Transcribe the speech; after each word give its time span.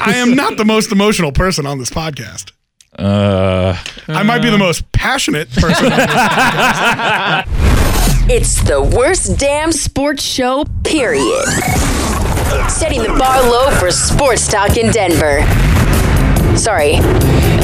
I 0.00 0.14
am 0.16 0.36
not 0.36 0.56
the 0.56 0.64
most 0.64 0.92
emotional 0.92 1.32
person 1.32 1.66
on 1.66 1.78
this 1.78 1.90
podcast. 1.90 2.52
Uh, 2.96 3.76
I 4.06 4.22
might 4.22 4.42
be 4.42 4.48
the 4.50 4.58
most 4.58 4.90
passionate 4.92 5.50
person. 5.50 5.86
on 5.86 5.98
this 5.98 6.06
podcast. 6.06 7.44
It's 8.30 8.62
the 8.62 8.80
worst 8.82 9.38
damn 9.38 9.72
sports 9.72 10.22
show, 10.22 10.66
period. 10.84 11.46
Setting 12.68 13.02
the 13.02 13.16
bar 13.18 13.42
low 13.42 13.70
for 13.72 13.90
sports 13.90 14.46
talk 14.46 14.76
in 14.76 14.92
Denver. 14.92 15.40
Sorry. 16.56 16.98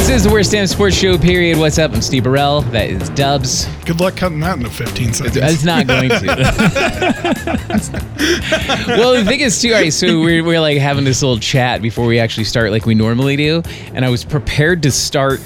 This 0.05 0.17
is 0.17 0.25
the 0.25 0.31
worst 0.31 0.53
damn 0.53 0.67
sports 0.67 0.95
show, 0.95 1.17
period. 1.17 1.59
What's 1.59 1.79
up? 1.79 1.93
I'm 1.93 2.03
Steve 2.03 2.25
Burrell. 2.25 2.61
That 2.61 2.91
is 2.91 3.09
Dubs. 3.11 3.67
Good 3.87 4.01
luck 4.01 4.17
cutting 4.17 4.39
that 4.41 4.59
in 4.59 4.67
into 4.67 4.71
15 4.77 5.15
seconds. 5.15 5.37
It's 5.39 5.65
not 5.65 5.87
going 5.87 6.11
to. 6.11 6.17
well, 8.87 9.15
the 9.15 9.25
thing 9.27 9.41
is, 9.41 9.59
too, 9.61 9.73
all 9.73 9.81
right, 9.81 9.91
so 9.93 10.21
we're, 10.21 10.45
we're 10.45 10.61
like 10.61 10.77
having 10.77 11.05
this 11.05 11.23
little 11.23 11.39
chat 11.39 11.81
before 11.81 12.05
we 12.07 12.19
actually 12.19 12.45
start, 12.45 12.71
like 12.71 12.85
we 12.85 12.95
normally 12.95 13.37
do. 13.37 13.63
And 13.95 14.05
I 14.05 14.11
was 14.11 14.25
prepared 14.27 14.83
to 14.83 14.91
start 14.93 15.41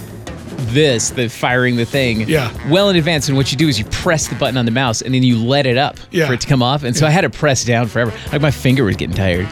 this, 0.73 1.11
the 1.11 1.29
firing 1.29 1.77
the 1.77 1.87
thing, 1.87 2.29
Yeah. 2.29 2.53
well 2.69 2.91
in 2.91 2.97
advance. 2.97 3.29
And 3.29 3.37
what 3.37 3.53
you 3.53 3.57
do 3.57 3.69
is 3.69 3.79
you 3.79 3.85
press 3.87 4.27
the 4.27 4.35
button 4.35 4.57
on 4.59 4.65
the 4.65 4.73
mouse 4.73 5.03
and 5.03 5.15
then 5.15 5.23
you 5.23 5.39
let 5.43 5.67
it 5.67 5.79
up 5.79 5.99
Yeah. 6.11 6.27
for 6.27 6.33
it 6.35 6.41
to 6.41 6.49
come 6.49 6.65
off. 6.65 6.83
And 6.83 6.97
so 6.97 7.07
I 7.07 7.11
had 7.11 7.21
to 7.21 7.31
press 7.31 7.65
down 7.65 7.87
forever. 7.87 8.13
Like 8.33 8.43
my 8.43 8.51
finger 8.51 8.83
was 8.85 8.97
getting 8.97 9.15
tired. 9.15 9.47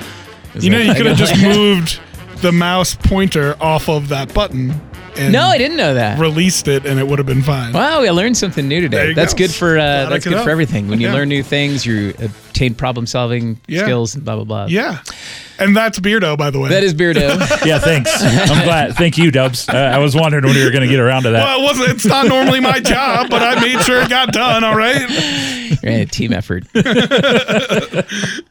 Was 0.53 0.65
You 0.65 0.71
know, 0.71 0.79
you 0.79 0.93
could 0.95 1.07
have 1.07 1.17
just 1.17 1.41
moved 1.41 2.01
the 2.43 2.51
mouse 2.53 2.97
pointer 2.97 3.57
off 3.62 3.89
of 3.89 4.09
that 4.09 4.34
button 4.34 4.79
No, 5.19 5.42
I 5.42 5.59
didn't 5.59 5.77
know 5.77 5.95
that. 5.95 6.19
released 6.19 6.69
it, 6.69 6.86
and 6.86 6.98
it 6.98 7.06
would 7.06 7.19
have 7.19 7.27
been 7.27 7.42
fine. 7.42 7.72
Wow, 7.72 8.03
I 8.03 8.11
learned 8.11 8.36
something 8.36 8.67
new 8.69 8.81
today. 8.81 9.12
That's 9.14 9.34
go. 9.34 9.39
good 9.39 9.55
for 9.55 9.78
uh, 9.78 10.09
that's 10.09 10.25
good 10.25 10.34
help. 10.34 10.45
for 10.45 10.50
everything. 10.50 10.89
When 10.89 11.00
you 11.00 11.09
Yeah. 11.09 11.14
learn 11.14 11.28
new 11.28 11.42
things, 11.42 11.84
you 11.86 12.14
obtain 12.20 12.75
problem 12.75 13.06
solving 13.06 13.59
Yeah. 13.67 13.83
skills 13.83 14.14
and 14.14 14.25
blah 14.25 14.37
blah 14.37 14.44
blah. 14.44 14.67
Yeah, 14.69 14.98
and 15.59 15.77
that's 15.77 15.99
Beardo, 16.01 16.37
by 16.37 16.51
the 16.51 16.59
way. 16.61 16.69
That 16.71 16.83
is 16.85 16.95
Beardo. 16.95 17.39
yeah, 17.67 17.79
thanks. 17.79 18.11
I'm 18.23 18.65
glad. 18.65 18.95
Thank 18.97 19.19
you, 19.19 19.31
Dubs. 19.31 19.69
Uh, 19.69 19.73
I 19.77 19.99
was 19.99 20.15
wondering 20.15 20.45
when 20.45 20.55
we 20.55 20.65
were 20.65 20.71
going 20.71 20.83
to 20.83 20.89
get 20.89 21.01
around 21.01 21.25
to 21.25 21.31
that. 21.31 21.45
Well, 21.45 21.61
it 21.61 21.65
wasn't. 21.65 21.91
It's 21.91 22.05
not 22.07 22.27
normally 22.27 22.61
my 22.61 22.81
job, 22.81 23.31
but 23.31 23.43
I 23.43 23.61
made 23.61 23.81
sure 23.84 24.01
it 24.03 24.09
got 24.09 24.33
done. 24.33 24.65
All 24.65 24.77
right. 24.77 25.05
Yeah, 25.83 26.05
team 26.05 26.33
effort. 26.33 26.65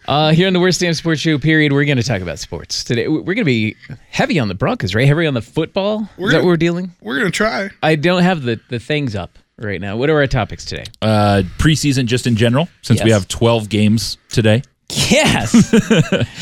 uh, 0.07 0.31
here 0.33 0.47
on 0.47 0.53
the 0.53 0.59
Worst 0.59 0.79
Damn 0.79 0.93
Sports 0.93 1.21
Show, 1.21 1.37
period, 1.37 1.71
we're 1.73 1.85
going 1.85 1.97
to 1.97 2.03
talk 2.03 2.21
about 2.21 2.39
sports 2.39 2.83
today. 2.83 3.07
We're 3.07 3.21
going 3.23 3.37
to 3.37 3.43
be 3.45 3.75
heavy 4.09 4.39
on 4.39 4.47
the 4.47 4.55
Broncos, 4.55 4.93
right? 4.95 5.07
Heavy 5.07 5.25
on 5.27 5.33
the 5.33 5.41
football. 5.41 6.09
We're 6.17 6.27
is 6.27 6.31
that 6.31 6.37
gonna- 6.37 6.43
what 6.45 6.49
we're 6.51 6.57
dealing? 6.57 6.91
We're 7.01 7.17
gonna 7.17 7.31
try. 7.31 7.69
I 7.83 7.95
don't 7.95 8.23
have 8.23 8.43
the, 8.43 8.59
the 8.69 8.79
things 8.79 9.15
up 9.15 9.37
right 9.57 9.79
now. 9.79 9.97
What 9.97 10.09
are 10.09 10.15
our 10.17 10.27
topics 10.27 10.65
today? 10.65 10.85
Uh, 11.01 11.43
preseason, 11.57 12.05
just 12.05 12.27
in 12.27 12.35
general, 12.35 12.67
since 12.81 13.03
we 13.03 13.11
have 13.11 13.27
12 13.27 13.69
games 13.69 14.17
today. 14.29 14.63
Yes. 14.89 15.73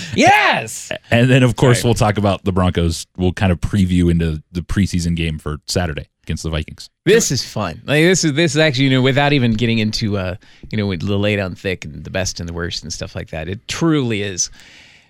yes. 0.16 0.92
And 1.10 1.30
then, 1.30 1.44
of 1.44 1.56
course, 1.56 1.82
Sorry. 1.82 1.88
we'll 1.90 1.96
talk 1.96 2.18
about 2.18 2.44
the 2.44 2.52
Broncos. 2.52 3.08
We'll 3.18 3.34
kind 3.34 3.52
of 3.52 3.60
preview 3.60 4.12
into 4.12 4.44
the 4.52 4.62
preseason 4.62 5.16
game 5.16 5.40
for 5.40 5.58
Saturday 5.68 6.08
against 6.24 6.44
the 6.44 6.50
Vikings. 6.50 6.90
This 7.06 7.32
is 7.32 7.46
fun. 7.46 7.82
Like 7.86 8.04
this 8.04 8.24
is 8.24 8.34
this 8.34 8.52
is 8.52 8.58
actually 8.58 8.86
you 8.86 8.92
know 8.92 9.02
without 9.02 9.34
even 9.34 9.54
getting 9.54 9.80
into 9.80 10.18
uh 10.18 10.36
you 10.72 10.78
know 10.78 10.88
with 10.88 11.06
the 11.06 11.18
lay 11.18 11.36
down 11.36 11.56
thick 11.56 11.84
and 11.86 12.04
the 12.04 12.10
best 12.10 12.40
and 12.40 12.48
the 12.48 12.54
worst 12.54 12.84
and 12.84 12.92
stuff 12.94 13.16
like 13.16 13.30
that. 13.30 13.48
It 13.48 13.68
truly 13.68 14.22
is 14.22 14.50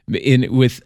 in 0.07 0.55
with 0.55 0.81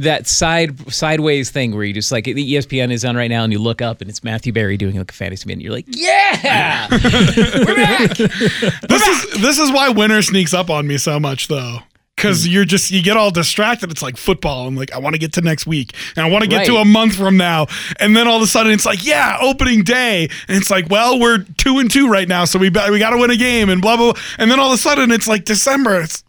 that 0.00 0.26
side 0.26 0.92
sideways 0.92 1.50
thing 1.50 1.74
where 1.74 1.84
you 1.84 1.92
just 1.92 2.10
like 2.10 2.24
the 2.24 2.54
ESPN 2.54 2.90
is 2.90 3.04
on 3.04 3.16
right 3.16 3.30
now 3.30 3.44
and 3.44 3.52
you 3.52 3.58
look 3.58 3.82
up 3.82 4.00
and 4.00 4.08
it's 4.08 4.24
Matthew 4.24 4.52
Berry 4.52 4.76
doing 4.76 4.96
like 4.96 5.10
a 5.10 5.14
fantasy 5.14 5.48
man. 5.48 5.60
You're 5.60 5.72
like, 5.72 5.86
yeah, 5.88 6.88
we're 6.90 7.76
back. 7.76 8.10
This 8.16 9.06
is 9.06 9.40
this 9.40 9.58
is 9.58 9.70
why 9.70 9.90
winter 9.90 10.22
sneaks 10.22 10.54
up 10.54 10.70
on 10.70 10.86
me 10.86 10.98
so 10.98 11.20
much, 11.20 11.48
though. 11.48 11.78
Because 12.16 12.46
mm. 12.46 12.52
you're 12.52 12.64
just 12.64 12.90
you 12.90 13.02
get 13.02 13.16
all 13.16 13.30
distracted. 13.30 13.90
It's 13.90 14.02
like 14.02 14.16
football. 14.16 14.66
I'm 14.66 14.76
like, 14.76 14.92
I 14.92 14.98
want 14.98 15.14
to 15.14 15.18
get 15.18 15.32
to 15.34 15.40
next 15.40 15.66
week, 15.66 15.94
and 16.16 16.24
I 16.24 16.30
want 16.30 16.44
to 16.44 16.50
get 16.50 16.66
to 16.66 16.76
a 16.76 16.84
month 16.84 17.16
from 17.16 17.36
now, 17.36 17.66
and 17.98 18.16
then 18.16 18.28
all 18.28 18.36
of 18.36 18.42
a 18.42 18.46
sudden 18.46 18.72
it's 18.72 18.86
like, 18.86 19.04
yeah, 19.04 19.36
opening 19.40 19.82
day, 19.82 20.28
and 20.48 20.56
it's 20.56 20.70
like, 20.70 20.88
well, 20.88 21.18
we're 21.18 21.38
two 21.56 21.78
and 21.78 21.90
two 21.90 22.08
right 22.08 22.28
now, 22.28 22.44
so 22.44 22.58
we 22.58 22.68
we 22.68 22.98
got 22.98 23.10
to 23.10 23.18
win 23.18 23.30
a 23.30 23.36
game, 23.36 23.68
and 23.68 23.82
blah 23.82 23.96
blah. 23.96 24.12
blah. 24.12 24.22
And 24.38 24.50
then 24.50 24.60
all 24.60 24.68
of 24.68 24.74
a 24.74 24.78
sudden 24.78 25.10
it's 25.10 25.28
like 25.28 25.44
December. 25.44 26.00
It's 26.00 26.24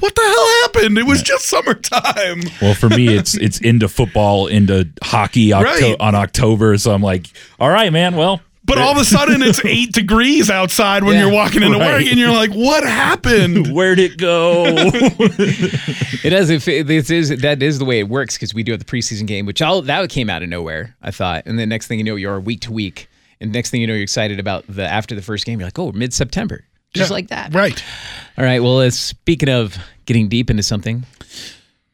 what 0.00 0.14
the 0.14 0.22
hell 0.22 0.48
happened? 0.62 0.98
It 0.98 1.06
was 1.06 1.22
just 1.22 1.46
summertime. 1.46 2.42
Well, 2.60 2.74
for 2.74 2.88
me, 2.88 3.08
it's 3.16 3.34
it's 3.36 3.58
into 3.60 3.88
football, 3.88 4.46
into 4.46 4.88
hockey 5.02 5.52
Octo- 5.52 5.64
Right. 5.68 5.96
on 6.00 6.14
October. 6.14 6.76
So 6.78 6.92
I'm 6.92 7.02
like, 7.02 7.26
all 7.58 7.70
right, 7.70 7.92
man. 7.92 8.16
Well, 8.16 8.40
But 8.66 8.78
all 8.78 8.92
of 8.92 8.98
a 8.98 9.04
sudden 9.04 9.42
it's 9.42 9.64
eight 9.64 9.92
degrees 9.92 10.50
outside 10.50 11.04
when 11.04 11.14
Yeah. 11.14 11.24
you're 11.24 11.32
walking 11.32 11.62
into 11.62 11.78
Right. 11.78 11.92
work, 12.02 12.06
and 12.10 12.18
you're 12.18 12.32
like, 12.32 12.50
what 12.52 12.82
happened? 12.84 13.68
where'd 13.74 13.98
it 13.98 14.16
go? 14.18 14.64
It 14.66 16.30
does. 16.30 16.50
If 16.50 16.66
it, 16.68 16.86
this 16.86 17.10
is 17.10 17.28
that 17.40 17.62
is 17.62 17.78
the 17.78 17.84
way 17.84 17.98
it 18.00 18.08
works 18.08 18.34
because 18.36 18.54
we 18.54 18.62
do 18.62 18.72
have 18.72 18.78
the 18.80 18.84
preseason 18.86 19.26
game, 19.26 19.46
which 19.46 19.60
all 19.62 19.82
that 19.82 20.08
came 20.10 20.28
out 20.30 20.42
of 20.42 20.48
nowhere. 20.48 20.96
I 21.02 21.10
thought, 21.10 21.44
and 21.46 21.58
then 21.58 21.68
next 21.68 21.86
thing 21.86 21.98
you 21.98 22.04
know, 22.04 22.16
you're 22.16 22.40
week 22.40 22.60
to 22.62 22.72
week, 22.72 23.08
and 23.40 23.52
next 23.52 23.70
thing 23.70 23.80
you 23.80 23.86
know, 23.86 23.94
you're 23.94 24.02
excited 24.02 24.40
about 24.40 24.64
the 24.68 24.84
after 24.86 25.14
the 25.14 25.22
first 25.22 25.44
game. 25.46 25.60
You're 25.60 25.66
like, 25.68 25.78
oh, 25.78 25.92
mid 25.92 26.12
September, 26.14 26.64
just 26.94 27.10
Yeah. 27.10 27.14
like 27.14 27.28
that. 27.28 27.54
Right. 27.54 27.82
All 28.38 28.44
right. 28.44 28.62
Well, 28.62 28.80
uh, 28.80 28.90
speaking 28.90 29.48
of 29.48 29.76
getting 30.06 30.28
deep 30.28 30.50
into 30.50 30.62
something, 30.62 31.04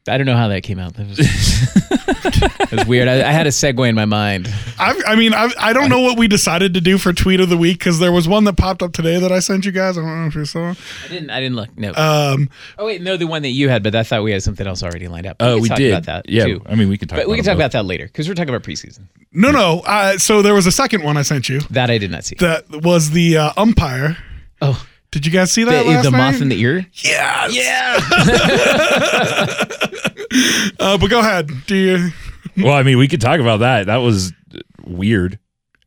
I 0.08 0.16
don't 0.16 0.26
know 0.26 0.36
how 0.36 0.48
that 0.48 0.62
came 0.62 0.78
out. 0.78 0.94
That 0.94 1.08
was, 1.08 1.18
that 1.90 2.68
was 2.72 2.86
weird. 2.86 3.06
I, 3.06 3.28
I 3.28 3.32
had 3.32 3.46
a 3.46 3.50
segue 3.50 3.86
in 3.88 3.94
my 3.94 4.06
mind. 4.06 4.52
I've, 4.78 5.00
I 5.06 5.14
mean, 5.14 5.34
I've, 5.34 5.52
I 5.58 5.72
don't 5.72 5.88
know 5.90 6.00
what 6.00 6.18
we 6.18 6.26
decided 6.26 6.74
to 6.74 6.80
do 6.80 6.96
for 6.98 7.12
tweet 7.12 7.38
of 7.40 7.48
the 7.48 7.56
week 7.56 7.78
because 7.78 7.98
there 7.98 8.10
was 8.10 8.26
one 8.26 8.44
that 8.44 8.56
popped 8.56 8.82
up 8.82 8.92
today 8.92 9.18
that 9.20 9.30
I 9.30 9.38
sent 9.40 9.66
you 9.66 9.72
guys. 9.72 9.98
I 9.98 10.00
don't 10.00 10.22
know 10.22 10.26
if 10.28 10.34
you 10.34 10.44
saw. 10.46 10.70
I 10.70 11.08
didn't. 11.08 11.30
I 11.30 11.40
didn't 11.40 11.56
look. 11.56 11.76
No. 11.78 11.92
Um, 11.94 12.48
oh 12.78 12.86
wait, 12.86 13.02
no, 13.02 13.16
the 13.18 13.26
one 13.26 13.42
that 13.42 13.50
you 13.50 13.68
had, 13.68 13.82
but 13.82 13.94
I 13.94 14.02
thought 14.02 14.22
we 14.22 14.32
had 14.32 14.42
something 14.42 14.66
else 14.66 14.82
already 14.82 15.06
lined 15.06 15.26
up. 15.26 15.36
Oh, 15.40 15.54
can 15.56 15.62
we 15.62 15.68
talk 15.68 15.78
did. 15.78 15.92
about 15.92 16.04
that. 16.06 16.28
yeah, 16.28 16.44
too. 16.46 16.62
I 16.66 16.74
mean, 16.76 16.88
we 16.88 16.96
can 16.96 17.06
talk. 17.08 17.18
but 17.18 17.26
we 17.26 17.34
about 17.34 17.36
can 17.36 17.44
talk 17.44 17.52
them 17.52 17.56
about 17.58 17.72
that 17.72 17.84
later 17.84 18.06
because 18.06 18.26
we're 18.26 18.34
talking 18.34 18.54
about 18.54 18.62
preseason. 18.62 19.00
no, 19.32 19.50
no. 19.50 19.80
Uh, 19.86 20.16
so 20.18 20.40
there 20.42 20.54
was 20.54 20.66
a 20.66 20.72
second 20.72 21.02
one 21.04 21.16
I 21.18 21.22
sent 21.22 21.48
you 21.48 21.60
That 21.70 21.90
I 21.90 21.98
did 21.98 22.10
not 22.10 22.24
see. 22.24 22.36
that 22.40 22.64
was 22.82 23.10
the 23.10 23.36
uh, 23.36 23.52
umpire. 23.56 24.16
Oh, 24.60 24.86
Did 25.10 25.26
you 25.26 25.32
guys 25.32 25.50
see 25.52 25.64
the, 25.64 25.70
that? 25.72 25.86
last 25.86 26.04
the 26.04 26.10
moth 26.10 26.34
night? 26.34 26.42
in 26.42 26.48
the 26.48 26.60
ear. 26.60 26.86
Yeah. 26.94 27.48
Yeah. 27.48 28.00
Uh, 30.78 30.96
but 30.96 31.10
go 31.10 31.18
ahead. 31.18 31.50
Do 31.66 31.74
you? 31.74 32.10
Well, 32.56 32.72
I 32.72 32.84
mean, 32.84 32.98
we 32.98 33.08
could 33.08 33.20
talk 33.20 33.40
about 33.40 33.58
that. 33.60 33.86
That 33.86 33.96
was 33.96 34.32
weird. 34.86 35.38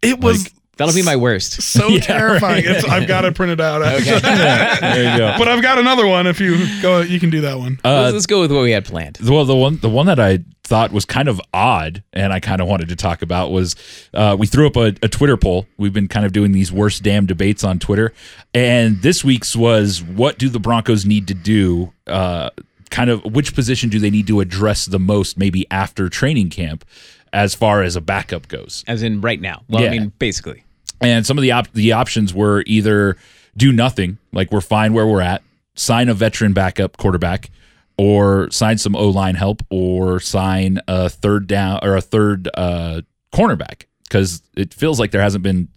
It 0.01 0.19
was 0.19 0.50
That'll 0.78 0.94
be 0.94 1.03
my 1.03 1.16
worst. 1.16 1.61
so 1.61 1.88
Yeah, 1.88 2.00
terrifying. 2.00 2.66
right. 2.66 2.75
It's, 2.78 2.85
I've 2.85 3.07
got 3.07 3.22
to 3.22 3.31
print 3.31 3.51
it 3.51 3.57
printed 3.57 3.61
out. 3.61 3.84
actually. 3.84 4.19
there 4.22 5.11
you 5.11 5.17
go. 5.17 5.35
But 5.38 5.47
I've 5.47 5.61
got 5.61 5.78
another 5.78 6.07
one. 6.07 6.25
If 6.28 6.39
you 6.39 6.57
go, 6.81 7.01
you 7.01 7.19
can 7.19 7.29
do 7.29 7.41
that 7.41 7.57
one. 7.57 7.79
Uh, 7.84 8.03
let's, 8.03 8.13
let's 8.13 8.25
go 8.25 8.41
with 8.41 8.51
what 8.51 8.61
we 8.63 8.72
had 8.72 8.85
planned. 8.85 9.17
Well, 9.23 9.45
the 9.45 9.56
one 9.56 9.78
the 9.78 9.89
one 9.89 10.06
that 10.07 10.19
I 10.19 10.39
thought 10.63 10.91
was 10.91 11.06
kind 11.06 11.28
of 11.28 11.41
odd, 11.53 12.03
and 12.13 12.31
I 12.31 12.39
kind 12.39 12.62
of 12.62 12.67
wanted 12.67 12.89
to 12.89 12.95
talk 12.95 13.22
about 13.22 13.51
was 13.51 13.75
uh, 14.13 14.35
we 14.39 14.47
threw 14.47 14.66
up 14.67 14.75
a, 14.78 14.95
a 15.01 15.09
Twitter 15.09 15.35
poll. 15.38 15.67
We've 15.78 15.94
been 15.94 16.07
kind 16.07 16.25
of 16.25 16.31
doing 16.33 16.51
these 16.53 16.72
worst 16.72 17.03
damn 17.03 17.25
debates 17.25 17.63
on 17.63 17.79
Twitter, 17.79 18.13
and 18.53 19.01
this 19.01 19.23
week's 19.23 19.56
was 19.56 20.01
what 20.01 20.38
do 20.38 20.50
the 20.50 20.59
Broncos 20.59 21.06
need 21.06 21.28
to 21.28 21.33
do? 21.33 21.91
Uh, 22.07 22.50
kind 22.89 23.09
of 23.09 23.23
which 23.25 23.56
position 23.56 23.89
do 23.89 24.00
they 24.00 24.12
need 24.12 24.28
to 24.28 24.39
address 24.39 24.85
the 24.85 25.00
most? 25.00 25.38
Maybe 25.38 25.66
after 25.72 26.09
training 26.09 26.50
camp, 26.50 26.86
as 27.33 27.56
far 27.56 27.81
as 27.81 27.95
a 27.95 28.01
backup 28.01 28.47
goes. 28.47 28.83
As 28.88 29.03
in 29.03 29.19
right 29.19 29.41
now. 29.41 29.63
Well, 29.68 29.81
Yeah. 29.81 29.89
I 29.89 29.91
mean, 29.91 30.13
basically. 30.19 30.63
And 31.01 31.25
some 31.25 31.38
of 31.38 31.41
the 31.41 31.51
op- 31.51 31.74
the 31.74 31.91
options 31.91 32.33
were 32.33 32.63
either 32.65 33.18
do 33.57 33.71
nothing, 33.74 34.19
like 34.31 34.51
we're 34.51 34.62
fine 34.62 34.94
where 34.94 35.06
we're 35.07 35.21
at, 35.21 35.41
sign 35.75 36.07
a 36.07 36.13
veteran 36.13 36.53
backup 36.53 36.95
quarterback, 36.97 37.50
or 37.97 38.50
sign 38.51 38.77
some 38.77 38.95
O 38.95 39.09
line 39.09 39.35
help, 39.35 39.63
or 39.69 40.19
sign 40.19 40.80
a 40.88 41.09
third 41.09 41.47
down 41.47 41.80
or 41.83 41.95
a 41.95 42.01
third 42.01 42.50
uh, 42.53 43.01
cornerback, 43.33 43.83
because 44.03 44.41
it 44.56 44.74
feels 44.74 45.00
like 45.00 45.12
there 45.12 45.21
hasn't 45.21 45.44
been 45.44 45.68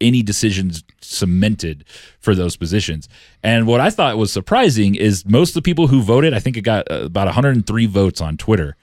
any 0.00 0.22
decisions 0.22 0.84
cemented 1.00 1.84
for 2.20 2.34
those 2.34 2.56
positions. 2.56 3.08
And 3.42 3.66
what 3.66 3.80
I 3.80 3.90
thought 3.90 4.16
was 4.16 4.32
surprising 4.32 4.94
is 4.94 5.24
most 5.26 5.50
of 5.50 5.54
the 5.54 5.62
people 5.62 5.88
who 5.88 6.02
voted, 6.02 6.32
I 6.34 6.38
think 6.38 6.56
it 6.56 6.60
got 6.62 6.88
uh, 6.90 7.00
about 7.06 7.26
103 7.26 7.86
votes 7.86 8.20
on 8.20 8.36
Twitter. 8.36 8.76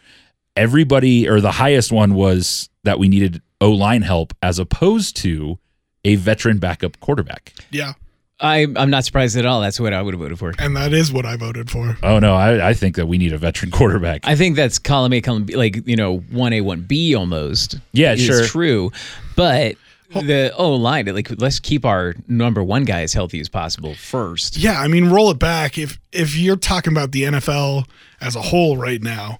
Everybody, 0.55 1.27
or 1.27 1.41
the 1.41 1.51
highest 1.51 1.91
one 1.91 2.13
was 2.15 2.69
that 2.83 2.99
we 2.99 3.07
needed 3.07 3.41
O 3.61 3.71
line 3.71 4.01
help 4.01 4.33
as 4.41 4.59
opposed 4.59 5.17
to 5.17 5.59
a 6.03 6.15
veteran 6.15 6.59
backup 6.59 6.99
quarterback. 6.99 7.53
Yeah. 7.71 7.93
I, 8.39 8.67
I'm 8.75 8.89
not 8.89 9.05
surprised 9.05 9.37
at 9.37 9.45
all. 9.45 9.61
That's 9.61 9.79
what 9.79 9.93
I 9.93 10.01
would 10.01 10.13
have 10.13 10.19
voted 10.19 10.37
for. 10.37 10.53
And 10.59 10.75
that 10.75 10.93
is 10.93 11.11
what 11.11 11.25
I 11.25 11.37
voted 11.37 11.69
for. 11.71 11.97
Oh 12.03 12.19
no, 12.19 12.35
I, 12.35 12.69
I 12.69 12.73
think 12.73 12.97
that 12.97 13.05
we 13.05 13.17
need 13.17 13.31
a 13.31 13.37
veteran 13.37 13.71
quarterback. 13.71 14.21
I 14.25 14.35
think 14.35 14.57
that's 14.57 14.77
column 14.77 15.13
A, 15.13 15.21
column 15.21 15.45
B, 15.45 15.55
like 15.55 15.87
you 15.87 15.95
know, 15.95 16.17
one 16.17 16.51
A, 16.51 16.61
one 16.61 16.81
B 16.81 17.15
almost. 17.15 17.79
Yeah, 17.93 18.13
is 18.13 18.25
sure. 18.25 18.45
true, 18.45 18.91
but 19.37 19.77
the 20.09 20.53
O 20.57 20.75
line, 20.75 21.05
like 21.07 21.31
let's 21.39 21.59
keep 21.59 21.85
our 21.85 22.13
number 22.27 22.61
one 22.61 22.83
guy 22.83 23.01
as 23.01 23.13
healthy 23.13 23.39
as 23.39 23.47
possible 23.47 23.95
first. 23.95 24.57
Yeah, 24.57 24.81
I 24.81 24.89
mean, 24.89 25.09
roll 25.09 25.31
it 25.31 25.39
back. 25.39 25.77
If 25.77 25.97
if 26.11 26.35
you're 26.35 26.57
talking 26.57 26.91
about 26.91 27.13
the 27.13 27.23
NFL 27.23 27.87
as 28.19 28.35
a 28.35 28.41
whole 28.41 28.75
right 28.75 29.01
now, 29.01 29.39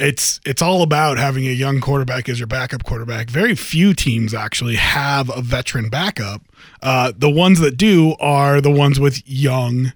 it's 0.00 0.40
it's 0.44 0.62
all 0.62 0.82
about 0.82 1.18
having 1.18 1.46
a 1.46 1.52
young 1.52 1.80
quarterback 1.80 2.28
as 2.28 2.38
your 2.38 2.46
backup 2.46 2.84
quarterback. 2.84 3.30
Very 3.30 3.54
few 3.54 3.94
teams 3.94 4.34
actually 4.34 4.76
have 4.76 5.30
a 5.36 5.42
veteran 5.42 5.88
backup. 5.88 6.42
Uh, 6.82 7.12
the 7.16 7.30
ones 7.30 7.60
that 7.60 7.76
do 7.76 8.14
are 8.20 8.60
the 8.60 8.70
ones 8.70 8.98
with 9.00 9.26
young 9.28 9.92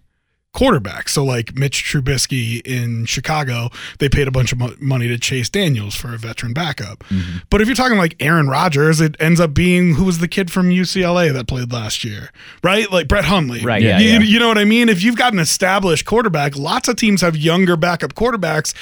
quarterbacks. 0.54 1.10
So 1.10 1.24
like 1.24 1.56
Mitch 1.56 1.82
Trubisky 1.84 2.60
in 2.66 3.06
Chicago, 3.06 3.70
they 3.98 4.08
paid 4.08 4.28
a 4.28 4.30
bunch 4.30 4.52
of 4.52 4.58
mo- 4.58 4.74
money 4.80 5.08
to 5.08 5.18
Chase 5.18 5.48
Daniels 5.48 5.94
for 5.94 6.12
a 6.14 6.18
veteran 6.18 6.52
backup. 6.52 7.00
Mm-hmm. 7.04 7.38
But 7.50 7.60
if 7.62 7.68
you're 7.68 7.74
talking 7.74 7.96
like 7.98 8.16
Aaron 8.20 8.48
Rodgers, 8.48 9.00
it 9.00 9.16
ends 9.18 9.40
up 9.40 9.54
being 9.54 9.94
who 9.94 10.04
was 10.04 10.18
the 10.18 10.28
kid 10.28 10.50
from 10.50 10.68
UCLA 10.70 11.32
that 11.32 11.46
played 11.48 11.72
last 11.72 12.04
year, 12.04 12.30
right? 12.62 12.90
Like 12.90 13.08
Brett 13.08 13.24
Hundley. 13.24 13.64
Right, 13.64 13.82
yeah, 13.82 13.98
You, 13.98 14.10
yeah. 14.10 14.20
you 14.20 14.38
know 14.38 14.48
what 14.48 14.58
I 14.58 14.64
mean? 14.64 14.88
If 14.88 15.02
you've 15.02 15.16
got 15.16 15.32
an 15.32 15.38
established 15.38 16.04
quarterback, 16.04 16.56
lots 16.56 16.88
of 16.88 16.96
teams 16.96 17.22
have 17.22 17.36
younger 17.36 17.76
backup 17.76 18.14
quarterbacks, 18.14 18.74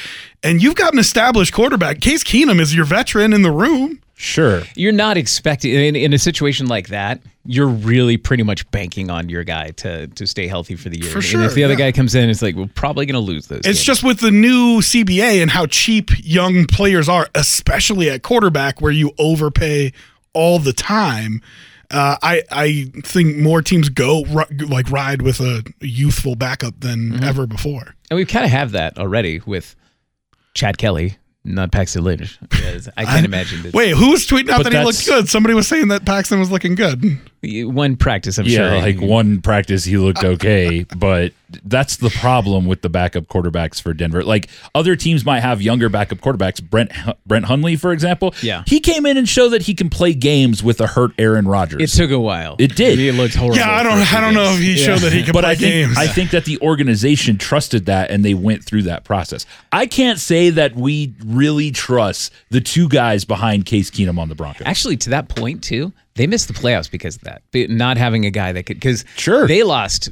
and 0.42 0.62
you've 0.62 0.74
got 0.74 0.92
an 0.92 0.98
established 0.98 1.52
quarterback. 1.52 2.00
Case 2.00 2.24
Keenum 2.24 2.60
is 2.60 2.74
your 2.74 2.84
veteran 2.84 3.32
in 3.32 3.42
the 3.42 3.50
room. 3.52 4.00
Sure. 4.22 4.62
You're 4.76 4.92
not 4.92 5.16
expecting 5.16 5.72
in, 5.74 5.96
in 5.96 6.12
a 6.12 6.18
situation 6.18 6.66
like 6.66 6.88
that. 6.88 7.22
You're 7.46 7.68
really 7.68 8.18
pretty 8.18 8.42
much 8.42 8.70
banking 8.70 9.08
on 9.08 9.30
your 9.30 9.44
guy 9.44 9.70
to 9.78 10.08
to 10.08 10.26
stay 10.26 10.46
healthy 10.46 10.76
for 10.76 10.90
the 10.90 10.98
year. 11.00 11.10
For 11.10 11.18
and 11.18 11.24
sure, 11.24 11.42
if 11.44 11.54
the 11.54 11.64
other 11.64 11.72
yeah. 11.72 11.78
guy 11.86 11.92
comes 11.92 12.14
in, 12.14 12.28
it's 12.28 12.42
like 12.42 12.54
we're 12.54 12.66
probably 12.74 13.06
going 13.06 13.14
to 13.14 13.20
lose 13.32 13.46
those. 13.46 13.60
It's 13.60 13.66
games. 13.66 13.82
just 13.82 14.04
with 14.04 14.20
the 14.20 14.30
new 14.30 14.80
CBA 14.82 15.40
and 15.40 15.50
how 15.50 15.64
cheap 15.64 16.10
young 16.22 16.66
players 16.66 17.08
are, 17.08 17.28
especially 17.34 18.10
at 18.10 18.22
quarterback, 18.22 18.82
where 18.82 18.92
you 18.92 19.12
overpay 19.18 19.92
all 20.34 20.58
the 20.58 20.74
time. 20.74 21.40
Uh, 21.90 22.16
I 22.22 22.42
I 22.50 22.92
think 23.02 23.38
more 23.38 23.62
teams 23.62 23.88
go 23.88 24.22
ri- 24.26 24.66
like 24.66 24.90
ride 24.90 25.22
with 25.22 25.40
a 25.40 25.64
youthful 25.80 26.36
backup 26.36 26.78
than 26.80 27.12
Mm-hmm. 27.12 27.24
ever 27.24 27.46
before. 27.46 27.94
and 28.10 28.18
we 28.18 28.26
kind 28.26 28.44
of 28.44 28.50
have 28.50 28.72
that 28.72 28.98
already 28.98 29.40
with 29.46 29.74
Chad 30.54 30.76
Kelly, 30.76 31.16
not 31.44 31.72
Paxton 31.72 32.04
Lynch. 32.04 32.38
I 32.96 33.04
can't 33.04 33.24
imagine 33.24 33.62
that. 33.62 33.74
Wait, 33.74 33.90
who 33.90 34.10
was 34.10 34.26
tweeting 34.26 34.50
out 34.50 34.62
But 34.62 34.72
that 34.72 34.78
he 34.78 34.84
looked 34.84 35.06
good? 35.06 35.28
Somebody 35.28 35.54
was 35.54 35.66
saying 35.68 35.88
that 35.88 36.04
Paxton 36.04 36.38
was 36.38 36.50
looking 36.50 36.74
good. 36.74 37.18
One 37.42 37.96
practice, 37.96 38.36
I'm 38.38 38.44
Yeah, 38.46 38.68
sure. 38.70 38.78
like 38.80 39.00
one 39.00 39.40
practice 39.40 39.84
he 39.84 39.96
looked 39.96 40.22
okay, 40.22 40.84
but 40.96 41.32
that's 41.64 41.96
the 41.96 42.10
problem 42.10 42.66
with 42.66 42.82
the 42.82 42.90
backup 42.90 43.24
quarterbacks 43.28 43.80
for 43.80 43.94
Denver. 43.94 44.22
Like 44.22 44.48
other 44.74 44.94
teams 44.94 45.24
might 45.24 45.40
have 45.40 45.62
younger 45.62 45.88
backup 45.88 46.18
quarterbacks. 46.18 46.62
Brent 46.62 46.92
Brent 47.26 47.46
Hundley, 47.46 47.76
for 47.76 47.92
example. 47.92 48.34
Yeah. 48.42 48.62
he 48.66 48.78
came 48.78 49.06
in 49.06 49.16
and 49.16 49.26
showed 49.26 49.48
that 49.50 49.62
he 49.62 49.74
can 49.74 49.88
play 49.88 50.12
games 50.12 50.62
with 50.62 50.82
a 50.82 50.86
hurt 50.86 51.12
Aaron 51.18 51.48
Rodgers. 51.48 51.80
It 51.82 51.96
took 51.96 52.10
a 52.10 52.20
while. 52.20 52.56
It 52.58 52.76
did. 52.76 52.98
It 52.98 53.14
looked 53.14 53.34
horrible. 53.36 53.56
Yeah, 53.56 53.70
I 53.70 53.82
don't 53.82 53.98
I 54.12 54.20
don't 54.20 54.34
know 54.34 54.52
if 54.52 54.58
he 54.60 54.76
showed 54.76 54.98
that 54.98 55.12
he 55.14 55.22
could 55.24 55.32
but 55.32 55.44
play 55.44 55.52
I 55.52 55.54
think 55.54 55.72
games. 55.72 55.96
I 55.98 56.06
think 56.08 56.32
that 56.32 56.44
the 56.44 56.58
organization 56.60 57.38
trusted 57.38 57.86
that 57.86 58.10
and 58.10 58.22
they 58.22 58.34
went 58.34 58.64
through 58.64 58.82
that 58.82 59.04
process. 59.04 59.46
I 59.72 59.86
can't 59.86 60.18
say 60.18 60.50
that 60.50 60.76
we 60.76 61.14
really 61.24 61.70
trust 61.70 62.32
the 62.50 62.60
two 62.60 62.86
guys 62.88 63.24
behind 63.24 63.64
Case 63.64 63.90
Keenum 63.90 64.18
on 64.18 64.28
the 64.28 64.34
Broncos. 64.34 64.66
Actually, 64.66 64.98
to 64.98 65.10
that 65.10 65.28
point 65.30 65.64
too, 65.64 65.92
they 66.14 66.26
missed 66.26 66.48
the 66.48 66.54
playoffs 66.54 66.90
because 66.90 67.16
of 67.16 67.22
that. 67.22 67.42
Not 67.54 67.96
having 67.96 68.26
a 68.26 68.30
guy 68.30 68.52
that 68.52 68.64
could, 68.66 68.76
because 68.76 69.04
Sure. 69.16 69.46
they 69.46 69.62
lost 69.62 70.10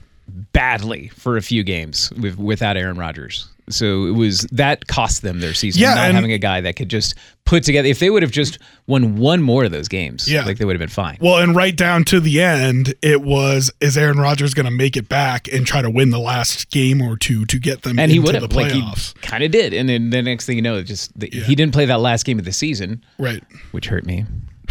badly 0.52 1.08
for 1.08 1.36
a 1.36 1.42
few 1.42 1.62
games 1.62 2.12
with, 2.20 2.38
without 2.38 2.76
Aaron 2.76 2.96
Rodgers. 2.98 3.48
So 3.70 4.06
it 4.06 4.12
was 4.12 4.42
that 4.52 4.86
cost 4.86 5.20
them 5.20 5.40
their 5.40 5.52
season. 5.52 5.82
Yeah, 5.82 5.94
not 5.94 6.12
having 6.14 6.32
a 6.32 6.38
guy 6.38 6.62
that 6.62 6.76
could 6.76 6.88
just 6.88 7.14
put 7.44 7.64
together. 7.64 7.86
If 7.86 7.98
they 7.98 8.08
would 8.08 8.22
have 8.22 8.32
just 8.32 8.58
won 8.86 9.16
one 9.16 9.42
more 9.42 9.64
of 9.64 9.70
those 9.72 9.88
games, 9.88 10.26
Yeah. 10.26 10.46
like 10.46 10.56
they 10.56 10.64
would 10.64 10.74
have 10.74 10.78
been 10.80 10.88
fine. 10.88 11.18
Well, 11.20 11.36
and 11.36 11.54
right 11.54 11.76
down 11.76 12.04
to 12.06 12.18
the 12.20 12.40
end, 12.40 12.94
it 13.02 13.20
was 13.20 13.70
is 13.80 13.98
Aaron 13.98 14.18
Rodgers 14.18 14.54
going 14.54 14.64
to 14.64 14.70
make 14.72 14.96
it 14.96 15.06
back 15.10 15.52
and 15.52 15.66
try 15.66 15.82
to 15.82 15.90
win 15.90 16.08
the 16.08 16.18
last 16.18 16.70
game 16.70 17.02
or 17.02 17.18
two 17.18 17.44
to 17.44 17.58
get 17.58 17.82
them 17.82 17.98
and 17.98 18.10
into 18.10 18.14
he 18.14 18.20
would 18.20 18.34
the 18.36 18.40
have, 18.40 18.52
like 18.54 18.72
he 18.72 18.82
kind 19.20 19.44
of 19.44 19.50
did. 19.50 19.74
And 19.74 19.86
then 19.86 20.08
the 20.08 20.22
next 20.22 20.46
thing 20.46 20.56
you 20.56 20.62
know, 20.62 20.76
it 20.78 20.84
just 20.84 21.18
the, 21.18 21.28
he 21.28 21.54
didn't 21.54 21.74
play 21.74 21.84
that 21.84 22.00
last 22.00 22.24
game 22.24 22.38
of 22.38 22.46
the 22.46 22.52
season, 22.52 23.04
right. 23.18 23.44
which 23.72 23.86
hurt 23.88 24.06
me. 24.06 24.24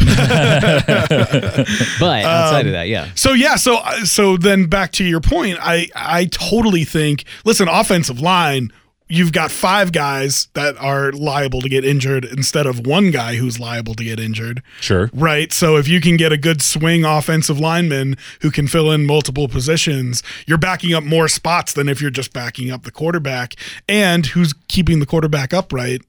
but 1.08 2.24
outside 2.24 2.60
Um, 2.60 2.66
of 2.66 2.72
that, 2.72 2.88
yeah. 2.88 3.08
So 3.14 3.32
yeah, 3.32 3.56
so 3.56 3.80
so 4.04 4.36
then 4.36 4.66
back 4.66 4.92
to 4.92 5.04
your 5.04 5.20
point, 5.20 5.58
I 5.60 5.88
I 5.94 6.26
totally 6.26 6.84
think 6.84 7.24
listen, 7.44 7.68
offensive 7.68 8.20
line, 8.20 8.72
you've 9.10 9.32
got 9.32 9.50
five 9.50 9.90
guys 9.92 10.48
that 10.52 10.76
are 10.76 11.12
liable 11.12 11.62
to 11.62 11.68
get 11.68 11.82
injured 11.84 12.26
instead 12.26 12.66
of 12.66 12.86
one 12.86 13.10
guy 13.10 13.36
who's 13.36 13.58
liable 13.58 13.94
to 13.94 14.04
get 14.04 14.20
injured. 14.20 14.62
Sure. 14.80 15.08
Right. 15.14 15.50
So 15.52 15.76
if 15.76 15.88
you 15.88 16.00
can 16.00 16.18
get 16.18 16.30
a 16.30 16.36
good 16.36 16.60
swing 16.60 17.04
offensive 17.06 17.58
lineman 17.58 18.16
who 18.42 18.50
can 18.50 18.68
fill 18.68 18.90
in 18.92 19.06
multiple 19.06 19.48
positions, 19.48 20.22
you're 20.46 20.58
backing 20.58 20.92
up 20.92 21.04
more 21.04 21.26
spots 21.28 21.72
than 21.72 21.88
if 21.88 22.02
you're 22.02 22.10
just 22.10 22.34
backing 22.34 22.70
up 22.70 22.82
the 22.82 22.90
quarterback. 22.90 23.54
And 23.88 24.26
who's 24.26 24.52
keeping 24.68 25.00
the 25.00 25.06
quarterback 25.06 25.54
upright? 25.54 26.02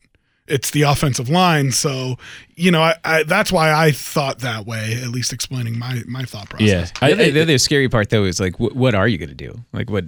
It's 0.50 0.72
the 0.72 0.82
offensive 0.84 1.30
line. 1.30 1.72
So, 1.72 2.18
you 2.56 2.72
know, 2.72 2.82
I, 2.82 2.96
I, 3.06 3.24
that's 3.24 3.52
why 3.52 3.72
I 3.72 3.92
thought 3.92 4.40
that 4.40 4.66
way, 4.66 5.00
at 5.02 5.10
least 5.10 5.32
explaining 5.34 5.78
my, 5.78 6.02
my 6.08 6.24
thought 6.24 6.50
process. 6.50 6.68
Yeah. 6.68 6.86
The 6.86 7.06
I- 7.06 7.12
other, 7.14 7.24
I- 7.24 7.30
the 7.32 7.42
other 7.44 7.58
scary 7.58 7.90
part 7.90 8.10
though 8.10 8.24
is 8.26 8.40
like, 8.40 8.56
wh- 8.58 8.76
what 8.76 8.96
are 8.96 9.08
you 9.08 9.18
going 9.18 9.30
to 9.30 9.36
do? 9.36 9.64
Like, 9.74 9.90
what, 9.90 10.06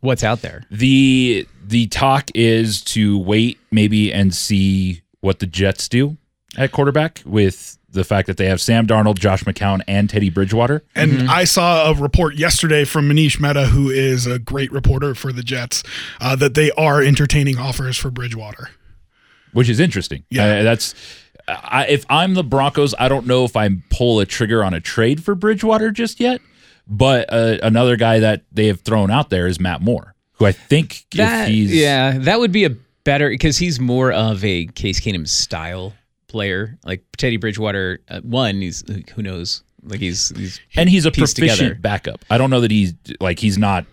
what's 0.00 0.24
out 0.24 0.42
there? 0.42 0.64
The 0.70 1.46
the 1.64 1.86
talk 1.88 2.30
is 2.34 2.82
to 2.82 3.18
wait 3.18 3.58
maybe 3.70 4.12
and 4.12 4.34
see 4.34 5.02
what 5.20 5.38
the 5.38 5.46
Jets 5.46 5.88
do 5.88 6.16
at 6.56 6.72
quarterback 6.72 7.22
with 7.24 7.78
the 7.88 8.02
fact 8.04 8.26
that 8.26 8.36
they 8.38 8.46
have 8.46 8.60
Sam 8.60 8.86
Darnold, 8.86 9.18
Josh 9.18 9.44
McCown, 9.44 9.80
and 9.86 10.08
Teddy 10.10 10.30
Bridgewater. 10.30 10.82
And 10.94 11.30
I 11.30 11.44
saw 11.44 11.90
a 11.90 11.94
report 11.94 12.34
yesterday 12.36 12.84
from 12.84 13.08
Manish 13.08 13.38
Mehta, 13.38 13.66
who 13.66 13.90
is 13.90 14.26
a 14.26 14.38
great 14.38 14.72
reporter 14.72 15.14
for 15.14 15.30
the 15.30 15.42
Jets, 15.42 15.82
uh, 16.20 16.34
that 16.36 16.54
they 16.54 16.70
are 16.72 17.02
entertaining 17.02 17.58
offers 17.58 17.96
for 17.98 18.10
Bridgewater. 18.10 18.70
Which 19.52 19.68
is 19.68 19.80
interesting. 19.80 20.24
Yeah. 20.30 20.44
Uh, 20.44 20.62
that's 20.62 20.94
I, 21.48 21.86
if 21.88 22.04
I'm 22.08 22.34
the 22.34 22.44
Broncos, 22.44 22.94
I 22.98 23.08
don't 23.08 23.26
know 23.26 23.44
if 23.44 23.56
I 23.56 23.68
pull 23.90 24.20
a 24.20 24.26
trigger 24.26 24.62
on 24.64 24.74
a 24.74 24.80
trade 24.80 25.24
for 25.24 25.34
Bridgewater 25.34 25.90
just 25.90 26.20
yet. 26.20 26.40
But 26.86 27.32
uh, 27.32 27.58
another 27.62 27.96
guy 27.96 28.18
that 28.20 28.42
they 28.52 28.66
have 28.66 28.80
thrown 28.80 29.10
out 29.10 29.30
there 29.30 29.46
is 29.46 29.60
Matt 29.60 29.80
Moore, 29.80 30.14
who 30.32 30.46
I 30.46 30.52
think 30.52 31.04
That, 31.14 31.44
if 31.44 31.48
he's 31.48 31.74
yeah, 31.74 32.18
that 32.18 32.40
would 32.40 32.52
be 32.52 32.64
a 32.64 32.70
better 33.04 33.28
because 33.28 33.56
he's 33.58 33.78
more 33.78 34.12
of 34.12 34.44
a 34.44 34.66
Case 34.66 35.00
Keenum 35.00 35.28
style 35.28 35.94
player. 36.26 36.78
Like 36.84 37.04
Teddy 37.16 37.36
Bridgewater, 37.36 38.00
uh, 38.08 38.20
one, 38.22 38.60
he's 38.60 38.84
who 39.14 39.22
knows, 39.22 39.62
like 39.84 40.00
he's 40.00 40.30
he's 40.36 40.60
and 40.76 40.88
he's 40.88 41.06
a 41.06 41.10
pieced 41.12 41.36
proficient 41.36 41.58
together. 41.60 41.80
backup. 41.80 42.24
I 42.30 42.36
don't 42.38 42.50
know 42.50 42.60
that 42.60 42.70
he's 42.70 42.94
like 43.20 43.38
he's 43.38 43.58
not 43.58 43.86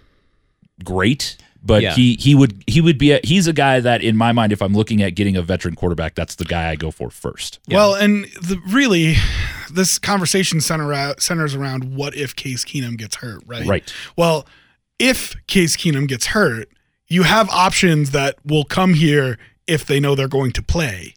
great, 0.83 1.37
but 1.61 1.81
Yeah. 1.81 1.93
he 1.93 2.15
he 2.19 2.35
would 2.35 2.63
he 2.67 2.81
would 2.81 2.97
be 2.97 3.11
a, 3.11 3.19
he's 3.23 3.47
a 3.47 3.53
guy 3.53 3.79
that 3.79 4.01
in 4.01 4.15
my 4.15 4.31
mind, 4.31 4.51
if 4.51 4.61
I'm 4.61 4.73
looking 4.73 5.01
at 5.01 5.15
getting 5.15 5.35
a 5.35 5.41
veteran 5.41 5.75
quarterback, 5.75 6.15
that's 6.15 6.35
the 6.35 6.45
guy 6.45 6.69
I 6.69 6.75
go 6.75 6.91
for 6.91 7.09
first. 7.09 7.59
Well, 7.69 7.95
and 7.95 8.25
the, 8.41 8.59
really, 8.67 9.15
this 9.71 9.99
conversation 9.99 10.61
center 10.61 10.93
uh, 10.93 11.15
centers 11.19 11.55
around 11.55 11.95
what 11.95 12.15
if 12.15 12.35
Case 12.35 12.63
Keenum 12.65 12.97
gets 12.97 13.17
hurt, 13.17 13.43
right? 13.45 13.65
Right. 13.65 13.93
Well, 14.15 14.47
if 14.97 15.35
Case 15.47 15.75
Keenum 15.77 16.07
gets 16.07 16.27
hurt, 16.27 16.69
you 17.07 17.23
have 17.23 17.49
options 17.49 18.11
that 18.11 18.35
will 18.45 18.63
come 18.65 18.93
here 18.93 19.37
if 19.67 19.85
they 19.85 19.99
know 19.99 20.15
they're 20.15 20.27
going 20.27 20.51
to 20.53 20.63
play, 20.63 21.13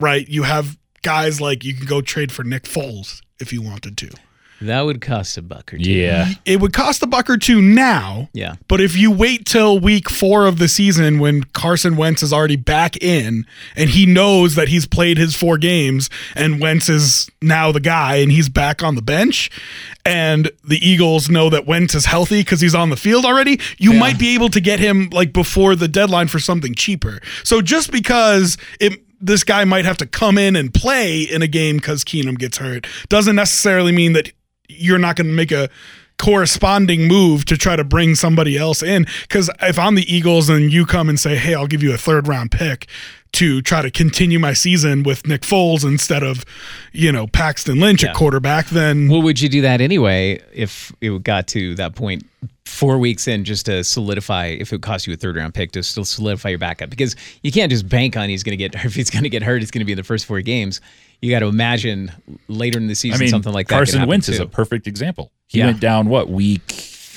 right? 0.00 0.28
You 0.28 0.42
have 0.44 0.76
guys 1.02 1.40
like 1.40 1.64
you 1.64 1.74
can 1.74 1.86
go 1.86 2.00
trade 2.00 2.32
for 2.32 2.42
Nick 2.44 2.64
Foles 2.64 3.20
if 3.38 3.52
you 3.52 3.62
wanted 3.62 3.96
to. 3.98 4.10
That 4.60 4.80
would 4.82 5.00
cost 5.00 5.36
a 5.36 5.42
buck 5.42 5.72
or 5.74 5.78
two. 5.78 5.90
Yeah. 5.92 6.28
It 6.44 6.60
would 6.60 6.72
cost 6.72 7.02
a 7.02 7.06
buck 7.06 7.28
or 7.28 7.36
two 7.36 7.60
now, 7.60 8.28
yeah. 8.32 8.54
but 8.68 8.80
if 8.80 8.96
you 8.96 9.10
wait 9.10 9.44
till 9.46 9.78
week 9.78 10.08
four 10.08 10.46
of 10.46 10.58
the 10.58 10.68
season 10.68 11.18
when 11.18 11.44
Carson 11.44 11.96
Wentz 11.96 12.22
is 12.22 12.32
already 12.32 12.56
back 12.56 12.96
in 13.02 13.46
and 13.76 13.90
he 13.90 14.06
knows 14.06 14.54
that 14.54 14.68
he's 14.68 14.86
played 14.86 15.18
his 15.18 15.34
four 15.36 15.58
games 15.58 16.08
and 16.34 16.60
Wentz 16.60 16.88
is 16.88 17.28
now 17.42 17.70
the 17.72 17.80
guy 17.80 18.16
and 18.16 18.32
he's 18.32 18.48
back 18.48 18.82
on 18.82 18.94
the 18.94 19.02
bench 19.02 19.50
and 20.04 20.50
the 20.64 20.78
Eagles 20.86 21.28
know 21.28 21.50
that 21.50 21.66
Wentz 21.66 21.94
is 21.94 22.06
healthy 22.06 22.40
because 22.40 22.60
he's 22.60 22.74
on 22.74 22.90
the 22.90 22.96
field 22.96 23.24
already, 23.24 23.60
you 23.78 23.92
Yeah. 23.92 23.98
might 24.00 24.18
be 24.18 24.34
able 24.34 24.48
to 24.50 24.60
get 24.60 24.80
him 24.80 25.08
like 25.10 25.32
before 25.32 25.74
the 25.76 25.88
deadline 25.88 26.28
for 26.28 26.38
something 26.38 26.74
cheaper. 26.74 27.20
So 27.44 27.60
just 27.60 27.90
because 27.92 28.56
it 28.80 29.02
this 29.18 29.44
guy 29.44 29.64
might 29.64 29.86
have 29.86 29.96
to 29.96 30.04
come 30.06 30.36
in 30.36 30.54
and 30.54 30.74
play 30.74 31.22
in 31.22 31.40
a 31.40 31.46
game 31.48 31.76
because 31.78 32.04
Keenum 32.04 32.38
gets 32.38 32.58
hurt 32.58 32.86
doesn't 33.08 33.34
necessarily 33.34 33.90
mean 33.90 34.12
that 34.12 34.30
you're 34.68 34.98
not 34.98 35.16
going 35.16 35.26
to 35.28 35.32
make 35.32 35.52
a 35.52 35.68
corresponding 36.18 37.06
move 37.06 37.44
to 37.44 37.56
try 37.56 37.76
to 37.76 37.84
bring 37.84 38.14
somebody 38.14 38.56
else 38.56 38.82
in. 38.82 39.06
Because 39.22 39.50
if 39.62 39.78
I'm 39.78 39.94
the 39.94 40.12
Eagles 40.14 40.48
and 40.48 40.72
you 40.72 40.86
come 40.86 41.08
and 41.08 41.20
say, 41.20 41.36
"Hey, 41.36 41.54
I'll 41.54 41.66
give 41.66 41.82
you 41.82 41.92
a 41.92 41.98
third 41.98 42.26
round 42.26 42.50
pick," 42.50 42.86
to 43.32 43.60
try 43.60 43.82
to 43.82 43.90
continue 43.90 44.38
my 44.38 44.54
season 44.54 45.02
with 45.02 45.26
Nick 45.26 45.42
Foles 45.42 45.84
instead 45.84 46.22
of, 46.22 46.42
you 46.92 47.12
know, 47.12 47.26
Paxton 47.26 47.78
Lynch 47.80 48.02
Yeah. 48.02 48.10
at 48.10 48.14
quarterback, 48.16 48.70
then 48.70 49.08
Well, 49.08 49.20
would 49.20 49.40
you 49.42 49.50
do 49.50 49.60
that 49.60 49.82
anyway 49.82 50.40
if 50.54 50.90
it 51.02 51.22
got 51.22 51.46
to 51.48 51.74
that 51.74 51.94
point 51.94 52.24
four 52.64 52.96
weeks 52.98 53.28
in 53.28 53.44
just 53.44 53.66
to 53.66 53.84
solidify 53.84 54.46
if 54.46 54.72
it 54.72 54.80
cost 54.80 55.06
you 55.06 55.12
a 55.12 55.16
third 55.16 55.36
round 55.36 55.52
pick 55.54 55.72
to 55.72 55.82
still 55.82 56.04
solidify 56.06 56.48
your 56.50 56.58
backup? 56.58 56.88
Because 56.88 57.14
you 57.42 57.52
can't 57.52 57.70
just 57.70 57.86
bank 57.88 58.16
on 58.16 58.30
he's 58.30 58.42
going 58.42 58.56
to 58.56 58.68
get 58.68 58.74
if 58.86 58.94
he's 58.94 59.10
going 59.10 59.24
to 59.24 59.28
get 59.28 59.42
hurt, 59.42 59.60
it's 59.60 59.70
going 59.70 59.80
to 59.80 59.84
be 59.84 59.92
in 59.92 59.98
the 59.98 60.04
first 60.04 60.24
four 60.24 60.40
games. 60.40 60.80
You 61.20 61.30
got 61.30 61.40
to 61.40 61.46
imagine 61.46 62.12
later 62.48 62.78
in 62.78 62.86
the 62.86 62.92
I 62.92 62.94
season 62.94 63.20
mean, 63.20 63.28
something 63.30 63.52
like 63.52 63.68
that. 63.68 63.74
Carson 63.74 64.06
Wentz 64.06 64.28
is 64.28 64.38
a 64.38 64.46
perfect 64.46 64.86
example. 64.86 65.32
He 65.46 65.58
Yeah. 65.58 65.66
went 65.66 65.80
down 65.80 66.08
what 66.08 66.28
week? 66.28 66.62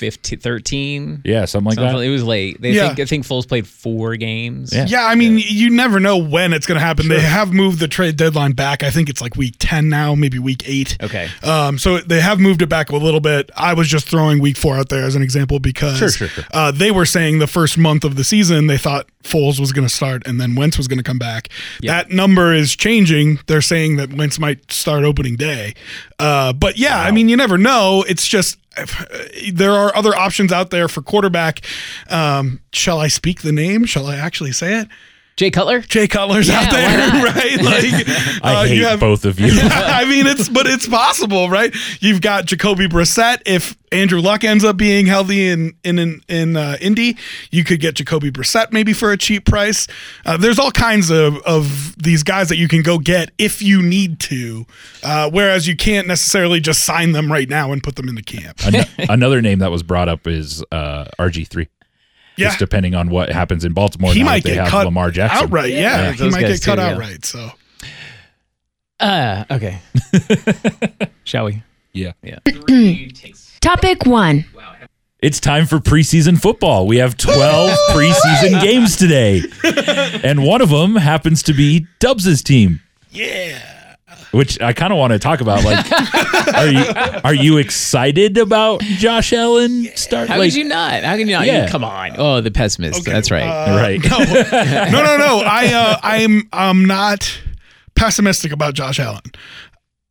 15, 0.00 0.38
13. 0.40 1.20
Yeah, 1.24 1.44
something 1.44 1.66
like 1.66 1.74
Something- 1.76 1.96
that. 1.98 2.02
It 2.04 2.08
was 2.10 2.24
late. 2.24 2.60
They 2.60 2.72
Yeah. 2.72 2.88
think 2.88 3.00
I 3.00 3.04
think 3.04 3.26
Foles 3.26 3.46
played 3.46 3.66
four 3.66 4.16
games. 4.16 4.72
Yeah. 4.74 4.86
Yeah, 4.88 5.04
I 5.04 5.14
mean, 5.14 5.38
you 5.38 5.68
never 5.70 6.00
know 6.00 6.16
when 6.16 6.52
it's 6.54 6.66
going 6.66 6.80
to 6.80 6.84
happen. 6.84 7.08
They 7.08 7.20
have 7.20 7.52
moved 7.52 7.78
the 7.80 7.88
trade 7.88 8.16
deadline 8.16 8.52
back. 8.52 8.82
I 8.82 8.90
think 8.90 9.08
it's 9.10 9.20
like 9.20 9.36
week 9.36 9.56
10 9.58 9.88
now, 9.90 10.14
maybe 10.14 10.38
week 10.38 10.62
8. 10.66 10.96
Okay. 11.02 11.28
Um, 11.42 11.78
so 11.78 11.98
they 11.98 12.20
have 12.20 12.40
moved 12.40 12.62
it 12.62 12.68
back 12.68 12.90
a 12.90 12.96
little 12.96 13.20
bit. 13.20 13.50
I 13.56 13.74
was 13.74 13.88
just 13.88 14.08
throwing 14.08 14.40
week 14.40 14.56
4 14.56 14.76
out 14.78 14.88
there 14.88 15.04
as 15.04 15.14
an 15.14 15.22
example 15.22 15.58
because 15.60 15.98
Sure, 15.98 16.08
sure, 16.10 16.28
sure. 16.28 16.44
Uh, 16.52 16.70
they 16.70 16.90
were 16.90 17.04
saying 17.06 17.38
the 17.38 17.46
first 17.46 17.76
month 17.76 18.02
of 18.04 18.16
the 18.16 18.24
season 18.24 18.66
they 18.66 18.78
thought 18.78 19.06
Foles 19.22 19.60
was 19.60 19.72
going 19.72 19.86
to 19.86 19.92
start 19.94 20.26
and 20.26 20.40
then 20.40 20.54
Wentz 20.54 20.78
was 20.78 20.88
going 20.88 20.96
to 20.98 21.04
come 21.04 21.18
back. 21.18 21.48
That 21.82 22.10
number 22.10 22.54
is 22.54 22.74
changing. 22.74 23.40
They're 23.46 23.60
saying 23.60 23.96
that 23.96 24.14
Wentz 24.14 24.38
might 24.38 24.72
start 24.72 25.04
opening 25.04 25.36
day. 25.36 25.74
Uh, 26.18 26.52
but 26.54 26.78
yeah, 26.78 27.00
I 27.00 27.10
mean, 27.10 27.28
you 27.28 27.36
never 27.36 27.58
know. 27.58 28.04
It's 28.08 28.26
just 28.26 28.56
there 29.52 29.72
are 29.72 29.94
other 29.94 30.14
options 30.14 30.52
out 30.52 30.70
there 30.70 30.88
for 30.88 31.02
quarterback. 31.02 31.60
Um, 32.08 32.60
shall 32.72 32.98
I 32.98 33.08
speak 33.08 33.42
the 33.42 33.52
name? 33.52 33.84
Shall 33.84 34.06
I 34.06 34.16
actually 34.16 34.52
say 34.52 34.80
it? 34.80 34.88
Jay 35.36 35.50
Cutler. 35.50 35.80
Jay 35.80 36.06
Cutler's 36.06 36.50
out 36.50 36.70
Yeah, 36.70 36.72
why 36.72 37.10
there, 37.12 37.24
right? 37.34 37.62
Like, 37.64 38.08
I 38.44 38.54
uh, 38.54 38.64
hate 38.64 38.76
you 38.76 38.84
have, 38.84 39.00
both 39.00 39.24
of 39.24 39.40
you. 39.40 39.48
I 39.62 40.04
mean, 40.04 40.26
it's 40.26 40.48
but 40.50 40.66
it's 40.66 40.86
possible, 40.86 41.48
right? 41.48 41.74
You've 42.00 42.20
got 42.20 42.44
Jacoby 42.44 42.88
Brissett. 42.88 43.40
If 43.46 43.76
Andrew 43.90 44.20
Luck 44.20 44.44
ends 44.44 44.64
up 44.64 44.76
being 44.76 45.06
healthy 45.06 45.48
in 45.48 45.72
in 45.82 45.98
in, 45.98 46.20
in 46.28 46.56
uh, 46.56 46.76
Indy, 46.80 47.16
you 47.50 47.64
could 47.64 47.80
get 47.80 47.94
Jacoby 47.94 48.30
Brissett 48.30 48.70
maybe 48.72 48.92
for 48.92 49.12
a 49.12 49.16
cheap 49.16 49.46
price. 49.46 49.86
Uh, 50.26 50.36
there's 50.36 50.58
all 50.58 50.70
kinds 50.72 51.10
of 51.10 51.38
of 51.38 51.94
these 51.96 52.22
guys 52.22 52.50
that 52.50 52.56
you 52.58 52.68
can 52.68 52.82
go 52.82 52.98
get 52.98 53.30
if 53.38 53.62
you 53.62 53.80
need 53.82 54.20
to, 54.20 54.66
uh, 55.02 55.30
whereas 55.30 55.66
you 55.66 55.74
can't 55.74 56.06
necessarily 56.06 56.60
just 56.60 56.84
sign 56.84 57.12
them 57.12 57.32
right 57.32 57.48
now 57.48 57.72
and 57.72 57.82
put 57.82 57.96
them 57.96 58.08
in 58.10 58.14
the 58.14 58.22
camp. 58.22 58.58
Ano- 58.66 58.84
Another 59.08 59.40
name 59.40 59.60
that 59.60 59.70
was 59.70 59.82
brought 59.82 60.08
up 60.10 60.26
is 60.26 60.62
uh, 60.70 61.06
RG3. 61.18 61.66
Yeah. 62.40 62.48
Just 62.48 62.58
depending 62.58 62.94
on 62.94 63.10
what 63.10 63.30
happens 63.30 63.64
in 63.64 63.72
Baltimore, 63.72 64.12
He 64.12 64.20
now 64.20 64.26
might 64.26 64.42
that 64.42 64.48
they 64.48 64.54
get 64.56 64.62
have 64.64 64.70
cut 64.70 64.84
Lamar 64.86 65.10
Jackson. 65.10 65.44
outright. 65.44 65.70
Yeah, 65.72 65.78
Yeah, 66.02 66.12
he 66.12 66.30
might 66.30 66.40
get 66.40 66.62
cut 66.62 66.76
too, 66.76 66.80
yeah. 66.80 66.88
outright. 66.90 67.24
So. 67.24 67.50
Uh, 68.98 69.44
okay. 69.50 69.78
Shall 71.24 71.46
we? 71.46 71.62
Yeah. 71.92 72.12
Yeah. 72.22 72.38
Topic 73.60 74.06
one. 74.06 74.44
It's 75.20 75.38
time 75.38 75.66
for 75.66 75.78
preseason 75.80 76.40
football. 76.40 76.86
We 76.86 76.96
have 76.96 77.16
12 77.16 77.70
preseason 77.90 78.62
games 78.62 78.96
today. 78.96 79.42
And 80.24 80.44
one 80.44 80.62
of 80.62 80.70
them 80.70 80.96
happens 80.96 81.42
to 81.44 81.52
be 81.52 81.86
Dubs' 81.98 82.42
team. 82.42 82.80
Yeah. 83.10 83.58
Which 84.32 84.60
I 84.60 84.72
kind 84.72 84.92
of 84.92 84.98
want 84.98 85.12
to 85.12 85.18
talk 85.18 85.40
about. 85.40 85.64
Like, 85.64 85.84
are 86.54 86.66
you 86.68 86.84
are 87.24 87.34
you 87.34 87.58
excited 87.58 88.38
about 88.38 88.80
Josh 88.80 89.32
Allen 89.32 89.88
start? 89.96 90.28
How 90.28 90.38
like, 90.38 90.50
could 90.50 90.58
you 90.58 90.64
not? 90.64 91.02
How 91.02 91.16
can 91.16 91.26
you 91.28 91.34
not? 91.34 91.46
Yeah. 91.46 91.68
Come 91.68 91.82
on. 91.82 92.12
Oh, 92.16 92.40
the 92.40 92.50
pessimist. 92.52 93.00
Okay, 93.00 93.10
That's 93.12 93.30
right. 93.30 93.42
uh, 93.42 93.76
right? 93.76 94.00
no, 94.92 95.02
no, 95.02 95.16
no. 95.16 95.42
I 95.44 95.72
uh, 95.74 95.98
I'm 96.02 96.48
I'm 96.52 96.84
not 96.84 97.40
pessimistic 97.96 98.52
about 98.52 98.74
Josh 98.74 99.00
Allen. 99.00 99.22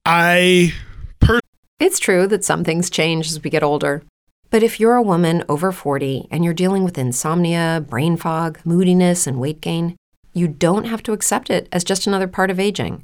I 0.06 0.74
per- 1.20 1.40
It's 1.80 2.00
true 2.00 2.28
that 2.28 2.44
some 2.44 2.64
things 2.64 2.90
change 2.90 3.28
as 3.28 3.42
we 3.42 3.50
get 3.50 3.64
older. 3.64 4.04
But 4.50 4.64
if 4.64 4.80
you're 4.80 4.96
a 4.96 5.02
woman 5.04 5.44
over 5.48 5.72
40 5.72 6.28
and 6.32 6.44
you're 6.44 6.56
dealing 6.56 6.84
with 6.84 6.98
insomnia, 6.98 7.86
brain 7.88 8.18
fog, 8.18 8.60
moodiness, 8.66 9.28
and 9.28 9.40
weight 9.40 9.62
gain, 9.62 9.96
you 10.34 10.48
don't 10.48 10.86
have 10.86 11.04
to 11.04 11.14
accept 11.14 11.50
it 11.52 11.70
as 11.72 11.84
just 11.84 12.08
another 12.08 12.28
part 12.28 12.50
of 12.50 12.60
aging. 12.60 13.04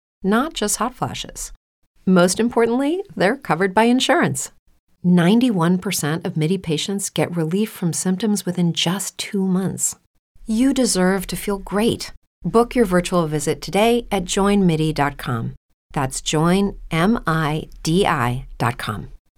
not 0.23 0.53
just 0.53 0.77
hot 0.77 0.95
flashes. 0.95 1.51
Most 2.05 2.39
importantly, 2.39 3.03
they're 3.15 3.37
covered 3.37 3.73
by 3.73 3.83
insurance. 3.83 4.51
91% 5.05 6.25
of 6.25 6.37
MIDI 6.37 6.57
patients 6.57 7.09
get 7.09 7.35
relief 7.35 7.69
from 7.71 7.93
symptoms 7.93 8.45
within 8.45 8.73
just 8.73 9.17
two 9.17 9.45
months. 9.47 9.95
You 10.45 10.73
deserve 10.73 11.27
to 11.27 11.35
feel 11.35 11.57
great. 11.57 12.11
Book 12.43 12.75
your 12.75 12.85
virtual 12.85 13.27
visit 13.27 13.61
today 13.61 14.07
at 14.11 14.25
joinmidi.com. 14.25 15.53
That's 15.93 16.21
joinmidi.com. 16.21 16.77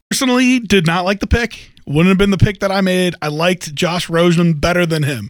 personally 0.10 0.60
did 0.60 0.86
not 0.86 1.06
like 1.06 1.20
the 1.20 1.28
pick. 1.28 1.72
Wouldn't 1.86 2.08
have 2.10 2.18
been 2.18 2.30
the 2.30 2.38
pick 2.38 2.60
that 2.60 2.72
I 2.72 2.82
made. 2.82 3.16
I 3.22 3.28
liked 3.28 3.74
Josh 3.76 4.10
Rosen 4.10 4.54
better 4.54 4.86
than 4.86 5.04
him. 5.04 5.30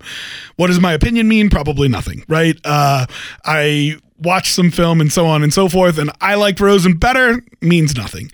What 0.56 0.68
does 0.68 0.80
my 0.80 0.94
opinion 0.94 1.28
mean? 1.28 1.50
Probably 1.50 1.88
nothing, 1.88 2.24
right? 2.28 2.60
Uh, 2.64 3.06
I 3.46 3.98
watched 4.24 4.54
some 4.54 4.72
film 4.72 5.02
and 5.02 5.12
so 5.12 5.26
on 5.26 5.44
and 5.44 5.54
so 5.54 5.70
forth, 5.70 5.98
and 5.98 6.12
I 6.22 6.36
liked 6.36 6.60
Rosen 6.60 6.98
better 6.98 7.42
means 7.62 7.96
nothing. 7.96 8.32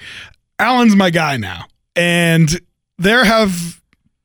Allen's 0.58 0.96
my 0.96 1.10
guy 1.10 1.38
now. 1.38 1.65
And 1.96 2.60
there 2.98 3.25
have 3.25 3.81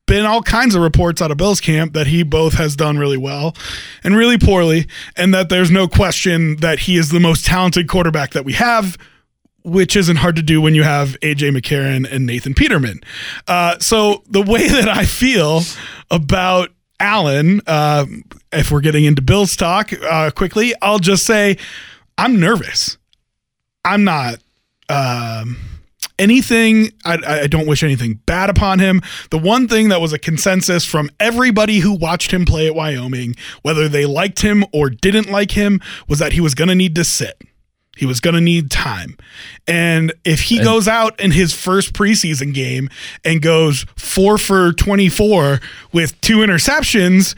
been 0.06 0.26
all 0.26 0.42
kinds 0.42 0.74
of 0.74 0.82
reports 0.82 1.22
out 1.22 1.30
of 1.30 1.36
Bill's 1.36 1.60
camp 1.60 1.94
that 1.94 2.06
he 2.06 2.22
both 2.22 2.54
has 2.54 2.76
done 2.76 2.98
really 2.98 3.16
well 3.16 3.56
and 4.02 4.16
really 4.16 4.38
poorly, 4.38 4.86
and 5.16 5.32
that 5.34 5.48
there's 5.48 5.70
no 5.70 5.88
question 5.88 6.56
that 6.56 6.80
he 6.80 6.96
is 6.96 7.10
the 7.10 7.20
most 7.20 7.46
talented 7.46 7.88
quarterback 7.88 8.30
that 8.32 8.44
we 8.44 8.52
have 8.52 8.98
which 9.64 9.96
isn't 9.96 10.16
hard 10.16 10.36
to 10.36 10.42
do 10.42 10.60
when 10.60 10.74
you 10.74 10.82
have 10.82 11.18
AJ 11.20 11.56
McCarron 11.56 12.06
and 12.10 12.26
Nathan 12.26 12.54
Peterman. 12.54 13.00
Uh, 13.48 13.78
so 13.78 14.22
the 14.28 14.42
way 14.42 14.68
that 14.68 14.88
I 14.88 15.04
feel 15.06 15.62
about 16.10 16.70
Allen, 17.00 17.60
uh, 17.66 18.06
if 18.54 18.70
we're 18.70 18.80
getting 18.80 19.04
into 19.04 19.22
Bill's 19.22 19.56
talk 19.56 19.92
uh, 19.92 20.30
quickly, 20.30 20.74
I'll 20.82 20.98
just 20.98 21.24
say 21.24 21.56
I'm 22.18 22.40
nervous. 22.40 22.98
I'm 23.84 24.04
not. 24.04 24.36
Um, 24.88 25.56
anything 26.18 26.90
I, 27.04 27.42
I 27.42 27.46
don't 27.46 27.66
wish 27.66 27.82
anything 27.82 28.20
bad 28.26 28.48
upon 28.48 28.78
him 28.78 29.02
the 29.30 29.38
one 29.38 29.66
thing 29.66 29.88
that 29.88 30.00
was 30.00 30.12
a 30.12 30.18
consensus 30.18 30.84
from 30.84 31.10
everybody 31.18 31.78
who 31.80 31.92
watched 31.92 32.30
him 32.30 32.44
play 32.44 32.68
at 32.68 32.74
wyoming 32.74 33.34
whether 33.62 33.88
they 33.88 34.06
liked 34.06 34.42
him 34.42 34.64
or 34.72 34.90
didn't 34.90 35.28
like 35.28 35.52
him 35.52 35.80
was 36.06 36.20
that 36.20 36.32
he 36.32 36.40
was 36.40 36.54
going 36.54 36.68
to 36.68 36.74
need 36.74 36.94
to 36.94 37.02
sit 37.02 37.42
he 37.96 38.06
was 38.06 38.20
going 38.20 38.34
to 38.34 38.40
need 38.40 38.70
time. 38.70 39.16
And 39.66 40.12
if 40.24 40.42
he 40.42 40.58
goes 40.58 40.88
out 40.88 41.18
in 41.20 41.30
his 41.30 41.54
first 41.54 41.92
preseason 41.92 42.52
game 42.52 42.88
and 43.24 43.40
goes 43.40 43.86
four 43.96 44.36
for 44.38 44.72
24 44.72 45.60
with 45.92 46.20
two 46.20 46.38
interceptions, 46.38 47.34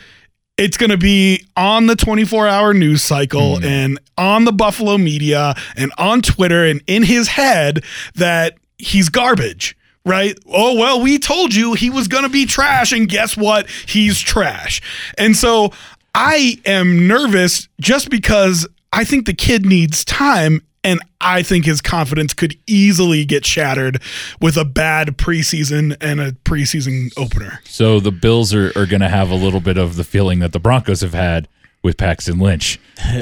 it's 0.57 0.77
going 0.77 0.91
to 0.91 0.97
be 0.97 1.45
on 1.57 1.87
the 1.87 1.97
24 1.97 2.49
hour 2.49 2.73
news 2.73 3.03
cycle 3.03 3.57
mm. 3.57 3.65
and 3.65 3.99
on 4.17 4.45
the 4.45 4.53
Buffalo 4.53 4.97
media 4.97 5.55
and 5.77 5.93
on 5.99 6.23
Twitter 6.23 6.65
and 6.65 6.83
in 6.87 7.03
his 7.03 7.29
head 7.29 7.85
that 8.15 8.55
he's 8.79 9.09
garbage. 9.09 9.77
Right? 10.05 10.39
Oh, 10.47 10.79
well, 10.79 11.03
we 11.03 11.19
told 11.19 11.53
you 11.53 11.75
he 11.75 11.91
was 11.91 12.07
going 12.07 12.23
to 12.23 12.29
be 12.29 12.47
trash. 12.47 12.93
And 12.93 13.09
guess 13.09 13.37
what? 13.37 13.69
He's 13.69 14.21
trash. 14.21 14.81
And 15.19 15.35
so 15.35 15.73
I 16.15 16.61
am 16.65 17.09
nervous 17.09 17.67
just 17.81 18.09
because 18.09 18.69
I 18.93 19.03
think 19.03 19.27
the 19.27 19.35
kid 19.35 19.67
needs 19.67 20.05
time. 20.05 20.63
And 20.87 21.00
I 21.21 21.43
think 21.43 21.64
his 21.64 21.81
confidence 21.81 22.33
could 22.33 22.57
easily 22.69 23.25
get 23.25 23.45
shattered 23.45 24.00
with 24.40 24.57
a 24.57 24.64
bad 24.64 25.19
preseason 25.19 25.97
and 26.00 26.21
a 26.21 26.31
preseason 26.33 27.12
opener. 27.16 27.61
So 27.64 27.99
the 27.99 28.12
Bills 28.12 28.55
are, 28.55 28.69
are 28.76 28.87
going 28.87 29.00
to 29.00 29.09
have 29.09 29.28
a 29.28 29.35
little 29.35 29.61
bit 29.61 29.78
of 29.78 29.97
the 29.97 30.05
feeling 30.05 30.38
that 30.38 30.52
the 30.52 30.61
Broncos 30.61 31.00
have 31.00 31.12
had 31.12 31.49
with 31.83 31.97
Paxton 31.97 32.38
Lynch. 32.38 32.78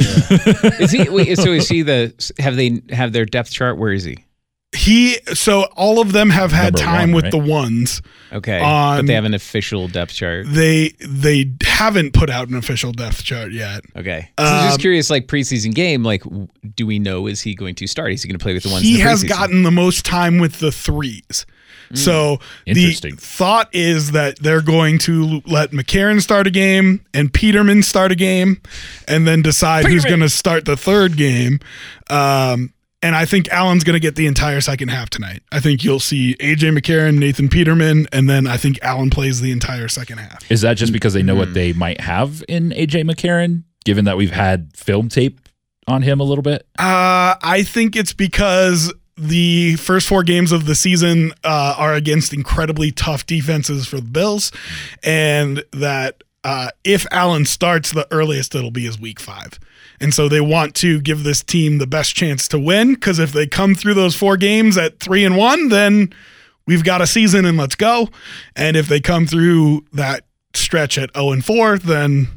Is 0.78 0.90
he? 0.90 1.08
Wait, 1.08 1.36
so 1.38 1.52
is 1.52 1.68
he 1.68 1.82
the? 1.82 2.14
Have 2.38 2.56
they 2.56 2.80
have 2.90 3.12
their 3.12 3.24
depth 3.24 3.50
chart? 3.50 3.76
Where 3.76 3.92
is 3.92 4.04
he? 4.04 4.23
He 4.74 5.14
so 5.34 5.62
all 5.76 6.00
of 6.00 6.12
them 6.12 6.30
have 6.30 6.52
had 6.52 6.74
Number 6.74 6.78
time 6.78 7.08
one, 7.10 7.14
with 7.16 7.24
right? 7.24 7.30
the 7.30 7.38
ones. 7.38 8.02
Okay, 8.32 8.60
On- 8.60 8.98
but 8.98 9.06
they 9.06 9.14
have 9.14 9.24
an 9.24 9.34
official 9.34 9.86
depth 9.88 10.12
chart. 10.14 10.46
They 10.48 10.92
they 11.00 11.50
haven't 11.64 12.12
put 12.14 12.28
out 12.30 12.48
an 12.48 12.56
official 12.56 12.92
depth 12.92 13.22
chart 13.24 13.52
yet. 13.52 13.84
Okay, 13.96 14.28
so 14.38 14.44
I'm 14.44 14.60
Um, 14.64 14.68
just 14.68 14.80
curious, 14.80 15.10
like 15.10 15.26
preseason 15.28 15.72
game, 15.74 16.02
like 16.02 16.22
do 16.74 16.86
we 16.86 16.98
know 16.98 17.26
is 17.26 17.40
he 17.42 17.54
going 17.54 17.74
to 17.76 17.86
start? 17.86 18.12
Is 18.12 18.22
he 18.22 18.28
going 18.28 18.38
to 18.38 18.42
play 18.42 18.54
with 18.54 18.64
the 18.64 18.70
ones? 18.70 18.82
he 18.84 18.94
the 18.96 19.00
has 19.02 19.22
gotten 19.22 19.62
the 19.62 19.70
most 19.70 20.04
time 20.04 20.38
with 20.38 20.58
the 20.58 20.72
threes. 20.72 21.46
So 21.92 22.40
the 22.66 22.92
thought 23.16 23.68
is 23.72 24.12
that 24.12 24.40
they're 24.40 24.62
going 24.62 24.98
to 25.00 25.42
let 25.46 25.70
McCarron 25.70 26.20
start 26.20 26.46
a 26.48 26.50
game 26.50 27.04
and 27.14 27.32
Peterman 27.32 27.84
start 27.84 28.10
a 28.10 28.16
game, 28.16 28.60
and 29.06 29.28
then 29.28 29.42
decide 29.42 29.84
who's 29.86 30.04
going 30.04 30.20
to 30.20 30.28
start 30.28 30.64
the 30.64 30.76
third 30.76 31.16
game. 31.16 31.60
Um, 32.10 32.72
and 33.04 33.14
I 33.14 33.24
think 33.26 33.48
Allen's 33.50 33.84
going 33.84 33.94
to 33.94 34.00
get 34.00 34.16
the 34.16 34.26
entire 34.26 34.60
second 34.60 34.88
half 34.88 35.10
tonight. 35.10 35.42
I 35.52 35.60
think 35.60 35.84
you'll 35.84 36.00
see 36.00 36.34
AJ 36.40 36.76
McCarron, 36.76 37.18
Nathan 37.18 37.48
Peterman, 37.48 38.08
and 38.12 38.28
then 38.28 38.46
I 38.46 38.56
think 38.56 38.78
Allen 38.82 39.10
plays 39.10 39.40
the 39.40 39.52
entire 39.52 39.88
second 39.88 40.18
half. 40.18 40.50
Is 40.50 40.62
that 40.62 40.76
just 40.78 40.92
because 40.92 41.12
they 41.12 41.22
know 41.22 41.34
Hmm. 41.34 41.38
what 41.40 41.54
they 41.54 41.72
might 41.74 42.00
have 42.00 42.42
in 42.48 42.70
AJ 42.72 43.02
McCarron, 43.04 43.62
given 43.84 44.06
that 44.06 44.16
we've 44.16 44.30
had 44.32 44.76
film 44.76 45.08
tape 45.08 45.40
on 45.86 46.00
him 46.02 46.18
a 46.18 46.24
little 46.24 46.42
bit? 46.42 46.66
Uh, 46.78 47.34
I 47.42 47.62
think 47.64 47.94
it's 47.94 48.14
because 48.14 48.92
the 49.16 49.76
first 49.76 50.08
four 50.08 50.22
games 50.24 50.50
of 50.50 50.64
the 50.66 50.74
season 50.74 51.30
uh, 51.44 51.74
are 51.78 51.94
against 51.94 52.32
incredibly 52.32 52.90
tough 52.90 53.26
defenses 53.26 53.86
for 53.86 53.96
the 53.96 54.08
Bills, 54.10 54.50
and 55.04 55.62
that 55.72 56.24
uh, 56.42 56.68
if 56.84 57.06
Allen 57.10 57.44
starts, 57.44 57.92
the 57.92 58.06
earliest 58.10 58.54
it'll 58.54 58.70
be 58.70 58.86
is 58.86 58.98
week 58.98 59.20
five. 59.20 59.58
And 60.04 60.12
so 60.14 60.28
they 60.28 60.40
want 60.40 60.74
to 60.76 61.00
give 61.00 61.24
this 61.24 61.42
team 61.42 61.78
the 61.78 61.86
best 61.86 62.14
chance 62.14 62.46
to 62.48 62.58
win 62.58 62.94
because 62.94 63.18
if 63.18 63.32
they 63.32 63.46
come 63.46 63.74
through 63.74 63.94
those 63.94 64.14
four 64.14 64.36
games 64.36 64.76
at 64.76 65.00
three 65.00 65.24
and 65.24 65.34
one, 65.36 65.70
then 65.70 66.12
we've 66.66 66.84
got 66.84 67.00
a 67.00 67.06
season 67.06 67.46
and 67.46 67.56
let's 67.56 67.74
go. 67.74 68.10
And 68.54 68.76
if 68.76 68.86
they 68.86 69.00
come 69.00 69.26
through 69.26 69.86
that 69.94 70.26
stretch 70.52 70.98
at 70.98 71.10
0 71.16 71.32
and 71.32 71.44
4, 71.44 71.78
then 71.78 72.28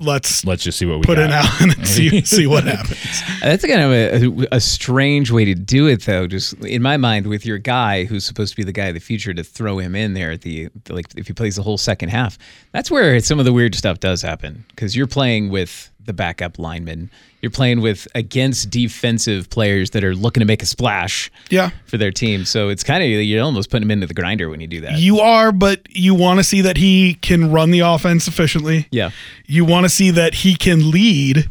let's 0.00 0.44
Let's 0.44 0.62
just 0.62 0.78
see 0.78 0.86
what 0.86 0.98
we 1.00 1.02
put 1.04 1.16
got. 1.16 1.24
in 1.24 1.30
Allen 1.32 1.76
and 1.76 1.86
see 1.86 2.20
see 2.24 2.46
what 2.46 2.64
happens. 2.64 3.22
That's 3.40 3.66
kind 3.66 3.80
of 3.80 3.90
a, 3.90 4.44
a, 4.52 4.56
a 4.56 4.60
strange 4.60 5.30
way 5.30 5.44
to 5.44 5.54
do 5.54 5.88
it, 5.88 6.04
though. 6.04 6.26
Just 6.26 6.54
in 6.64 6.80
my 6.80 6.96
mind, 6.96 7.26
with 7.26 7.44
your 7.44 7.58
guy 7.58 8.04
who's 8.04 8.24
supposed 8.24 8.52
to 8.52 8.56
be 8.56 8.64
the 8.64 8.72
guy 8.72 8.86
of 8.86 8.94
the 8.94 9.00
future, 9.00 9.34
to 9.34 9.42
throw 9.42 9.78
him 9.78 9.94
in 9.96 10.14
there 10.14 10.30
at 10.30 10.42
the 10.42 10.68
like 10.88 11.06
if 11.16 11.26
he 11.26 11.32
plays 11.32 11.56
the 11.56 11.62
whole 11.62 11.78
second 11.78 12.10
half, 12.10 12.38
that's 12.72 12.90
where 12.90 13.18
some 13.20 13.38
of 13.40 13.44
the 13.44 13.52
weird 13.52 13.74
stuff 13.74 13.98
does 13.98 14.22
happen 14.22 14.64
because 14.70 14.94
you're 14.96 15.06
playing 15.08 15.50
with 15.50 15.90
the 16.08 16.12
backup 16.12 16.58
lineman, 16.58 17.08
you're 17.40 17.50
playing 17.52 17.80
with 17.80 18.08
against 18.16 18.68
defensive 18.70 19.48
players 19.50 19.90
that 19.90 20.02
are 20.02 20.16
looking 20.16 20.40
to 20.40 20.44
make 20.44 20.60
a 20.60 20.66
splash 20.66 21.30
Yeah. 21.50 21.70
for 21.86 21.96
their 21.96 22.10
team. 22.10 22.44
So 22.44 22.68
it's 22.68 22.82
kind 22.82 23.04
of 23.04 23.08
you're 23.08 23.44
almost 23.44 23.70
putting 23.70 23.84
him 23.86 23.92
into 23.92 24.08
the 24.08 24.14
grinder 24.14 24.48
when 24.50 24.60
you 24.60 24.66
do 24.66 24.80
that. 24.80 24.98
You 24.98 25.20
are, 25.20 25.52
but 25.52 25.82
you 25.90 26.14
want 26.14 26.40
to 26.40 26.44
see 26.44 26.60
that 26.62 26.76
he 26.78 27.14
can 27.14 27.52
run 27.52 27.70
the 27.70 27.80
offense 27.80 28.26
efficiently. 28.26 28.88
yeah. 28.90 29.10
You 29.46 29.64
want 29.64 29.84
to 29.84 29.88
see 29.88 30.10
that 30.10 30.34
he 30.34 30.56
can 30.56 30.90
lead 30.90 31.48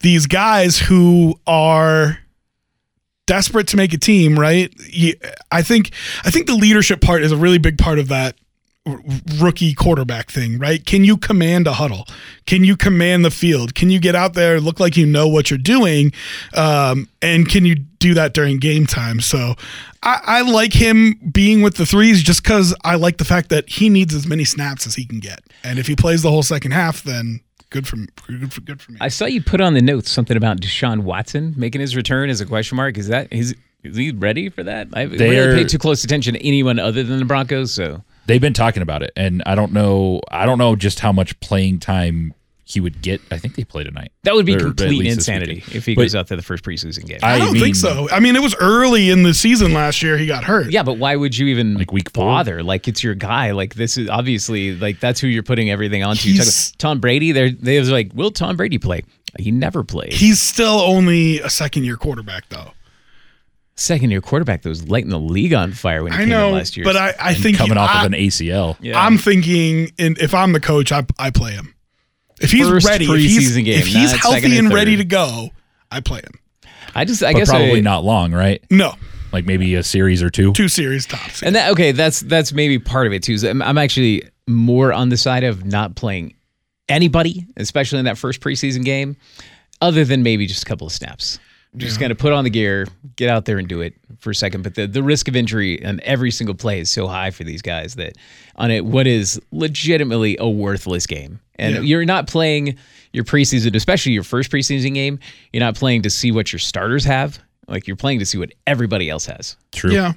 these 0.00 0.26
guys 0.28 0.78
who 0.78 1.34
are 1.46 2.18
desperate 3.26 3.66
to 3.68 3.76
make 3.76 3.92
a 3.94 3.98
team, 3.98 4.38
right? 4.38 4.72
I 5.50 5.62
think 5.62 5.90
I 6.24 6.30
think 6.30 6.46
the 6.46 6.54
leadership 6.54 7.00
part 7.00 7.22
is 7.22 7.32
a 7.32 7.36
really 7.36 7.58
big 7.58 7.78
part 7.78 7.98
of 7.98 8.08
that 8.08 8.36
rookie 8.86 9.72
quarterback 9.72 10.30
thing, 10.30 10.58
right? 10.58 10.84
Can 10.84 11.04
you 11.04 11.16
command 11.16 11.66
a 11.66 11.72
huddle? 11.72 12.06
Can 12.46 12.64
you 12.64 12.76
command 12.76 13.24
the 13.24 13.30
field? 13.30 13.74
Can 13.74 13.90
you 13.90 13.98
get 13.98 14.14
out 14.14 14.34
there, 14.34 14.60
look 14.60 14.78
like 14.78 14.96
you 14.96 15.06
know 15.06 15.26
what 15.26 15.50
you're 15.50 15.58
doing, 15.58 16.12
um, 16.54 17.08
and 17.22 17.48
can 17.48 17.64
you 17.64 17.76
do 17.76 18.12
that 18.14 18.34
during 18.34 18.58
game 18.58 18.86
time? 18.86 19.20
So 19.20 19.54
I, 20.02 20.20
I 20.24 20.40
like 20.42 20.74
him 20.74 21.14
being 21.32 21.62
with 21.62 21.76
the 21.76 21.86
threes 21.86 22.22
just 22.22 22.42
because 22.42 22.74
I 22.84 22.96
like 22.96 23.16
the 23.16 23.24
fact 23.24 23.48
that 23.48 23.68
he 23.68 23.88
needs 23.88 24.14
as 24.14 24.26
many 24.26 24.44
snaps 24.44 24.86
as 24.86 24.94
he 24.94 25.06
can 25.06 25.18
get, 25.18 25.40
and 25.62 25.78
if 25.78 25.86
he 25.86 25.96
plays 25.96 26.22
the 26.22 26.30
whole 26.30 26.42
second 26.42 26.72
half, 26.72 27.02
then 27.02 27.40
good 27.70 27.88
for 27.88 27.96
good 28.26 28.52
for, 28.52 28.60
good 28.60 28.82
for 28.82 28.92
me. 28.92 28.98
I 29.00 29.08
saw 29.08 29.24
you 29.24 29.42
put 29.42 29.62
on 29.62 29.72
the 29.72 29.82
notes 29.82 30.10
something 30.10 30.36
about 30.36 30.60
Deshaun 30.60 31.04
Watson 31.04 31.54
making 31.56 31.80
his 31.80 31.96
return 31.96 32.28
as 32.28 32.42
a 32.42 32.46
question 32.46 32.76
mark. 32.76 32.98
Is 32.98 33.08
that 33.08 33.32
is 33.32 33.54
is 33.82 33.96
he 33.96 34.12
ready 34.12 34.50
for 34.50 34.62
that? 34.62 34.88
I 34.92 35.00
haven't 35.00 35.18
They 35.18 35.30
really 35.30 35.62
paid 35.62 35.70
too 35.70 35.78
close 35.78 36.04
attention 36.04 36.34
to 36.34 36.46
anyone 36.46 36.78
other 36.78 37.02
than 37.02 37.18
the 37.18 37.24
Broncos. 37.24 37.72
So 37.72 38.02
They've 38.26 38.40
been 38.40 38.54
talking 38.54 38.82
about 38.82 39.02
it, 39.02 39.12
and 39.16 39.42
I 39.46 39.54
don't 39.54 39.72
know. 39.72 40.20
I 40.30 40.46
don't 40.46 40.58
know 40.58 40.76
just 40.76 41.00
how 41.00 41.12
much 41.12 41.38
playing 41.40 41.78
time 41.80 42.34
he 42.66 42.80
would 42.80 43.02
get. 43.02 43.20
I 43.30 43.36
think 43.36 43.56
they 43.56 43.64
play 43.64 43.84
tonight. 43.84 44.10
that 44.22 44.34
would 44.34 44.46
be 44.46 44.54
Or 44.56 44.60
complete 44.60 45.06
insanity 45.06 45.62
if 45.72 45.84
he 45.84 45.94
But 45.94 46.02
goes 46.02 46.14
out 46.14 46.28
to 46.28 46.36
the 46.36 46.40
first 46.40 46.64
preseason 46.64 47.04
game. 47.06 47.18
I 47.22 47.38
don't 47.38 47.52
mean, 47.52 47.62
think 47.62 47.76
so. 47.76 48.08
I 48.10 48.20
mean, 48.20 48.36
it 48.36 48.42
was 48.42 48.54
early 48.58 49.10
in 49.10 49.22
the 49.22 49.34
season 49.34 49.74
last 49.74 50.02
year. 50.02 50.16
He 50.16 50.26
got 50.26 50.44
hurt. 50.44 50.70
yeah, 50.70 50.82
but 50.82 50.96
why 50.96 51.14
would 51.14 51.36
you 51.36 51.48
even 51.48 51.74
Like 51.74 51.92
week 51.92 52.10
four? 52.14 52.24
bother? 52.24 52.62
Like 52.62 52.88
it's 52.88 53.04
your 53.04 53.14
guy. 53.14 53.50
Like 53.50 53.74
this 53.74 53.98
is 53.98 54.08
obviously 54.08 54.74
like 54.76 54.98
that's 55.00 55.20
who 55.20 55.26
you're 55.26 55.42
putting 55.42 55.70
everything 55.70 56.02
onto. 56.02 56.30
You 56.30 56.36
talk 56.38 56.44
He's- 56.44 56.70
about 56.70 56.78
Tom 56.78 57.00
Brady. 57.00 57.32
They're 57.32 57.50
they 57.50 57.78
was 57.78 57.90
like, 57.90 58.12
will 58.14 58.30
Tom 58.30 58.56
Brady 58.56 58.78
play? 58.78 59.02
He 59.38 59.50
never 59.50 59.84
played. 59.84 60.14
He's 60.14 60.40
still 60.40 60.80
only 60.80 61.40
a 61.40 61.50
second 61.50 61.84
year 61.84 61.96
quarterback, 61.98 62.48
though. 62.48 62.70
Second 63.76 64.10
year 64.10 64.20
quarterback 64.20 64.62
that 64.62 64.68
was 64.68 64.88
lighting 64.88 65.10
the 65.10 65.18
league 65.18 65.52
on 65.52 65.72
fire 65.72 66.02
when 66.04 66.12
he 66.12 66.16
I 66.18 66.20
came 66.20 66.28
know, 66.28 66.48
in 66.48 66.54
last 66.54 66.76
year. 66.76 66.84
but 66.84 66.96
I, 66.96 67.12
I 67.20 67.34
think 67.34 67.56
coming 67.58 67.76
off 67.76 67.90
I, 67.92 68.00
of 68.06 68.12
an 68.12 68.18
ACL. 68.18 68.76
Yeah. 68.80 69.00
I'm 69.04 69.18
thinking, 69.18 69.90
in, 69.98 70.16
if 70.20 70.32
I'm 70.32 70.52
the 70.52 70.60
coach, 70.60 70.92
I, 70.92 71.04
I 71.18 71.30
play 71.30 71.52
him. 71.52 71.74
If 72.40 72.50
he's 72.52 72.68
First 72.68 72.86
ready, 72.86 73.04
if 73.04 73.10
he's, 73.18 73.56
preseason 73.56 73.64
game, 73.64 73.80
if 73.80 73.86
he's 73.86 74.12
healthy 74.12 74.56
and 74.58 74.66
and 74.66 74.72
ready 74.74 74.96
to 74.96 75.04
go, 75.04 75.50
I 75.90 76.00
play 76.00 76.20
him. 76.20 76.38
I 76.94 77.04
just 77.04 77.22
I 77.24 77.32
But 77.32 77.38
guess 77.40 77.48
probably 77.50 77.78
I, 77.78 77.80
not 77.80 78.04
long, 78.04 78.32
right? 78.32 78.62
No, 78.70 78.94
Like 79.32 79.44
maybe 79.46 79.74
a 79.74 79.82
series 79.82 80.22
or 80.22 80.30
two. 80.30 80.52
two 80.52 80.68
series 80.68 81.06
tops. 81.06 81.42
And 81.42 81.56
that 81.56 81.72
okay, 81.72 81.90
that's 81.92 82.20
that's 82.20 82.52
maybe 82.52 82.78
part 82.78 83.06
of 83.08 83.12
it 83.12 83.22
too. 83.24 83.32
is 83.32 83.42
I'm, 83.44 83.60
I'm 83.62 83.78
actually 83.78 84.22
more 84.46 84.92
on 84.92 85.08
the 85.08 85.16
side 85.16 85.42
of 85.42 85.64
not 85.64 85.96
playing 85.96 86.34
anybody, 86.88 87.46
especially 87.56 87.98
in 87.98 88.04
that 88.04 88.18
first 88.18 88.40
preseason 88.40 88.84
game, 88.84 89.16
other 89.80 90.04
than 90.04 90.22
maybe 90.22 90.46
just 90.46 90.62
a 90.62 90.66
couple 90.66 90.86
of 90.86 90.92
snaps. 90.92 91.38
Just 91.76 91.98
kind 91.98 92.12
of 92.12 92.18
put 92.18 92.32
on 92.32 92.44
the 92.44 92.50
gear, 92.50 92.86
get 93.16 93.28
out 93.28 93.46
there 93.46 93.58
and 93.58 93.66
do 93.68 93.80
it 93.80 93.94
for 94.20 94.30
a 94.30 94.34
second. 94.34 94.62
But 94.62 94.74
the, 94.76 94.86
the 94.86 95.02
risk 95.02 95.26
of 95.28 95.34
injury 95.34 95.84
on 95.84 96.00
every 96.04 96.30
single 96.30 96.54
play 96.54 96.80
is 96.80 96.88
so 96.90 97.06
high 97.08 97.30
for 97.30 97.42
these 97.44 97.62
guys 97.62 97.96
that 97.96 98.16
on 98.56 98.70
it 98.70 98.84
what 98.84 99.06
is 99.06 99.40
legitimately 99.50 100.36
a 100.38 100.48
worthless 100.48 101.06
game. 101.06 101.40
And 101.56 101.74
Yeah. 101.76 101.80
you're 101.82 102.04
not 102.04 102.26
playing 102.28 102.76
your 103.12 103.24
preseason, 103.24 103.74
especially 103.74 104.12
your 104.12 104.22
first 104.24 104.50
preseason 104.50 104.94
game, 104.94 105.18
you're 105.52 105.60
not 105.60 105.74
playing 105.76 106.02
to 106.02 106.10
see 106.10 106.30
what 106.32 106.52
your 106.52 106.58
starters 106.60 107.04
have. 107.04 107.38
Like 107.68 107.86
you're 107.86 107.96
playing 107.96 108.18
to 108.20 108.26
see 108.26 108.38
what 108.38 108.52
everybody 108.66 109.08
else 109.10 109.26
has. 109.26 109.56
True. 109.72 109.92
yeah. 109.92 110.12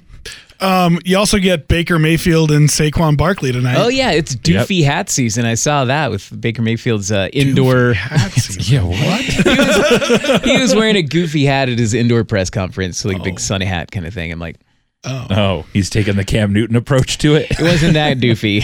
Um, 0.60 0.98
you 1.04 1.16
also 1.16 1.38
get 1.38 1.68
Baker 1.68 2.00
Mayfield 2.00 2.50
and 2.50 2.68
Saquon 2.68 3.16
Barkley 3.16 3.52
tonight. 3.52 3.76
Oh 3.78 3.86
yeah, 3.88 4.10
it's 4.10 4.34
doofy 4.34 4.82
hat 4.84 5.08
season. 5.08 5.44
I 5.46 5.54
saw 5.54 5.84
that 5.84 6.10
with 6.10 6.40
Baker 6.40 6.62
Mayfield's 6.62 7.12
uh, 7.12 7.28
indoor. 7.32 7.92
Hat 7.92 8.32
season. 8.32 8.62
Yeah. 8.74 8.82
What? 8.82 10.42
he 10.44 10.60
was 10.60 10.74
wearing 10.74 10.96
a 10.96 11.02
goofy 11.02 11.44
hat 11.44 11.68
at 11.68 11.78
his 11.78 11.94
indoor 11.94 12.24
press 12.24 12.50
conference, 12.50 13.04
like 13.04 13.20
Oh. 13.20 13.24
big 13.24 13.38
sunny 13.38 13.66
hat 13.66 13.92
kind 13.92 14.04
of 14.04 14.12
thing. 14.12 14.32
I'm 14.32 14.40
like, 14.40 14.56
oh, 15.04 15.64
he's 15.72 15.88
taking 15.90 16.16
the 16.16 16.24
Cam 16.24 16.52
Newton 16.52 16.76
approach 16.76 17.18
to 17.18 17.34
it. 17.36 17.50
it 17.50 17.60
wasn't 17.62 17.94
that 17.94 18.18
doofy, 18.18 18.60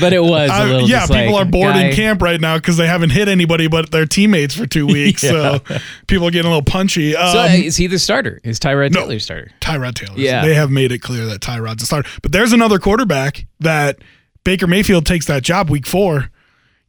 but 0.00 0.12
it 0.12 0.22
was 0.22 0.50
a 0.50 0.54
Uh, 0.54 0.64
little. 0.66 0.88
yeah, 0.88 1.02
people 1.06 1.32
like, 1.32 1.46
are 1.46 1.50
bored 1.50 1.74
guy- 1.74 1.86
in 1.88 1.94
camp 1.94 2.22
right 2.22 2.40
now 2.40 2.56
because 2.56 2.76
they 2.76 2.86
haven't 2.86 3.10
hit 3.10 3.28
anybody 3.28 3.68
but 3.68 3.90
their 3.90 4.06
teammates 4.06 4.54
for 4.54 4.66
two 4.66 4.86
weeks. 4.96 5.22
So 5.22 5.60
people 6.06 6.26
are 6.26 6.30
getting 6.30 6.46
a 6.50 6.54
little 6.54 6.62
punchy. 6.62 7.14
Um, 7.16 7.32
So 7.32 7.38
uh, 7.40 7.46
is 7.48 7.76
he 7.76 7.86
the 7.86 7.98
starter? 7.98 8.40
Is 8.44 8.58
Tyrod 8.58 8.92
no. 8.92 9.02
Taylor 9.02 9.18
starter? 9.18 9.50
Tyrod 9.60 9.94
Taylor. 9.94 10.14
Yeah. 10.18 10.44
They 10.44 10.54
have 10.54 10.70
made 10.70 10.92
it 10.92 11.00
clear 11.00 11.26
that 11.26 11.40
Tyrod's 11.40 11.82
a 11.82 11.86
starter. 11.86 12.08
But 12.22 12.32
there's 12.32 12.52
another 12.52 12.78
quarterback 12.78 13.46
that 13.60 13.98
Baker 14.44 14.66
Mayfield 14.66 15.06
takes 15.06 15.26
that 15.26 15.42
job 15.42 15.70
week 15.70 15.86
four. 15.86 16.30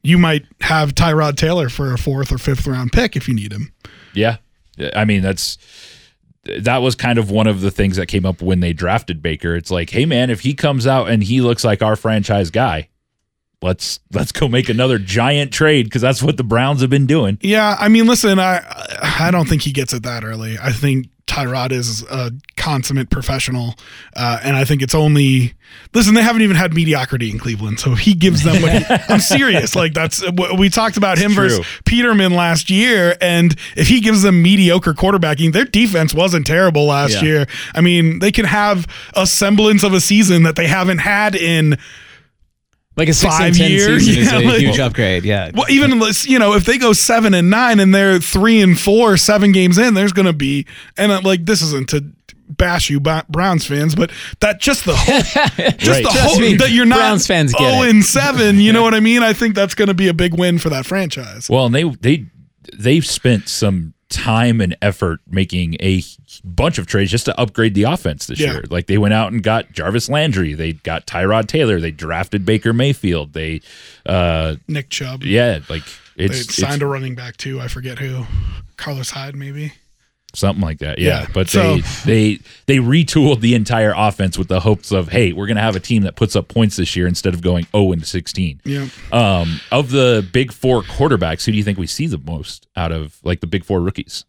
You 0.02 0.16
might 0.16 0.46
have 0.62 0.94
Tyrod 0.94 1.36
Taylor 1.36 1.68
for 1.68 1.92
a 1.92 1.98
fourth 1.98 2.32
or 2.32 2.38
fifth 2.38 2.66
round 2.66 2.92
pick 2.92 3.16
if 3.16 3.28
you 3.28 3.34
need 3.34 3.52
him. 3.52 3.72
Yeah. 4.14 4.38
I 4.96 5.04
mean, 5.04 5.20
that's 5.20 5.58
that 6.58 6.78
was 6.78 6.94
kind 6.94 7.18
of 7.18 7.30
one 7.30 7.46
of 7.46 7.60
the 7.60 7.70
things 7.70 7.96
that 7.96 8.06
came 8.06 8.26
up 8.26 8.42
when 8.42 8.60
they 8.60 8.72
drafted 8.72 9.22
Baker. 9.22 9.54
It's 9.54 9.70
like, 9.70 9.90
hey 9.90 10.06
man, 10.06 10.30
if 10.30 10.40
he 10.40 10.54
comes 10.54 10.86
out 10.86 11.08
and 11.08 11.22
he 11.22 11.40
looks 11.40 11.64
like 11.64 11.82
our 11.82 11.96
franchise 11.96 12.50
guy, 12.50 12.88
let's 13.62 14.00
let's 14.12 14.32
go 14.32 14.48
make 14.48 14.68
another 14.68 14.98
giant 14.98 15.52
trade 15.52 15.84
because 15.84 16.02
that's 16.02 16.22
what 16.22 16.36
the 16.36 16.44
Browns 16.44 16.80
have 16.80 16.90
been 16.90 17.06
doing. 17.06 17.38
Yeah, 17.40 17.76
I 17.78 17.88
mean, 17.88 18.06
listen, 18.06 18.38
I 18.38 18.62
I 19.02 19.30
don't 19.30 19.48
think 19.48 19.62
he 19.62 19.72
gets 19.72 19.92
it 19.92 20.02
that 20.02 20.24
early. 20.24 20.56
I 20.60 20.72
think 20.72 21.08
Tyrod 21.26 21.72
is 21.72 22.02
a 22.04 22.32
consummate 22.60 23.10
professional, 23.10 23.74
uh, 24.14 24.38
and 24.44 24.54
I 24.54 24.64
think 24.64 24.82
it's 24.82 24.94
only 24.94 25.54
listen. 25.94 26.14
They 26.14 26.22
haven't 26.22 26.42
even 26.42 26.56
had 26.56 26.74
mediocrity 26.74 27.30
in 27.30 27.38
Cleveland, 27.38 27.80
so 27.80 27.94
he 27.94 28.14
gives 28.14 28.44
them. 28.44 28.60
What 28.62 28.72
he, 28.72 28.84
I'm 29.08 29.20
serious. 29.20 29.74
Like 29.74 29.94
that's 29.94 30.22
we 30.56 30.68
talked 30.68 30.96
about 30.96 31.18
him 31.18 31.32
true. 31.32 31.48
versus 31.48 31.66
Peterman 31.84 32.32
last 32.34 32.70
year, 32.70 33.16
and 33.20 33.56
if 33.76 33.88
he 33.88 34.00
gives 34.00 34.22
them 34.22 34.42
mediocre 34.42 34.92
quarterbacking, 34.94 35.52
their 35.52 35.64
defense 35.64 36.12
wasn't 36.14 36.46
terrible 36.46 36.84
last 36.86 37.14
Yeah. 37.14 37.22
year. 37.22 37.46
I 37.74 37.80
mean, 37.80 38.18
they 38.20 38.30
can 38.30 38.44
have 38.44 38.86
a 39.16 39.26
semblance 39.26 39.82
of 39.82 39.92
a 39.94 40.00
season 40.00 40.42
that 40.44 40.56
they 40.56 40.66
haven't 40.66 40.98
had 40.98 41.34
in. 41.34 41.78
Like 42.96 43.08
a 43.08 43.14
six 43.14 43.32
five 43.34 43.46
and 43.46 43.56
ten 43.56 43.70
years. 43.70 44.04
season 44.04 44.22
is 44.22 44.32
Yeah, 44.32 44.38
a 44.40 44.44
like- 44.46 44.58
huge 44.58 44.78
upgrade. 44.78 45.24
Yeah. 45.24 45.52
Well, 45.54 45.64
even 45.70 46.02
you 46.24 46.38
know, 46.38 46.54
if 46.54 46.64
they 46.64 46.76
go 46.76 46.92
seven 46.92 47.32
and 47.32 47.48
nine 47.48 47.80
and 47.80 47.94
they're 47.94 48.18
three 48.18 48.60
and 48.60 48.78
four, 48.78 49.16
seven 49.16 49.52
games 49.52 49.78
in, 49.78 49.94
there's 49.94 50.12
going 50.12 50.26
to 50.26 50.34
be, 50.34 50.66
and 50.98 51.10
uh, 51.10 51.20
like 51.24 51.46
this 51.46 51.62
isn't 51.62 51.88
to 51.90 52.04
bash 52.56 52.90
you 52.90 53.00
Browns 53.00 53.64
fans, 53.66 53.94
but 53.94 54.10
that 54.40 54.60
just 54.60 54.84
the 54.84 54.94
hope, 54.96 55.24
just 55.78 55.88
Right. 55.88 56.02
the 56.04 56.10
Trust 56.10 56.18
hope 56.34 56.40
me, 56.40 56.54
that 56.56 56.70
you're 56.70 56.86
not 56.86 56.96
Browns 56.98 57.26
fans 57.26 57.52
get 57.52 57.62
oh 57.62 57.82
and 57.88 58.04
seven. 58.04 58.58
You 58.60 58.72
know 58.72 58.82
what 58.82 58.94
I 58.94 59.00
mean? 59.00 59.22
I 59.22 59.32
think 59.32 59.54
that's 59.54 59.74
going 59.74 59.88
to 59.88 59.94
be 59.94 60.08
a 60.08 60.14
big 60.14 60.38
win 60.38 60.58
for 60.58 60.68
that 60.70 60.86
franchise. 60.86 61.48
Well, 61.48 61.66
and 61.66 61.74
they 61.74 61.84
they 61.84 62.26
they've 62.78 63.06
spent 63.06 63.48
some 63.48 63.94
time 64.08 64.60
and 64.60 64.76
effort 64.82 65.20
making 65.28 65.76
a 65.80 66.02
bunch 66.42 66.78
of 66.78 66.86
trades 66.88 67.12
just 67.12 67.26
to 67.26 67.40
upgrade 67.40 67.74
the 67.74 67.84
offense 67.84 68.26
this 68.26 68.40
Yeah. 68.40 68.52
year. 68.54 68.64
Like 68.68 68.86
they 68.88 68.98
went 68.98 69.14
out 69.14 69.32
and 69.32 69.40
got 69.40 69.70
Jarvis 69.72 70.08
Landry, 70.08 70.52
they 70.54 70.72
got 70.72 71.06
Tyrod 71.06 71.46
Taylor, 71.46 71.78
they 71.80 71.92
drafted 71.92 72.44
Baker 72.44 72.72
Mayfield, 72.72 73.34
they 73.34 73.60
uh 74.06 74.56
Nick 74.66 74.90
Chubb, 74.90 75.22
yeah, 75.22 75.60
like 75.68 75.84
they 76.16 76.24
it's, 76.24 76.40
it's 76.40 76.56
signed 76.56 76.82
a 76.82 76.86
running 76.86 77.14
back 77.14 77.36
too. 77.36 77.60
I 77.60 77.68
forget 77.68 77.98
who, 78.00 78.24
Carlos 78.76 79.10
Hyde 79.10 79.36
maybe. 79.36 79.72
Something 80.34 80.62
like 80.62 80.78
that. 80.78 80.98
Yeah, 80.98 81.22
Yeah, 81.22 81.26
but 81.34 81.48
so- 81.48 81.78
they 81.78 82.36
they 82.36 82.38
they 82.66 82.76
retooled 82.78 83.40
the 83.40 83.54
entire 83.54 83.92
offense 83.96 84.36
with 84.38 84.48
the 84.48 84.60
hopes 84.60 84.92
of, 84.92 85.08
hey, 85.08 85.32
we're 85.32 85.46
going 85.46 85.56
to 85.56 85.62
have 85.62 85.76
a 85.76 85.80
team 85.80 86.02
that 86.02 86.16
puts 86.16 86.36
up 86.36 86.48
points 86.48 86.76
this 86.76 86.94
year 86.96 87.06
instead 87.06 87.34
of 87.34 87.42
going 87.42 87.66
0 87.72 87.92
and 87.92 88.06
16. 88.06 88.60
Yeah. 88.64 88.86
Um, 89.12 89.60
of 89.72 89.90
the 89.90 90.26
big 90.32 90.52
four 90.52 90.82
quarterbacks, 90.82 91.44
who 91.44 91.52
do 91.52 91.58
you 91.58 91.64
think 91.64 91.78
we 91.78 91.86
see 91.86 92.06
the 92.06 92.18
most 92.18 92.66
out 92.76 92.92
of 92.92 93.18
like 93.24 93.40
the 93.40 93.46
big 93.46 93.64
four 93.64 93.80
rookies? 93.80 94.24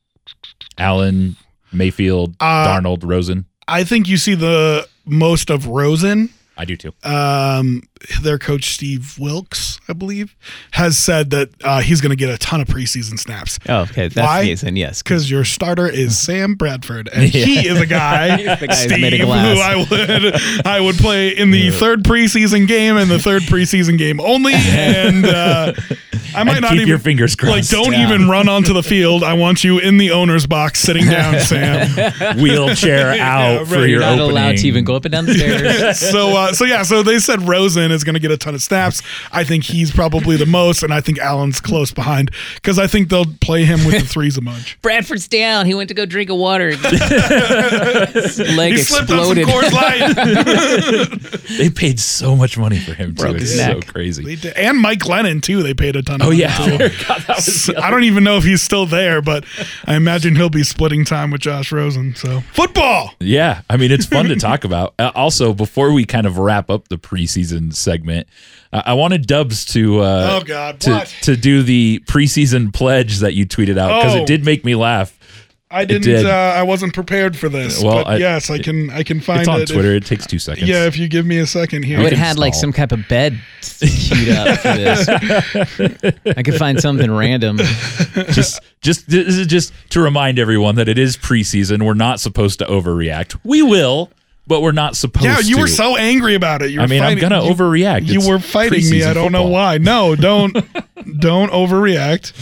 Allen, 0.77 1.35
Mayfield, 1.71 2.35
Uh, 2.39 2.67
Darnold, 2.67 3.03
Rosen. 3.03 3.45
I 3.67 3.83
think 3.83 4.07
you 4.07 4.17
see 4.17 4.35
the 4.35 4.87
most 5.05 5.49
of 5.49 5.67
Rosen. 5.67 6.29
I 6.57 6.65
do 6.65 6.75
too. 6.75 6.91
Um, 7.03 7.83
their 8.21 8.37
coach 8.39 8.73
Steve 8.73 9.17
Wilks, 9.19 9.79
I 9.87 9.93
believe, 9.93 10.35
has 10.71 10.97
said 10.97 11.29
that 11.31 11.49
uh, 11.63 11.81
he's 11.81 12.01
going 12.01 12.09
to 12.11 12.15
get 12.15 12.29
a 12.29 12.37
ton 12.37 12.61
of 12.61 12.67
preseason 12.67 13.19
snaps. 13.19 13.59
Oh, 13.69 13.81
okay. 13.81 14.07
That's 14.07 14.25
Why? 14.27 14.41
the 14.41 14.47
case. 14.49 14.63
And 14.63 14.77
yes. 14.77 15.01
because 15.01 15.29
your 15.29 15.43
starter 15.43 15.87
is 15.87 16.17
Sam 16.25 16.55
Bradford, 16.55 17.09
and 17.13 17.23
he 17.23 17.67
is 17.67 17.79
a 17.79 17.85
guy, 17.85 18.37
the 18.55 18.67
guy 18.67 18.73
who's 18.75 18.77
Steve, 18.79 19.01
made 19.01 19.13
of 19.21 19.27
who. 19.27 19.33
I 19.33 19.75
would 19.89 20.65
I 20.67 20.79
would 20.81 20.95
play 20.95 21.29
in 21.29 21.51
the 21.51 21.71
third 21.71 22.03
preseason 22.03 22.67
game 22.67 22.97
and 22.97 23.09
the 23.09 23.19
third 23.19 23.43
preseason 23.43 23.97
game 23.97 24.19
only, 24.19 24.53
and 24.55 25.25
uh, 25.25 25.73
I 26.35 26.43
might 26.43 26.53
And 26.57 26.61
not 26.61 26.69
keep 26.71 26.77
even 26.77 26.87
your 26.87 26.99
fingers 26.99 27.35
crossed. 27.35 27.55
like 27.73 27.83
don't 27.83 27.91
Yeah. 27.93 28.07
even 28.07 28.29
run 28.29 28.47
onto 28.47 28.73
the 28.73 28.83
field. 28.83 29.23
I 29.23 29.33
want 29.33 29.63
you 29.65 29.79
in 29.79 29.97
the 29.97 30.11
owner's 30.11 30.47
box, 30.47 30.79
sitting 30.79 31.05
down, 31.05 31.39
Sam. 31.41 32.37
Wheelchair 32.39 33.11
out 33.19 33.67
for 33.67 33.73
right. 33.75 33.79
your 33.81 33.87
You're 33.89 33.99
not 33.99 34.13
opening. 34.19 34.31
allowed 34.31 34.57
to 34.57 34.67
even 34.67 34.83
go 34.85 34.95
up 34.95 35.05
and 35.05 35.11
down 35.11 35.25
the 35.25 35.33
stairs. 35.33 35.99
so 35.99 36.29
uh, 36.35 36.53
so 36.53 36.65
yeah, 36.65 36.83
so 36.83 37.03
they 37.03 37.19
said 37.19 37.41
Rosen 37.47 37.90
is 37.91 38.03
going 38.03 38.13
to 38.15 38.19
get 38.19 38.31
a 38.31 38.37
ton 38.37 38.53
of 38.55 38.61
snaps. 38.61 39.01
I 39.31 39.43
think 39.43 39.63
he's 39.65 39.91
probably 39.91 40.37
the 40.37 40.45
most, 40.45 40.83
and 40.83 40.93
I 40.93 41.01
think 41.01 41.19
Allen's 41.19 41.59
close 41.59 41.91
behind 41.91 42.31
because 42.55 42.79
I 42.79 42.87
think 42.87 43.09
they'll 43.09 43.25
play 43.41 43.65
him 43.65 43.85
with 43.85 43.99
the 43.99 44.05
threes 44.07 44.37
a 44.37 44.41
bunch. 44.41 44.81
Bradford's 44.81 45.27
down. 45.27 45.65
He 45.65 45.73
went 45.73 45.87
to 45.89 45.93
go 45.93 46.05
drink 46.05 46.29
a 46.29 46.35
water. 46.35 46.69
His 46.75 48.39
leg 48.55 48.73
He 48.73 48.77
slipped 48.79 49.11
on 49.11 49.25
some 49.25 49.37
exploded. 49.37 51.21
They 51.57 51.69
paid 51.69 51.99
so 51.99 52.35
much 52.35 52.57
money 52.57 52.79
for 52.79 52.93
him 52.93 53.13
too. 53.15 53.23
Broke 53.23 53.37
It's 53.37 53.55
so 53.55 53.73
neck. 53.73 53.87
crazy. 53.87 54.23
They 54.23 54.35
did. 54.35 54.53
And 54.55 54.79
Mike 54.79 54.99
Glennon 54.99 55.41
too. 55.41 55.63
They 55.63 55.73
paid 55.73 55.95
a 55.95 56.01
ton. 56.01 56.21
Of 56.21 56.27
Oh 56.27 56.29
money, 56.29 56.39
yeah, 56.41 56.55
too. 56.57 56.77
God, 57.07 57.21
that 57.27 57.35
was 57.35 57.65
the 57.65 57.79
I 57.81 57.91
don't 57.91 58.03
even 58.05 58.23
know 58.23 58.37
if 58.37 58.43
he's 58.43 58.61
still 58.61 58.85
there, 58.85 59.21
but 59.21 59.43
I 59.85 59.95
imagine 59.95 60.35
he'll 60.35 60.49
be 60.49 60.63
splitting 60.63 61.03
time 61.05 61.31
with 61.31 61.41
Josh 61.41 61.71
Rosen. 61.71 62.15
So 62.15 62.41
football. 62.53 63.13
Yeah, 63.19 63.61
I 63.69 63.77
mean 63.77 63.91
it's 63.91 64.05
fun 64.05 64.25
to 64.27 64.35
talk 64.37 64.63
about. 64.63 64.93
Uh, 64.97 65.11
also, 65.15 65.53
before 65.53 65.91
we 65.93 66.05
kind 66.05 66.25
of 66.25 66.37
wrap 66.37 66.69
up 66.69 66.87
the 66.87 66.97
preseason 66.97 67.73
segment, 67.81 68.27
uh, 68.71 68.81
I 68.85 68.93
wanted 68.93 69.27
Dubs 69.27 69.65
to 69.73 69.99
uh, 70.01 70.39
Oh, 70.41 70.45
God, 70.45 70.79
to 70.81 70.89
what? 70.91 71.15
to 71.23 71.35
do 71.35 71.63
the 71.63 72.01
preseason 72.05 72.73
pledge 72.73 73.19
that 73.19 73.33
you 73.33 73.45
tweeted 73.45 73.77
out 73.77 74.01
because 74.01 74.15
Oh. 74.17 74.21
it 74.21 74.27
did 74.27 74.45
make 74.45 74.63
me 74.63 74.75
laugh. 74.75 75.17
I 75.73 75.85
did. 75.85 76.01
didn't. 76.01 76.25
Uh, 76.25 76.29
I 76.29 76.63
wasn't 76.63 76.93
prepared 76.93 77.37
for 77.37 77.47
this. 77.47 77.81
Well, 77.81 78.03
but 78.03 78.07
I- 78.07 78.17
yes, 78.17 78.49
I 78.49 78.59
can. 78.59 78.89
I 78.89 79.03
can 79.03 79.21
find 79.21 79.39
It's 79.39 79.47
on 79.47 79.61
it. 79.61 79.69
if- 79.69 79.69
Twitter. 79.73 79.93
it 79.95 80.05
takes 80.05 80.27
two 80.27 80.37
seconds. 80.37 80.67
yeah, 80.67 80.85
if 80.85 80.97
you 80.97 81.07
give 81.07 81.25
me 81.25 81.37
a 81.37 81.47
second 81.47 81.83
here. 81.83 81.97
I 81.97 82.03
would 82.03 82.11
have 82.11 82.27
had 82.27 82.37
like 82.37 82.53
some 82.53 82.73
type 82.73 82.91
of 82.91 83.07
bed 83.07 83.39
queued 83.61 84.29
up 84.35 84.59
for 84.59 84.73
this. 84.73 85.07
I 86.37 86.43
could 86.43 86.55
find 86.55 86.77
something 86.81 87.09
random. 87.09 87.57
just 88.31 88.59
just 88.81 89.07
this 89.09 89.37
is 89.37 89.47
just 89.47 89.71
to 89.91 90.01
remind 90.01 90.39
everyone 90.39 90.75
that 90.75 90.89
it 90.89 90.97
is 90.97 91.15
preseason. 91.15 91.83
We're 91.85 91.93
not 91.93 92.19
supposed 92.19 92.59
to 92.59 92.65
overreact. 92.65 93.39
We 93.45 93.61
will, 93.61 94.11
but 94.51 94.61
we're 94.61 94.73
not 94.73 94.97
supposed 94.97 95.23
to. 95.23 95.29
yeah, 95.31 95.39
you 95.39 95.55
to. 95.55 95.61
were 95.61 95.67
so 95.67 95.95
angry 95.95 96.35
about 96.35 96.61
it. 96.61 96.71
You 96.71 96.79
were 96.79 96.83
I 96.83 96.87
mean, 96.87 97.01
I'm 97.01 97.17
gonna 97.17 97.43
you- 97.45 97.53
overreact. 97.53 98.07
You 98.07 98.19
It's 98.19 98.27
were 98.27 98.39
fighting 98.39 98.89
me. 98.89 99.03
I 99.03 99.13
don't 99.13 99.31
know 99.31 99.47
why. 99.47 99.77
No, 99.77 100.15
don't 100.27 100.53
don't 101.19 101.51
overreact. 101.51 102.33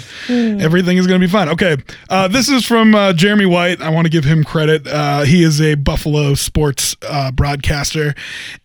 Everything 0.62 0.98
is 0.98 1.06
going 1.08 1.22
to 1.22 1.26
be 1.26 1.32
fine. 1.32 1.50
Okay, 1.50 1.78
uh, 2.10 2.28
this 2.28 2.50
is 2.50 2.66
from 2.66 2.94
uh, 2.96 3.14
Jeremy 3.14 3.46
White. 3.46 3.80
I 3.82 3.90
want 3.90 4.06
to 4.06 4.10
give 4.12 4.24
him 4.26 4.44
credit. 4.44 4.88
Uh, 4.88 5.22
he 5.22 5.44
is 5.44 5.62
a 5.62 5.76
Buffalo 5.76 6.34
sports 6.34 6.96
uh, 7.08 7.32
broadcaster, 7.32 8.16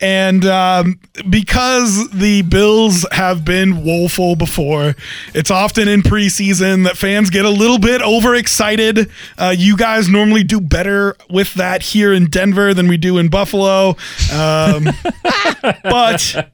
and 0.00 0.44
um, 0.46 0.98
because 1.30 2.08
the 2.10 2.42
Bills 2.42 3.06
have 3.12 3.44
been 3.44 3.84
woeful 3.84 4.36
before, 4.36 4.96
it's 5.34 5.50
often 5.50 5.86
in 5.88 6.02
preseason 6.02 6.84
that 6.84 6.96
fans 6.96 7.28
get 7.30 7.44
a 7.44 7.50
little 7.50 7.78
bit 7.78 8.00
overexcited. 8.02 9.10
Uh, 9.38 9.54
you 9.56 9.76
guys 9.76 10.08
normally 10.08 10.42
do 10.44 10.60
better 10.60 11.16
with 11.30 11.54
that 11.54 11.82
here 11.82 12.12
in 12.12 12.26
Denver 12.26 12.72
than 12.74 12.88
we 12.88 12.96
do 12.96 13.18
in 13.18 13.28
Buffalo. 13.34 13.96
Um, 14.32 14.84
but 15.82 16.48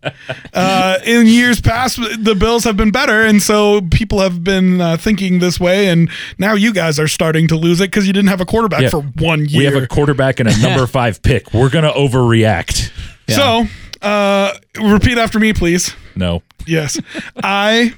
uh, 0.54 0.98
in 1.04 1.26
years 1.26 1.60
past, 1.60 1.98
the 2.24 2.34
Bills 2.34 2.64
have 2.64 2.76
been 2.76 2.90
better, 2.90 3.22
and 3.22 3.42
so 3.42 3.82
people 3.82 4.20
have 4.20 4.42
been 4.42 4.80
uh, 4.80 4.96
thinking 4.96 5.40
this 5.40 5.60
way. 5.60 5.88
And 5.88 6.08
now 6.38 6.54
you 6.54 6.72
guys 6.72 6.98
are 6.98 7.06
starting 7.08 7.46
to 7.48 7.56
lose 7.56 7.80
it 7.80 7.90
because 7.90 8.06
you 8.06 8.14
didn't 8.14 8.30
have 8.30 8.40
a 8.40 8.46
quarterback 8.46 8.80
Yeah. 8.82 8.88
for 8.90 9.02
one 9.02 9.44
year. 9.46 9.58
We 9.58 9.64
have 9.66 9.82
a 9.82 9.86
quarterback 9.86 10.40
and 10.40 10.48
a 10.48 10.58
number 10.62 10.86
five 11.00 11.22
pick. 11.22 11.52
We're 11.52 11.68
gonna 11.70 11.92
overreact. 11.92 12.90
So, 13.28 13.66
uh, 14.02 14.52
repeat 14.80 15.18
after 15.18 15.38
me, 15.38 15.52
please. 15.52 15.94
No, 16.16 16.42
Yes, 16.66 16.98
I 17.42 17.92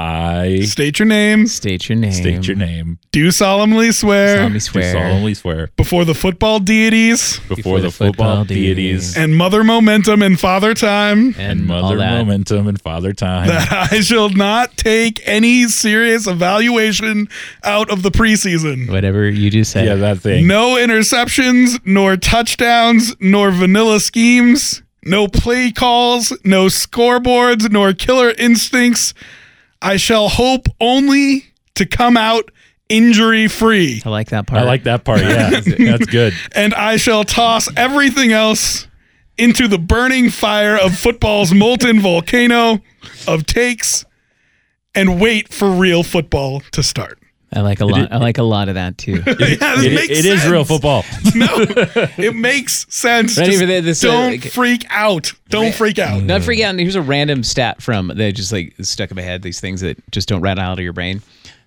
I 0.00 0.60
state 0.60 0.98
your 0.98 1.06
name. 1.06 1.46
State 1.46 1.88
your 1.88 1.96
name. 1.98 2.12
state 2.12 2.46
your 2.48 2.56
name. 2.56 2.98
Do 3.12 3.30
solemnly 3.30 3.92
swear 3.92 4.36
Solemnly 4.38 4.54
Do 4.58 4.60
swear. 4.60 4.92
solemnly 4.92 5.34
swear 5.34 5.70
before 5.76 6.04
the 6.06 6.14
football 6.14 6.58
deities 6.58 7.38
before, 7.48 7.80
the, 7.80 7.90
football, 7.90 8.44
deities, 8.44 9.16
and 9.16 9.36
Mother 9.36 9.62
Momentum 9.62 10.22
and 10.22 10.40
Father 10.40 10.72
Time. 10.74 11.34
and 11.38 11.70
all 11.70 11.82
mother 11.82 11.98
that. 11.98 12.18
momentum 12.18 12.66
and 12.66 12.80
father 12.80 13.12
time. 13.12 13.48
That 13.48 13.92
I 13.92 14.00
shall 14.00 14.30
not 14.30 14.76
take 14.76 15.20
any 15.28 15.64
serious 15.68 16.26
evaluation 16.26 17.28
out 17.64 17.90
of 17.90 18.02
the 18.02 18.10
preseason. 18.10 18.90
Whatever 18.90 19.28
you 19.28 19.50
do 19.50 19.64
say. 19.64 19.84
yeah, 19.84 19.96
that 19.96 20.20
thing. 20.20 20.46
No 20.46 20.76
interceptions, 20.76 21.78
nor 21.84 22.16
touchdowns, 22.16 23.14
nor 23.20 23.50
vanilla 23.50 24.00
schemes, 24.00 24.82
no 25.04 25.28
play 25.28 25.70
calls, 25.72 26.32
no 26.44 26.66
scoreboards, 26.66 27.70
nor 27.70 27.92
killer 27.92 28.30
instincts. 28.38 29.12
I 29.82 29.96
shall 29.96 30.28
hope 30.28 30.66
only 30.80 31.46
to 31.76 31.86
come 31.86 32.16
out 32.16 32.50
injury 32.88 33.48
free, 33.48 34.02
I 34.04 34.08
like 34.08 34.30
that 34.30 34.46
part. 34.46 34.60
I 34.60 34.64
like 34.64 34.82
that 34.84 35.04
part. 35.04 35.20
Yeah, 35.20 35.50
that's 35.60 36.06
good. 36.06 36.34
and 36.52 36.74
I 36.74 36.96
shall 36.96 37.24
toss 37.24 37.68
everything 37.76 38.32
else 38.32 38.88
into 39.38 39.68
the 39.68 39.78
burning 39.78 40.28
fire 40.28 40.76
of 40.76 40.98
football's 40.98 41.54
molten 41.54 42.00
volcano 42.00 42.80
of 43.26 43.46
takes 43.46 44.04
and 44.94 45.20
wait 45.20 45.52
for 45.52 45.70
real 45.70 46.02
football 46.02 46.60
to 46.72 46.82
start. 46.82 47.19
I 47.52 47.62
like 47.62 47.80
a 47.80 47.84
lot. 47.84 48.12
I 48.12 48.18
like 48.18 48.38
a 48.38 48.42
lot 48.44 48.68
of 48.68 48.74
that 48.76 48.96
too. 48.96 49.22
Yeah, 49.26 49.34
this 49.34 49.84
It- 49.84 49.94
makes 49.94 50.18
it 50.18 50.24
is 50.24 50.46
real 50.46 50.64
sense. 50.64 50.68
football. 50.68 51.04
No, 51.34 51.46
it 52.18 52.34
makes 52.36 52.86
sense. 52.94 53.36
But 53.36 53.46
Just 53.46 53.58
this, 53.60 54.04
uh, 54.04 54.08
don't 54.08 54.30
like- 54.32 54.44
freak 54.52 54.86
out. 54.90 55.32
Don't 55.48 55.74
freak 55.74 55.98
out. 55.98 56.22
Not 56.22 56.42
freak 56.42 56.60
out. 56.60 56.70
And 56.70 56.80
here's 56.80 56.94
a 56.94 57.02
random 57.02 57.42
stat 57.42 57.82
from 57.82 58.08
that 58.14 58.32
just 58.32 58.52
like 58.52 58.74
stuck 58.82 59.10
in 59.10 59.16
my 59.16 59.22
head. 59.22 59.42
These 59.42 59.60
things 59.60 59.80
that 59.80 59.98
just 60.12 60.28
don't 60.28 60.40
rattle 60.42 60.62
out 60.62 60.78
of 60.78 60.84
your 60.84 60.92
brain. 60.92 61.22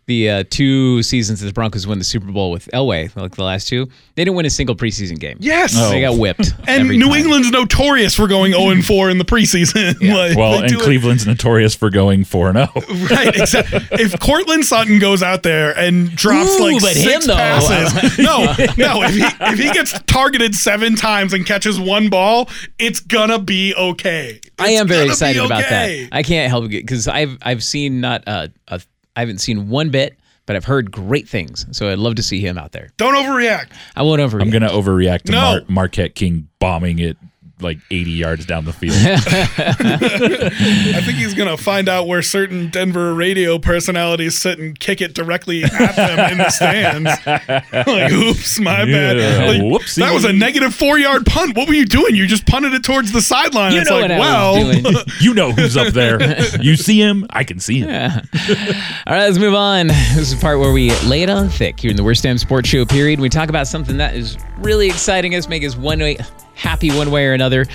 The 0.06 0.30
uh, 0.30 0.44
two 0.50 1.02
seasons 1.02 1.40
that 1.40 1.48
the 1.48 1.54
Broncos 1.54 1.88
won 1.88 1.98
the 1.98 2.04
Super 2.04 2.32
Bowl 2.32 2.52
with 2.52 2.68
Elway, 2.74 3.16
like 3.16 3.36
the 3.36 3.44
last 3.44 3.70
two, 3.70 3.86
they 4.16 4.26
didn't 4.26 4.36
win 4.36 4.46
a 4.46 4.50
single 4.50 4.76
preseason 4.76 5.18
game. 5.18 5.38
Yes. 5.40 5.74
They 5.92 6.02
got 6.02 6.18
whipped. 6.18 6.52
And 6.68 6.90
New 6.90 7.08
time. 7.08 7.18
England's 7.20 7.52
notorious 7.52 8.16
for 8.16 8.28
going 8.28 8.52
0 8.54 8.70
and 8.70 8.86
4 8.86 9.10
in 9.10 9.18
the 9.18 9.26
preseason. 9.26 9.94
Like, 10.14 10.38
Well, 10.38 10.60
and 10.60 10.68
do 10.68 10.80
it- 10.80 10.84
Cleveland's 10.84 11.26
notorious 11.26 11.74
for 11.76 11.90
going 11.90 12.24
four 12.26 12.50
and 12.50 12.58
oh. 12.58 12.68
zero. 12.80 13.08
Right, 13.10 13.36
exactly. 13.36 13.80
if 13.92 14.20
Courtland 14.20 14.66
Sutton 14.66 15.00
goes 15.00 15.24
out 15.24 15.44
there 15.44 15.78
and 15.78 16.14
drops 16.16 16.52
Ooh, 16.60 16.64
like 16.64 16.82
but 16.82 16.94
six 16.94 17.24
him, 17.26 17.28
though. 17.28 17.36
passes, 17.36 18.18
no, 18.18 18.44
no. 18.78 19.04
If 19.04 19.14
he 19.16 19.24
if 19.24 19.60
he 19.60 19.72
gets 19.72 19.98
targeted 20.04 20.56
seven 20.56 20.96
times 20.96 21.34
and 21.34 21.46
catches 21.46 21.80
one 21.80 22.10
ball, 22.10 22.50
it's 22.80 23.00
gonna 23.00 23.40
be 23.40 23.74
okay. 23.76 24.40
I 24.60 24.70
am 24.72 24.88
very 24.88 25.00
gonna 25.00 25.08
be 25.08 25.12
excited 25.12 25.46
about 25.46 25.62
that. 25.70 26.10
I 26.12 26.24
can't 26.24 26.50
help 26.50 26.66
it 26.66 26.70
because 26.70 27.08
I've 27.08 27.38
I've 27.42 27.64
seen 27.64 28.02
not 28.02 28.24
uh, 28.28 28.48
a, 28.68 28.82
I 29.16 29.20
haven't 29.22 29.40
seen 29.40 29.70
one 29.70 29.90
bit, 29.90 30.18
but 30.46 30.56
I've 30.56 30.66
heard 30.66 30.92
great 30.92 31.28
things. 31.30 31.66
So 31.72 31.90
I'd 31.90 32.00
love 32.00 32.16
to 32.16 32.24
see 32.24 32.40
him 32.40 32.58
out 32.58 32.72
there. 32.72 32.90
Don't 32.98 33.14
overreact. 33.16 33.68
I 33.96 34.04
won't 34.04 34.22
overreact. 34.22 34.42
I'm 34.42 34.50
gonna 34.50 34.70
overreact 34.70 35.24
to 35.24 35.32
No. 35.32 35.40
Mar- 35.42 35.62
Marquette 35.68 36.16
King 36.16 36.48
bombing 36.60 37.00
it 37.00 37.18
like 37.64 37.80
80 37.90 38.12
yards 38.12 38.46
down 38.46 38.66
the 38.66 38.74
field. 38.74 38.96
I 38.98 41.02
think 41.02 41.18
he's 41.18 41.34
gonna 41.34 41.58
find 41.58 41.90
out 41.90 42.08
where 42.08 42.22
certain 42.22 42.70
Denver 42.70 43.14
radio 43.14 43.60
personalities 43.60 44.38
sit 44.38 44.60
and 44.60 44.78
kick 44.80 45.02
it 45.02 45.14
directly 45.14 45.64
at 45.64 45.96
them 45.96 46.32
in 46.32 46.38
the 46.38 46.50
stands. 46.50 47.10
like, 47.88 48.12
oops, 48.12 48.60
my 48.60 48.86
bad. 48.86 49.18
Yeah, 49.18 49.46
Like, 49.46 49.62
whoopsie. 49.62 49.96
that 49.96 50.14
was 50.14 50.26
a 50.26 50.34
negative 50.34 50.74
four 50.74 50.98
yard 51.00 51.26
punt. 51.26 51.56
What 51.56 51.68
were 51.68 51.74
you 51.74 51.86
doing? 51.86 52.16
You 52.16 52.28
just 52.28 52.46
punted 52.46 52.74
it 52.74 52.84
towards 52.84 53.12
the 53.12 53.22
sideline. 53.22 53.74
You 53.74 53.82
it's 53.82 53.90
know 53.90 54.00
like, 54.00 54.10
what 54.10 54.12
I 54.12 54.20
well, 54.20 54.68
was 54.68 54.82
doing. 54.82 54.96
you 55.22 55.34
know 55.34 55.52
who's 55.52 55.78
up 55.78 55.94
there. 55.94 56.22
You 56.62 56.76
see 56.76 57.00
him, 57.00 57.26
I 57.30 57.44
can 57.44 57.60
see 57.60 57.80
him. 57.80 57.90
All 57.90 59.14
right, 59.14 59.26
let's 59.26 59.38
move 59.38 59.56
on. 59.56 59.88
This 59.88 60.18
is 60.18 60.36
the 60.36 60.42
part 60.42 60.60
where 60.60 60.72
we 60.72 60.92
lay 61.02 61.24
it 61.24 61.30
on 61.30 61.50
thick 61.50 61.80
here 61.80 61.92
in 61.92 61.98
the 61.98 62.04
Worst 62.04 62.24
Damn 62.24 62.38
Sports 62.38 62.70
Show 62.70 62.86
period. 62.86 63.20
We 63.20 63.30
talk 63.30 63.50
about 63.50 63.68
something 63.68 63.98
that 63.98 64.16
is 64.16 64.38
really 64.58 64.88
exciting 64.88 65.36
us, 65.36 65.48
make 65.48 65.64
us 65.64 65.76
one 65.76 66.00
way 66.00 66.18
happy 66.56 66.92
one 66.92 67.12
way 67.12 67.26
or 67.26 67.34
another. 67.34 67.66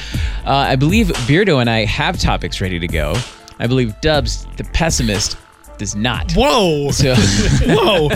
Uh, 0.46 0.50
I 0.52 0.76
believe 0.76 1.08
Beardo 1.26 1.60
and 1.60 1.68
I 1.68 1.84
have 1.84 2.18
topics 2.18 2.60
ready 2.60 2.78
to 2.78 2.86
go. 2.88 3.14
I 3.58 3.66
believe 3.66 4.00
Dubs, 4.00 4.46
the 4.56 4.64
pessimist, 4.64 5.36
does 5.78 5.94
not. 5.94 6.32
whoa, 6.32 6.90
So, 6.90 7.14
whoa. 7.66 8.08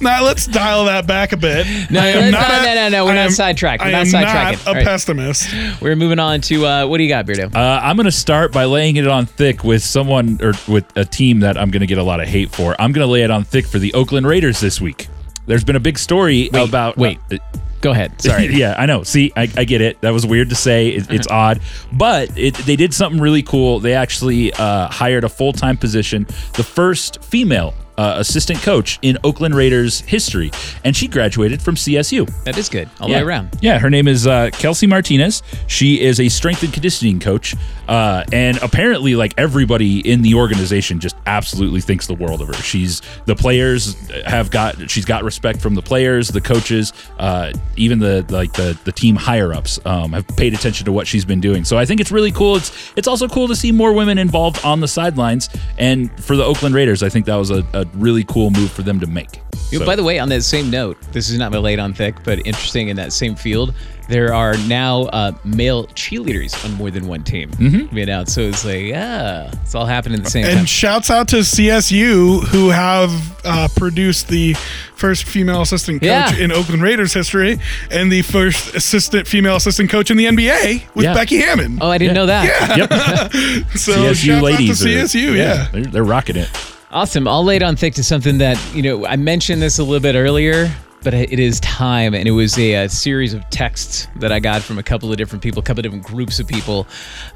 now 0.00 0.22
let's 0.24 0.46
dial 0.46 0.84
that 0.84 1.06
back 1.06 1.32
a 1.32 1.36
bit. 1.36 1.66
No, 1.90 2.00
no, 2.00 2.06
am 2.06 2.24
no, 2.32 2.38
not 2.38 2.48
no, 2.64 2.70
a- 2.70 2.74
no, 2.74 2.88
no, 2.90 3.04
we're 3.06 3.10
I 3.10 3.14
not 3.14 3.24
am- 3.26 3.30
sidetracked. 3.32 3.82
We're 3.82 3.88
I 3.88 3.92
not 3.92 4.00
am 4.02 4.06
sidetracking. 4.06 4.52
not 4.52 4.66
a 4.66 4.68
All 4.68 4.74
right. 4.74 4.84
pessimist. 4.84 5.48
we're 5.80 5.96
moving 5.96 6.20
on 6.20 6.40
to 6.42 6.64
uh, 6.66 6.86
what 6.86 6.98
do 6.98 7.02
you 7.04 7.08
got, 7.08 7.26
Beardo? 7.26 7.52
Uh, 7.54 7.80
I'm 7.82 7.96
going 7.96 8.04
to 8.06 8.12
start 8.12 8.52
by 8.52 8.66
laying 8.66 8.96
it 8.96 9.06
on 9.08 9.26
thick 9.26 9.64
with 9.64 9.82
someone 9.82 10.38
or 10.42 10.52
with 10.68 10.84
a 10.96 11.04
team 11.04 11.40
that 11.40 11.58
I'm 11.58 11.70
going 11.70 11.80
to 11.80 11.86
get 11.88 11.98
a 11.98 12.02
lot 12.04 12.20
of 12.20 12.28
hate 12.28 12.50
for. 12.54 12.80
I'm 12.80 12.92
going 12.92 13.04
to 13.06 13.10
lay 13.12 13.22
it 13.22 13.30
on 13.32 13.42
thick 13.44 13.66
for 13.66 13.78
the 13.80 13.92
Oakland 13.94 14.26
Raiders 14.26 14.60
this 14.60 14.80
week. 14.80 15.08
There's 15.46 15.64
been 15.64 15.76
a 15.76 15.80
big 15.80 15.98
story 15.98 16.50
Wait, 16.52 16.68
about. 16.68 16.96
wait. 16.96 17.18
uh, 17.32 17.38
Go 17.80 17.92
ahead. 17.92 18.20
Sorry. 18.22 18.46
yeah, 18.54 18.74
I 18.76 18.86
know. 18.86 19.02
See, 19.02 19.32
I, 19.36 19.42
I 19.56 19.64
get 19.64 19.80
it. 19.80 20.00
That 20.00 20.10
was 20.10 20.26
weird 20.26 20.50
to 20.50 20.56
say. 20.56 20.88
It, 20.88 21.10
it's 21.10 21.28
odd, 21.30 21.60
but 21.92 22.36
it, 22.36 22.54
they 22.54 22.76
did 22.76 22.92
something 22.92 23.20
really 23.20 23.42
cool. 23.42 23.80
They 23.80 23.94
actually 23.94 24.52
uh, 24.54 24.88
hired 24.88 25.24
a 25.24 25.28
full 25.28 25.52
time 25.52 25.76
position, 25.76 26.24
the 26.54 26.64
first 26.64 27.22
female 27.22 27.74
uh, 27.98 28.14
assistant 28.16 28.60
coach 28.62 28.98
in 29.02 29.18
Oakland 29.24 29.54
Raiders 29.54 30.00
history, 30.00 30.50
and 30.84 30.96
she 30.96 31.08
graduated 31.08 31.60
from 31.60 31.74
CSU. 31.74 32.26
That 32.44 32.56
is 32.56 32.68
good 32.68 32.88
all 33.00 33.08
yeah. 33.08 33.18
the 33.18 33.24
way 33.24 33.28
around. 33.28 33.58
Yeah, 33.60 33.78
her 33.78 33.90
name 33.90 34.08
is 34.08 34.26
uh, 34.26 34.50
Kelsey 34.52 34.86
Martinez. 34.86 35.42
She 35.66 36.00
is 36.00 36.20
a 36.20 36.28
strength 36.28 36.62
and 36.62 36.72
conditioning 36.72 37.18
coach, 37.18 37.54
uh, 37.88 38.24
and 38.32 38.56
apparently, 38.58 39.16
like 39.16 39.34
everybody 39.36 40.08
in 40.08 40.22
the 40.22 40.34
organization, 40.34 41.00
just 41.00 41.16
absolutely 41.26 41.80
thinks 41.80 42.06
the 42.06 42.14
world 42.14 42.40
of 42.40 42.46
her. 42.46 42.54
She's 42.54 43.02
the 43.26 43.34
players 43.34 43.94
have 44.24 44.50
got 44.50 44.90
she's 44.90 45.04
got 45.04 45.24
respect 45.24 45.60
from 45.60 45.74
the 45.74 45.82
players, 45.82 46.28
the 46.28 46.40
coaches, 46.40 46.92
uh, 47.18 47.52
even 47.76 47.98
the 47.98 48.24
like 48.28 48.52
the 48.52 48.78
the 48.84 48.92
team 48.92 49.16
higher 49.16 49.52
ups 49.52 49.80
um, 49.84 50.12
have 50.12 50.26
paid 50.28 50.54
attention 50.54 50.84
to 50.84 50.92
what 50.92 51.08
she's 51.08 51.24
been 51.24 51.40
doing. 51.40 51.64
So 51.64 51.76
I 51.76 51.84
think 51.84 52.00
it's 52.00 52.12
really 52.12 52.32
cool. 52.32 52.54
It's 52.56 52.92
it's 52.94 53.08
also 53.08 53.26
cool 53.26 53.48
to 53.48 53.56
see 53.56 53.72
more 53.72 53.92
women 53.92 54.18
involved 54.18 54.64
on 54.64 54.78
the 54.78 54.88
sidelines, 54.88 55.48
and 55.78 56.12
for 56.22 56.36
the 56.36 56.44
Oakland 56.44 56.76
Raiders, 56.76 57.02
I 57.02 57.08
think 57.08 57.26
that 57.26 57.34
was 57.34 57.50
a, 57.50 57.66
a 57.72 57.87
really 57.94 58.24
cool 58.24 58.50
move 58.50 58.70
for 58.70 58.82
them 58.82 59.00
to 59.00 59.06
make. 59.06 59.40
So- 59.70 59.84
By 59.84 59.96
the 59.96 60.04
way, 60.04 60.18
on 60.18 60.28
that 60.30 60.42
same 60.42 60.70
note, 60.70 60.96
this 61.12 61.28
is 61.28 61.38
not 61.38 61.52
laid 61.52 61.78
on 61.78 61.92
thick, 61.92 62.16
but 62.24 62.38
interesting 62.46 62.88
in 62.88 62.96
that 62.96 63.12
same 63.12 63.34
field, 63.34 63.74
there 64.08 64.32
are 64.32 64.56
now 64.66 65.02
uh, 65.12 65.32
male 65.44 65.86
cheerleaders 65.88 66.64
on 66.64 66.72
more 66.74 66.90
than 66.90 67.06
one 67.06 67.22
team. 67.22 67.50
Mm-hmm. 67.50 67.94
You 67.94 68.06
know, 68.06 68.24
so 68.24 68.40
it's 68.40 68.64
like, 68.64 68.84
yeah, 68.84 69.50
it's 69.62 69.74
all 69.74 69.84
happening 69.84 70.18
at 70.20 70.24
the 70.24 70.30
same 70.30 70.44
time. 70.46 70.58
And 70.58 70.68
shouts 70.68 71.10
out 71.10 71.28
to 71.28 71.36
CSU 71.40 72.42
who 72.44 72.70
have 72.70 73.10
uh, 73.44 73.68
produced 73.76 74.28
the 74.28 74.54
first 74.94 75.24
female 75.24 75.60
assistant 75.60 76.00
coach 76.00 76.06
Yeah. 76.08 76.34
in 76.36 76.50
Oakland 76.50 76.80
Raiders 76.82 77.12
history 77.12 77.60
and 77.90 78.10
the 78.10 78.22
first 78.22 78.74
assistant 78.74 79.26
female 79.28 79.56
assistant 79.56 79.90
coach 79.90 80.10
in 80.10 80.16
the 80.16 80.24
NBA 80.24 80.94
with 80.94 81.04
Yeah. 81.04 81.12
Becky 81.12 81.36
Hammon. 81.36 81.78
Oh, 81.82 81.90
I 81.90 81.98
didn't 81.98 82.14
know 82.14 82.26
that. 82.26 82.44
Yeah. 82.46 82.76
Yep, 82.76 82.90
so 83.76 83.92
CSU 83.92 84.14
shouts 84.14 84.42
ladies. 84.42 84.82
out 84.82 84.86
to 84.88 84.98
are- 84.98 85.02
CSU, 85.04 85.36
yeah. 85.36 85.68
they're, 85.70 85.82
they're 85.84 86.04
rocking 86.04 86.36
it. 86.36 86.48
Awesome. 86.90 87.28
I'll 87.28 87.44
lay 87.44 87.56
it 87.56 87.62
on 87.62 87.76
thick 87.76 87.94
to 87.94 88.04
something 88.04 88.38
that, 88.38 88.58
you 88.74 88.82
know, 88.82 89.04
I 89.06 89.16
mentioned 89.16 89.60
this 89.60 89.78
a 89.78 89.84
little 89.84 90.00
bit 90.00 90.14
earlier, 90.14 90.74
but 91.02 91.12
it 91.12 91.38
is 91.38 91.60
time. 91.60 92.14
And 92.14 92.26
it 92.26 92.30
was 92.30 92.58
a, 92.58 92.84
uh 92.84 92.88
series 92.88 93.34
of 93.34 93.48
texts 93.50 94.08
that 94.16 94.32
I 94.32 94.40
got 94.40 94.62
from 94.62 94.78
a 94.78 94.82
couple 94.82 95.10
of 95.10 95.18
different 95.18 95.42
people, 95.42 95.60
a 95.60 95.62
couple 95.62 95.80
of 95.80 95.82
different 95.82 96.04
groups 96.04 96.38
of 96.40 96.48
people 96.48 96.86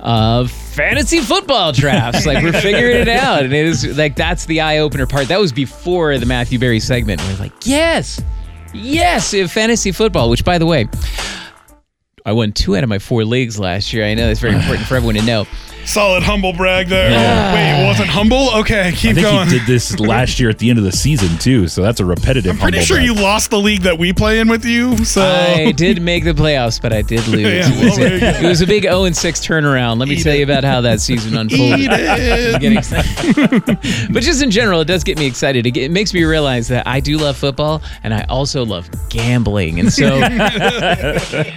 of 0.00 0.50
fantasy 0.50 1.20
football 1.20 1.72
drafts. 1.72 2.24
like, 2.24 2.42
we're 2.42 2.58
figuring 2.62 2.96
it 2.96 3.08
out. 3.08 3.44
And 3.44 3.52
it 3.52 3.66
is 3.66 3.98
like, 3.98 4.16
that's 4.16 4.46
the 4.46 4.62
eye 4.62 4.78
opener 4.78 5.06
part. 5.06 5.28
That 5.28 5.38
was 5.38 5.52
before 5.52 6.16
the 6.16 6.26
Matthew 6.26 6.58
Berry 6.58 6.80
segment. 6.80 7.20
We're 7.20 7.36
like, 7.36 7.52
yes, 7.66 8.22
yes, 8.72 9.34
fantasy 9.52 9.92
football, 9.92 10.30
which, 10.30 10.46
by 10.46 10.56
the 10.56 10.66
way, 10.66 10.88
I 12.24 12.32
won 12.32 12.52
two 12.52 12.74
out 12.76 12.84
of 12.84 12.88
my 12.88 12.98
four 13.00 13.24
leagues 13.24 13.58
last 13.58 13.92
year. 13.92 14.06
I 14.06 14.14
know 14.14 14.28
that's 14.28 14.40
very 14.40 14.54
important 14.54 14.86
for 14.86 14.96
everyone 14.96 15.16
to 15.16 15.22
know. 15.22 15.46
Solid 15.84 16.22
humble 16.22 16.52
brag 16.52 16.88
there. 16.88 17.10
Oh, 17.10 17.54
wait, 17.54 17.82
it 17.82 17.86
wasn't 17.86 18.08
humble? 18.08 18.50
Okay, 18.60 18.92
keep 18.92 19.10
I 19.10 19.14
keep 19.14 19.14
think 19.16 19.26
going. 19.26 19.48
he 19.48 19.58
did 19.58 19.66
this 19.66 19.98
last 20.00 20.38
year 20.40 20.48
at 20.48 20.58
the 20.58 20.70
end 20.70 20.78
of 20.78 20.84
the 20.84 20.92
season 20.92 21.36
too, 21.38 21.68
so 21.68 21.82
that's 21.82 22.00
a 22.00 22.04
repetitive. 22.04 22.52
I'm 22.52 22.58
pretty 22.58 22.78
humble 22.78 22.86
sure 22.86 22.96
brag. 22.98 23.06
you 23.06 23.14
lost 23.14 23.50
the 23.50 23.58
league 23.58 23.82
that 23.82 23.98
we 23.98 24.12
play 24.12 24.40
in 24.40 24.48
with 24.48 24.64
you. 24.64 24.96
So 25.04 25.22
I 25.22 25.72
did 25.72 26.00
make 26.00 26.24
the 26.24 26.32
playoffs, 26.32 26.80
but 26.80 26.92
I 26.92 27.02
did 27.02 27.26
lose. 27.28 27.42
Yeah, 27.52 27.68
it, 27.68 27.84
was 27.84 27.98
well, 27.98 28.08
there 28.08 28.34
a, 28.36 28.44
it 28.44 28.48
was 28.48 28.60
a 28.60 28.66
big 28.66 28.84
0 28.84 29.04
and 29.04 29.16
6 29.16 29.40
turnaround. 29.40 29.98
Let 29.98 30.08
me 30.08 30.22
tell 30.22 30.34
you 30.34 30.44
about 30.44 30.64
how 30.64 30.80
that 30.82 31.00
season 31.00 31.36
unfolded. 31.36 31.80
Eat 31.80 31.90
it. 31.92 32.54
I'm 32.54 32.60
getting 32.60 32.78
excited. 32.78 33.64
but 34.12 34.22
just 34.22 34.42
in 34.42 34.50
general, 34.50 34.80
it 34.80 34.86
does 34.86 35.02
get 35.04 35.18
me 35.18 35.26
excited. 35.26 35.66
It, 35.66 35.76
it 35.76 35.90
makes 35.90 36.14
me 36.14 36.22
realize 36.24 36.68
that 36.68 36.86
I 36.86 37.00
do 37.00 37.18
love 37.18 37.36
football 37.36 37.82
and 38.04 38.14
I 38.14 38.24
also 38.28 38.64
love 38.64 38.88
gambling. 39.08 39.80
And 39.80 39.92
so 39.92 40.20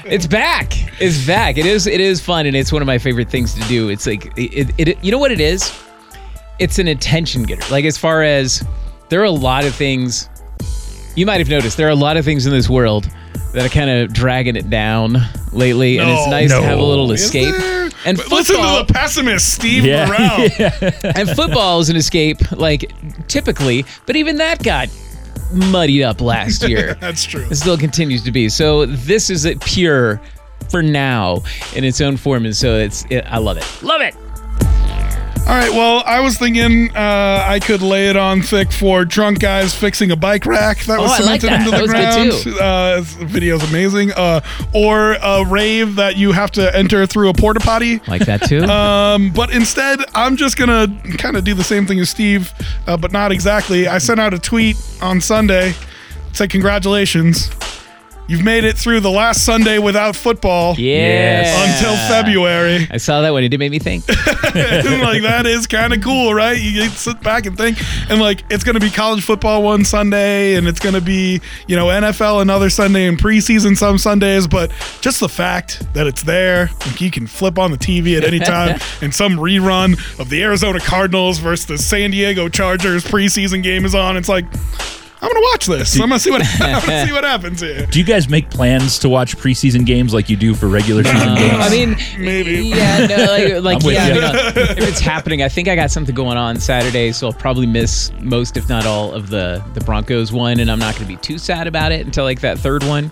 it's 0.05 0.27
back. 0.27 0.73
It's 1.01 1.25
back. 1.25 1.57
It 1.57 1.65
is 1.65 1.88
it 1.88 2.01
is 2.01 2.21
fun 2.21 2.45
and 2.45 2.55
it's 2.55 2.71
one 2.71 2.81
of 2.81 2.85
my 2.88 2.97
favorite 2.97 3.29
things 3.29 3.53
to 3.53 3.61
do. 3.67 3.89
It's 3.89 4.05
like 4.07 4.14
it, 4.38 4.69
it, 4.78 4.89
it 4.89 5.04
you 5.04 5.12
know 5.12 5.17
what 5.19 5.32
it 5.32 5.39
is? 5.41 5.73
It's 6.60 6.80
an 6.80 6.88
attention 6.88 7.43
getter. 7.43 7.69
Like 7.71 7.86
as 7.86 7.97
far 7.97 8.23
as 8.23 8.65
there 9.10 9.21
are 9.21 9.25
a 9.25 9.32
lot 9.32 9.65
of 9.65 9.75
things 9.75 10.30
you 11.15 11.25
might 11.25 11.39
have 11.39 11.49
noticed 11.49 11.78
there 11.78 11.88
are 11.88 11.91
a 11.91 11.95
lot 11.95 12.17
of 12.17 12.25
things 12.25 12.45
in 12.45 12.51
this 12.51 12.69
world 12.69 13.10
that 13.54 13.65
are 13.65 13.69
kind 13.69 13.89
of 13.89 14.13
dragging 14.13 14.56
it 14.58 14.69
down 14.69 15.15
lately, 15.54 15.97
and 15.97 16.10
it's 16.10 16.25
No, 16.25 16.32
nice 16.32 16.51
to 16.51 16.62
have 16.62 16.78
a 16.78 16.84
little 16.84 17.12
escape. 17.13 17.56
And 18.06 18.17
But 18.17 18.30
Listen 18.32 18.58
to 18.58 18.86
the 18.86 18.93
pessimist, 18.93 19.54
Steve 19.54 19.86
Yeah. 19.86 20.08
Burrell. 20.08 21.13
and 21.15 21.30
football 21.30 21.80
is 21.80 21.89
an 21.89 21.95
escape, 21.95 22.51
like 22.51 22.91
typically, 23.30 23.86
but 24.06 24.17
even 24.17 24.38
that 24.38 24.62
got 24.62 24.89
muddied 25.54 26.01
up 26.01 26.19
last 26.19 26.63
year. 26.67 26.95
That's 26.95 27.23
true. 27.23 27.47
It 27.49 27.56
still 27.56 27.78
continues 27.78 28.23
to 28.23 28.32
be. 28.32 28.49
So 28.49 28.86
this 28.86 29.30
is 29.30 29.45
it 29.45 29.62
pure 29.62 30.19
for 30.69 30.81
now 30.81 31.43
in 31.75 31.83
its 31.83 32.01
own 32.01 32.17
form, 32.17 32.45
and 32.45 32.55
so 32.55 32.75
it's 32.77 33.05
it, 33.09 33.25
I 33.27 33.37
love 33.37 33.57
it, 33.57 33.65
love 33.83 34.01
it. 34.01 34.15
All 35.47 35.51
right. 35.53 35.69
Well, 35.69 36.01
I 36.07 36.21
was 36.21 36.39
thinking 36.39 36.89
uh, 36.97 37.45
I 37.47 37.59
could 37.59 37.83
lay 37.83 38.09
it 38.09 38.17
on 38.17 38.41
thick 38.41 38.71
for 38.71 39.05
drunk 39.05 39.37
guys 39.41 39.75
fixing 39.75 40.09
a 40.09 40.15
bike 40.15 40.47
rack 40.47 40.79
that 40.85 40.99
was 40.99 41.11
Oh, 41.11 41.13
I 41.13 41.19
like 41.19 41.41
cemented 41.41 41.49
that. 41.51 41.59
into 41.59 41.69
That 41.69 41.77
the 41.77 41.81
was 41.83 41.91
ground. 41.91 42.31
good, 42.31 42.43
too. 42.43 42.59
Uh, 42.59 42.97
it's- 42.97 43.15
the 43.17 43.25
video's 43.25 43.69
amazing. 43.69 44.11
Uh, 44.13 44.41
or 44.73 45.13
a 45.21 45.45
rave 45.45 45.97
that 45.97 46.17
you 46.17 46.31
have 46.31 46.49
to 46.53 46.75
enter 46.75 47.05
through 47.05 47.29
a 47.29 47.33
porta 47.35 47.59
potty. 47.59 47.99
Like 48.07 48.25
that 48.25 48.41
too. 48.49 48.63
Um, 48.71 49.29
but 49.33 49.53
instead, 49.53 49.99
I'm 50.15 50.35
just 50.35 50.57
gonna 50.57 50.87
kind 51.19 51.37
of 51.37 51.43
do 51.43 51.53
the 51.53 51.63
same 51.63 51.85
thing 51.85 51.99
as 51.99 52.09
Steve, 52.09 52.51
uh, 52.87 52.97
but 52.97 53.11
not 53.11 53.31
exactly. 53.31 53.87
I 53.87 53.99
sent 53.99 54.19
out 54.19 54.33
a 54.33 54.39
tweet 54.39 54.77
on 54.99 55.21
Sunday, 55.21 55.69
it 55.69 55.75
said 56.33 56.49
congratulations. 56.49 57.51
You've 58.27 58.43
made 58.43 58.63
it 58.63 58.77
through 58.77 59.01
the 59.01 59.11
last 59.11 59.45
Sunday 59.45 59.77
without 59.77 60.15
football 60.15 60.75
yeah. 60.77 61.75
until 61.75 61.95
February. 62.09 62.88
I 62.89 62.97
saw 62.97 63.21
that 63.21 63.31
one. 63.31 63.43
It 63.43 63.49
did 63.49 63.59
make 63.59 63.71
me 63.71 63.79
think. 63.79 64.05
Like 64.55 65.21
that 65.23 65.45
is 65.45 65.67
kind 65.67 65.93
of 65.93 66.01
cool, 66.01 66.33
right? 66.33 66.59
You 66.59 66.83
to 66.83 66.89
sit 66.89 67.21
back 67.21 67.45
and 67.45 67.57
think, 67.57 67.77
and 68.09 68.19
like 68.21 68.43
it's 68.49 68.63
gonna 68.63 68.79
be 68.79 68.89
college 68.89 69.23
football 69.23 69.61
one 69.63 69.83
Sunday, 69.83 70.55
and 70.55 70.67
it's 70.67 70.79
gonna 70.79 71.01
be 71.01 71.41
you 71.67 71.75
know 71.75 71.88
NFL 71.88 72.41
another 72.41 72.69
Sunday, 72.69 73.07
and 73.07 73.17
preseason 73.17 73.75
some 73.77 73.97
Sundays. 73.97 74.47
But 74.47 74.71
just 75.01 75.19
the 75.19 75.29
fact 75.29 75.93
that 75.93 76.07
it's 76.07 76.23
there, 76.23 76.69
like 76.85 77.01
you 77.01 77.11
can 77.11 77.27
flip 77.27 77.59
on 77.59 77.71
the 77.71 77.77
TV 77.77 78.17
at 78.17 78.23
any 78.23 78.39
time, 78.39 78.79
and 79.01 79.13
some 79.13 79.38
rerun 79.38 79.93
of 80.19 80.29
the 80.29 80.41
Arizona 80.41 80.79
Cardinals 80.79 81.39
versus 81.39 81.65
the 81.65 81.77
San 81.77 82.11
Diego 82.11 82.49
Chargers 82.49 83.03
preseason 83.03 83.61
game 83.61 83.85
is 83.85 83.93
on. 83.93 84.17
It's 84.17 84.29
like 84.29 84.45
I'm 85.21 85.32
gonna 85.32 85.45
watch 85.54 85.65
this. 85.65 85.95
I'm 85.95 86.10
gonna 86.10 86.19
see 86.19 86.32
what 86.32 86.41
I'm 86.62 87.08
see 87.08 87.13
what 87.13 87.23
happens 87.36 87.62
here. 87.62 87.86
Do 87.86 87.99
you 87.99 88.06
guys 88.06 88.30
make 88.30 88.49
plans 88.49 88.99
to 88.99 89.10
watch 89.10 89.38
preseason 89.38 89.86
games 89.86 90.13
like 90.13 90.30
you 90.30 90.36
do 90.36 90.54
for 90.54 90.67
regular 90.67 91.04
season 91.04 91.36
games? 91.36 91.54
I 91.58 91.69
mean, 91.69 91.95
Maybe. 92.19 92.67
Yeah, 92.67 93.08
no, 93.08 93.62
like, 93.62 93.82
like 93.82 93.84
yeah, 93.93 94.08
you. 94.13 94.21
I 94.21 94.34
mean, 94.34 94.78
if 94.78 94.88
it's 94.89 94.99
happening, 94.99 95.41
I 95.41 95.49
think 95.49 95.67
I 95.67 95.75
got 95.75 95.89
something 95.91 96.13
going 96.13 96.38
on 96.38 96.60
Saturday, 96.60 97.12
so 97.12 97.28
I'll 97.28 97.34
probably 97.34 97.65
miss 97.65 98.12
most, 98.21 98.58
if 98.58 98.67
not 98.69 98.86
all, 98.86 99.13
of 99.13 99.30
the 99.30 99.63
the 99.73 99.82
Broncos 99.82 100.32
one, 100.32 100.60
and 100.60 100.69
I'm 100.69 100.80
not 100.80 100.95
going 100.95 101.08
to 101.08 101.13
be 101.13 101.17
too 101.21 101.38
sad 101.38 101.67
about 101.67 101.91
it 101.91 102.06
until 102.06 102.23
like 102.23 102.41
that 102.41 102.60
third 102.60 102.84
one. 102.84 103.12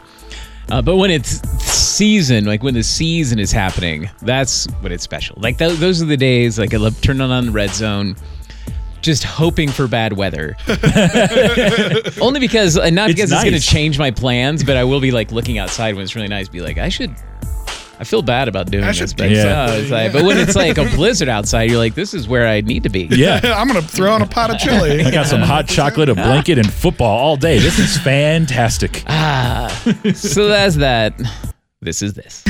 Uh, 0.70 0.82
but 0.82 0.96
when 0.98 1.12
it's 1.12 1.42
season, 1.62 2.46
like 2.46 2.64
when 2.64 2.74
the 2.74 2.84
season 2.84 3.38
is 3.40 3.52
happening, 3.52 4.10
that's 4.22 4.66
when 4.82 4.92
it's 4.92 5.04
special. 5.04 5.38
Like 5.40 5.58
th- 5.58 5.78
those 5.80 6.02
are 6.02 6.06
the 6.06 6.18
days. 6.18 6.58
Like 6.58 6.74
I 6.74 6.78
love 6.78 7.00
turning 7.02 7.22
on 7.22 7.46
the 7.48 7.52
red 7.52 7.72
zone. 7.72 8.16
Just 9.04 9.24
hoping 9.24 9.70
for 9.70 9.88
bad 9.88 10.14
weather. 10.14 10.56
Only 12.22 12.40
because, 12.40 12.78
uh, 12.78 12.90
not 12.90 13.10
It's 13.10 13.16
because 13.16 13.32
it's 13.32 13.44
going 13.44 13.54
to 13.54 13.60
change 13.60 14.00
my 14.00 14.10
plans, 14.10 14.64
but 14.64 14.78
I 14.78 14.84
will 14.86 15.02
be 15.02 15.12
like 15.12 15.32
looking 15.32 15.60
outside 15.60 15.94
when 15.94 16.04
it's 16.04 16.16
really 16.16 16.30
nice. 16.30 16.48
Be 16.48 16.62
like, 16.62 16.78
I 16.78 16.90
should 16.90 17.14
I 18.00 18.06
feel 18.06 18.22
bad 18.22 18.48
about 18.48 18.72
doing 18.72 18.84
I 18.84 18.92
this, 18.92 19.14
but, 19.14 19.30
think 19.30 19.36
so. 19.38 19.66
it's 19.70 19.92
like, 19.92 20.12
but 20.12 20.24
when 20.24 20.38
it's 20.38 20.56
like 20.56 20.78
a 20.78 20.86
blizzard 20.96 21.30
outside, 21.30 21.70
you're 21.70 21.78
like, 21.78 21.94
this 21.94 22.14
is 22.14 22.28
where 22.28 22.48
I 22.48 22.62
need 22.62 22.84
to 22.84 22.90
be. 22.90 23.04
Yeah. 23.12 23.40
I'm 23.56 23.68
gonna 23.68 23.82
throw 23.82 24.12
on 24.12 24.22
a 24.22 24.26
pot 24.26 24.50
of 24.50 24.58
chili. 24.58 25.04
I 25.04 25.12
got 25.12 25.28
some 25.28 25.42
hot 25.42 25.68
chocolate, 25.70 26.10
a 26.10 26.16
blanket, 26.16 26.58
and 26.58 26.72
football 26.72 27.18
all 27.18 27.38
day. 27.38 27.60
This 27.60 27.78
is 27.78 27.98
fantastic. 28.00 29.04
Ah, 29.08 29.70
so 30.16 30.48
that's 30.48 30.76
that. 30.78 31.14
This 31.82 32.02
is 32.02 32.14
this. 32.14 32.44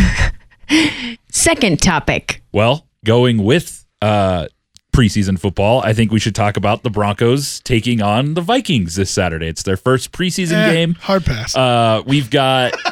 Second 1.30 1.82
topic. 1.82 2.42
Well, 2.52 2.88
going 3.04 3.44
with 3.44 3.86
uh, 4.02 4.48
preseason 4.94 5.38
football, 5.40 5.82
I 5.82 5.92
think 5.94 6.12
we 6.12 6.20
should 6.20 6.36
talk 6.36 6.56
about 6.56 6.84
the 6.84 6.90
Broncos 6.90 7.60
taking 7.62 8.02
on 8.02 8.36
the 8.36 8.42
Vikings 8.42 8.96
this 8.96 9.10
Saturday. 9.12 9.48
It's 9.48 9.64
their 9.64 9.76
first 9.78 10.12
preseason 10.14 10.54
Eh, 10.54 10.72
game. 10.74 10.94
Hard 10.96 11.26
pass. 11.26 11.56
Uh, 11.56 12.02
we've 12.06 12.30
got. 12.30 12.74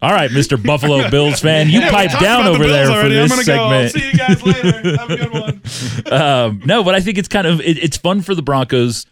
All 0.00 0.12
right, 0.12 0.30
Mr. 0.30 0.62
Buffalo 0.64 1.10
Bills 1.10 1.40
fan, 1.40 1.68
you 1.68 1.80
Yeah, 1.80 1.90
pipe 1.90 2.10
down 2.20 2.42
about 2.42 2.52
the 2.52 2.58
over 2.58 2.68
there 2.68 2.86
for 2.86 2.92
already. 2.92 3.18
I'm 3.18 3.28
this 3.28 3.44
gonna 3.46 3.58
go. 3.58 3.90
Segment. 3.90 3.92
see 3.92 4.10
you 4.12 4.16
guys 4.16 4.42
later. 4.44 4.96
Have 4.96 5.10
a 5.10 5.16
good 5.16 5.32
one. 5.32 5.62
Um, 6.10 6.62
no, 6.64 6.82
but 6.84 6.94
I 6.94 7.00
think 7.00 7.18
it's 7.18 7.28
kind 7.28 7.46
of 7.46 7.60
it, 7.60 7.76
it's 7.82 7.96
fun 7.96 8.22
for 8.22 8.34
the 8.34 8.40
Broncos 8.42 9.04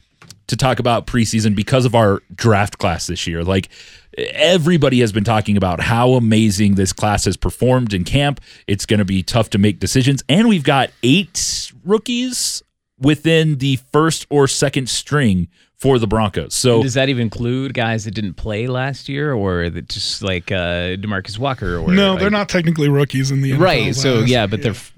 to 0.47 0.57
talk 0.57 0.79
about 0.79 1.07
preseason 1.07 1.55
because 1.57 1.85
of 1.85 1.95
our 1.95 2.23
draft 2.35 2.79
class 2.79 3.07
this 3.09 3.27
year. 3.27 3.43
Like 3.45 3.69
everybody 4.17 5.01
has 5.01 5.13
been 5.13 5.25
talking 5.25 5.57
about 5.57 5.81
how 5.81 6.13
amazing 6.13 6.75
this 6.75 6.93
class 6.93 7.25
has 7.25 7.37
performed 7.37 7.93
in 7.93 8.05
camp. 8.05 8.41
It's 8.67 8.87
going 8.87 8.99
to 8.99 9.05
be 9.05 9.23
tough 9.23 9.51
to 9.51 9.59
make 9.59 9.79
decisions, 9.79 10.23
and 10.29 10.49
we've 10.49 10.65
got 10.65 10.91
eight 11.03 11.73
rookies 11.85 12.63
within 12.99 13.59
the 13.59 13.77
first 13.93 14.27
or 14.31 14.49
second 14.49 14.89
string 14.89 15.49
for 15.77 15.99
the 15.99 16.07
Broncos. 16.07 16.55
So 16.55 16.83
Does 16.83 16.95
that 16.95 17.11
even 17.11 17.21
include 17.23 17.75
guys 17.75 18.05
that 18.07 18.13
didn't 18.13 18.35
play 18.35 18.67
last 18.67 19.09
year, 19.09 19.35
or 19.35 19.69
that 19.69 19.89
just 19.89 20.23
like 20.23 20.51
uh, 20.51 20.97
Demarcus 20.97 21.39
Walker? 21.39 21.77
Or 21.77 21.93
No, 21.93 22.13
like- 22.13 22.21
they're 22.21 22.31
not 22.31 22.49
technically 22.49 22.89
rookies 22.89 23.31
in 23.31 23.43
the 23.43 23.53
NFL 23.53 23.59
Right. 23.61 23.95
So 23.95 24.21
yeah, 24.21 24.47
but 24.47 24.63
they're 24.63 24.71
f- 24.73 24.93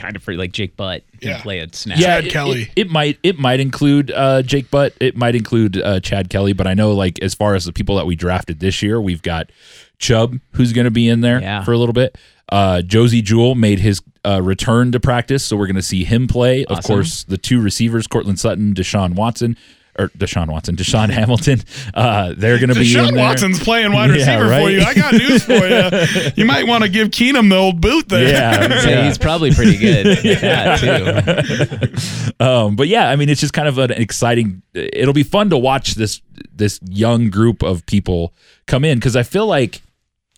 kind 0.00 0.16
of 0.16 0.22
free. 0.22 0.36
Like 0.36 0.52
Jake 0.52 0.76
Butt 0.76 1.02
didn't 1.20 1.30
Yeah. 1.36 1.42
play 1.42 1.58
a 1.60 1.68
snap. 1.72 1.98
yeah, 1.98 2.06
Chad 2.16 2.26
it, 2.26 2.30
Kelly. 2.32 2.62
It, 2.62 2.70
it 2.76 2.90
might 2.90 3.18
it 3.22 3.38
might 3.38 3.60
include 3.60 4.10
uh, 4.10 4.42
Jake 4.42 4.70
Butt. 4.70 4.94
It 5.00 5.16
might 5.16 5.34
include 5.34 5.80
uh, 5.80 6.00
Chad 6.00 6.30
Kelly. 6.30 6.52
But 6.52 6.66
I 6.66 6.74
know 6.74 6.92
like 6.92 7.18
as 7.22 7.34
far 7.34 7.54
as 7.54 7.64
the 7.64 7.72
people 7.72 7.96
that 7.96 8.06
we 8.06 8.16
drafted 8.16 8.60
this 8.60 8.82
year, 8.82 9.00
we've 9.00 9.22
got 9.22 9.50
Chubb 9.98 10.38
who's 10.52 10.72
going 10.72 10.86
to 10.86 10.90
be 10.90 11.08
in 11.08 11.20
there 11.20 11.40
Yeah. 11.40 11.62
for 11.64 11.72
a 11.72 11.78
little 11.78 11.92
bit. 11.92 12.16
Uh, 12.50 12.82
Josey 12.82 13.22
Jewell 13.22 13.54
made 13.54 13.78
his 13.78 14.02
uh, 14.26 14.42
return 14.42 14.90
to 14.92 14.98
practice, 14.98 15.44
so 15.44 15.56
we're 15.56 15.66
going 15.68 15.76
to 15.76 15.82
see 15.82 16.02
him 16.04 16.26
play. 16.26 16.64
Of 16.64 16.78
Awesome. 16.78 16.94
course, 16.94 17.22
the 17.24 17.38
two 17.38 17.60
receivers, 17.60 18.06
Courtland 18.08 18.40
Sutton, 18.40 18.74
Deshaun 18.74 19.14
Watson. 19.14 19.56
Or 20.00 20.08
Deshaun 20.10 20.50
Watson, 20.50 20.76
Deshaun 20.76 21.10
Hamilton. 21.10 21.60
Uh, 21.92 22.34
they're 22.36 22.58
going 22.58 22.70
to 22.70 22.74
be 22.74 22.80
in 22.92 22.98
Deshaun 22.98 23.12
there. 23.14 23.22
Watson's 23.24 23.62
playing 23.62 23.92
wide 23.92 24.10
Yeah, 24.16 24.38
receiver 24.38 24.48
for 24.48 24.70
you. 24.70 24.80
I 24.82 24.94
got 24.94 25.12
news 25.12 25.44
for 25.44 25.52
you. 25.52 26.30
You 26.36 26.44
might 26.46 26.66
want 26.66 26.84
to 26.84 26.88
give 26.88 27.08
Keenum 27.08 27.50
the 27.50 27.56
old 27.56 27.80
boot 27.80 28.08
there. 28.08 28.28
Yeah, 28.28 28.80
So 28.80 28.88
yeah. 28.88 29.04
he's 29.06 29.18
probably 29.18 29.52
pretty 29.52 29.76
good 29.76 30.06
at 30.06 30.40
that 30.40 32.28
too. 32.38 32.44
Um, 32.44 32.76
but 32.76 32.88
yeah, 32.88 33.08
I 33.10 33.16
mean, 33.16 33.28
it's 33.28 33.40
just 33.40 33.52
kind 33.52 33.68
of 33.68 33.78
an 33.78 33.90
exciting. 33.92 34.62
It'll 34.74 35.12
be 35.14 35.22
fun 35.22 35.50
to 35.50 35.58
watch 35.58 35.94
this 35.94 36.20
this 36.54 36.80
young 36.88 37.28
group 37.30 37.62
of 37.62 37.84
people 37.86 38.32
come 38.66 38.84
in 38.84 38.98
because 38.98 39.16
I 39.16 39.22
feel 39.22 39.46
like 39.46 39.82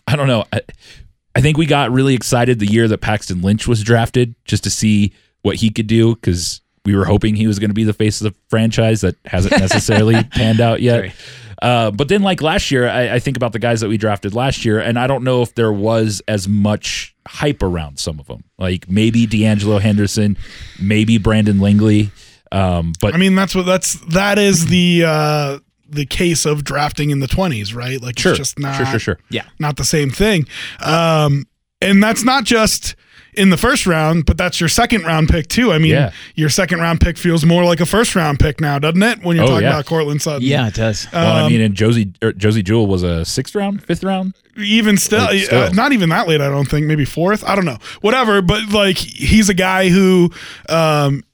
I 0.06 0.16
don't 0.16 0.26
know. 0.28 0.44
I, 0.52 0.62
I 1.34 1.40
think 1.40 1.56
we 1.56 1.66
got 1.66 1.90
really 1.90 2.14
excited 2.14 2.58
the 2.58 2.66
year 2.66 2.88
that 2.88 2.98
Paxton 2.98 3.40
Lynch 3.42 3.66
was 3.68 3.82
drafted 3.82 4.34
just 4.44 4.64
to 4.64 4.70
see 4.70 5.12
what 5.42 5.56
he 5.56 5.70
could 5.70 5.86
do 5.86 6.14
because 6.16 6.60
we 6.84 6.96
were 6.96 7.04
hoping 7.04 7.36
he 7.36 7.46
was 7.46 7.58
going 7.58 7.70
to 7.70 7.74
be 7.74 7.84
the 7.84 7.92
face 7.92 8.20
of 8.20 8.32
the 8.32 8.38
franchise 8.48 9.02
that 9.02 9.16
hasn't 9.24 9.52
necessarily 9.60 10.22
panned 10.24 10.60
out 10.60 10.82
yet. 10.82 11.14
Uh, 11.60 11.92
but 11.92 12.08
then, 12.08 12.22
like 12.22 12.42
last 12.42 12.72
year, 12.72 12.88
I, 12.88 13.14
I 13.14 13.18
think 13.20 13.36
about 13.36 13.52
the 13.52 13.60
guys 13.60 13.80
that 13.82 13.88
we 13.88 13.96
drafted 13.96 14.34
last 14.34 14.64
year, 14.64 14.80
and 14.80 14.98
I 14.98 15.06
don't 15.06 15.22
know 15.22 15.42
if 15.42 15.54
there 15.54 15.72
was 15.72 16.20
as 16.26 16.48
much 16.48 17.14
hype 17.28 17.62
around 17.62 18.00
some 18.00 18.18
of 18.18 18.26
them. 18.26 18.42
Like 18.58 18.90
maybe 18.90 19.28
De'Angelo 19.28 19.80
Henderson, 19.80 20.36
maybe 20.80 21.18
Brandon 21.18 21.60
Langley. 21.60 22.10
Um, 22.50 22.94
but 23.00 23.14
I 23.14 23.16
mean, 23.16 23.36
that's 23.36 23.54
what 23.54 23.64
that's 23.64 23.94
that 24.06 24.38
is 24.38 24.66
the 24.66 25.04
uh 25.06 25.58
the 25.88 26.04
case 26.06 26.46
of 26.46 26.64
drafting 26.64 27.10
in 27.10 27.20
the 27.20 27.26
20s, 27.28 27.74
right? 27.74 28.00
Like 28.00 28.18
sure, 28.18 28.32
it's 28.32 28.38
just 28.38 28.58
not 28.58 28.76
sure, 28.76 28.86
sure, 28.86 28.98
sure. 28.98 29.18
Yeah. 29.30 29.44
not 29.58 29.76
the 29.76 29.84
same 29.84 30.10
thing. 30.10 30.46
Um 30.80 31.44
and 31.80 32.02
that's 32.02 32.24
not 32.24 32.44
just 32.44 32.94
in 33.34 33.48
the 33.50 33.56
first 33.56 33.86
round, 33.86 34.26
but 34.26 34.36
that's 34.36 34.60
your 34.60 34.68
second 34.68 35.04
round 35.04 35.28
pick 35.28 35.48
too. 35.48 35.72
I 35.72 35.78
mean, 35.78 35.92
Yeah. 35.92 36.10
your 36.34 36.48
second 36.50 36.80
round 36.80 37.00
pick 37.00 37.16
feels 37.16 37.44
more 37.46 37.64
like 37.64 37.80
a 37.80 37.86
first 37.86 38.14
round 38.14 38.38
pick 38.38 38.60
now, 38.60 38.78
doesn't 38.78 39.02
it? 39.02 39.22
When 39.24 39.36
you're 39.36 39.44
Oh, 39.46 39.48
talking 39.48 39.62
yeah. 39.64 39.70
about 39.70 39.86
Courtland 39.86 40.20
Sutton. 40.20 40.42
Yeah, 40.46 40.68
it 40.68 40.74
does. 40.74 41.06
Well, 41.12 41.36
I 41.36 41.40
Um, 41.42 41.52
mean, 41.52 41.60
and 41.62 41.74
Josey 41.74 42.12
er, 42.22 42.32
Josey 42.32 42.62
Jewell 42.62 42.86
was 42.86 43.02
a 43.02 43.24
sixth 43.24 43.54
round, 43.54 43.82
fifth 43.82 44.04
round. 44.04 44.34
even 44.58 44.98
still, 44.98 45.20
Like, 45.24 45.50
uh, 45.52 45.70
not 45.72 45.92
even 45.92 46.10
that 46.10 46.28
late. 46.28 46.40
I 46.42 46.48
don't 46.48 46.68
think. 46.68 46.86
Maybe 46.86 47.04
fourth. 47.06 47.42
I 47.46 47.54
don't 47.54 47.64
know. 47.64 47.78
Whatever. 48.02 48.42
But 48.42 48.68
like, 48.70 48.98
he's 48.98 49.48
a 49.48 49.54
guy 49.54 49.88
who 49.88 50.30
um, 50.68 51.24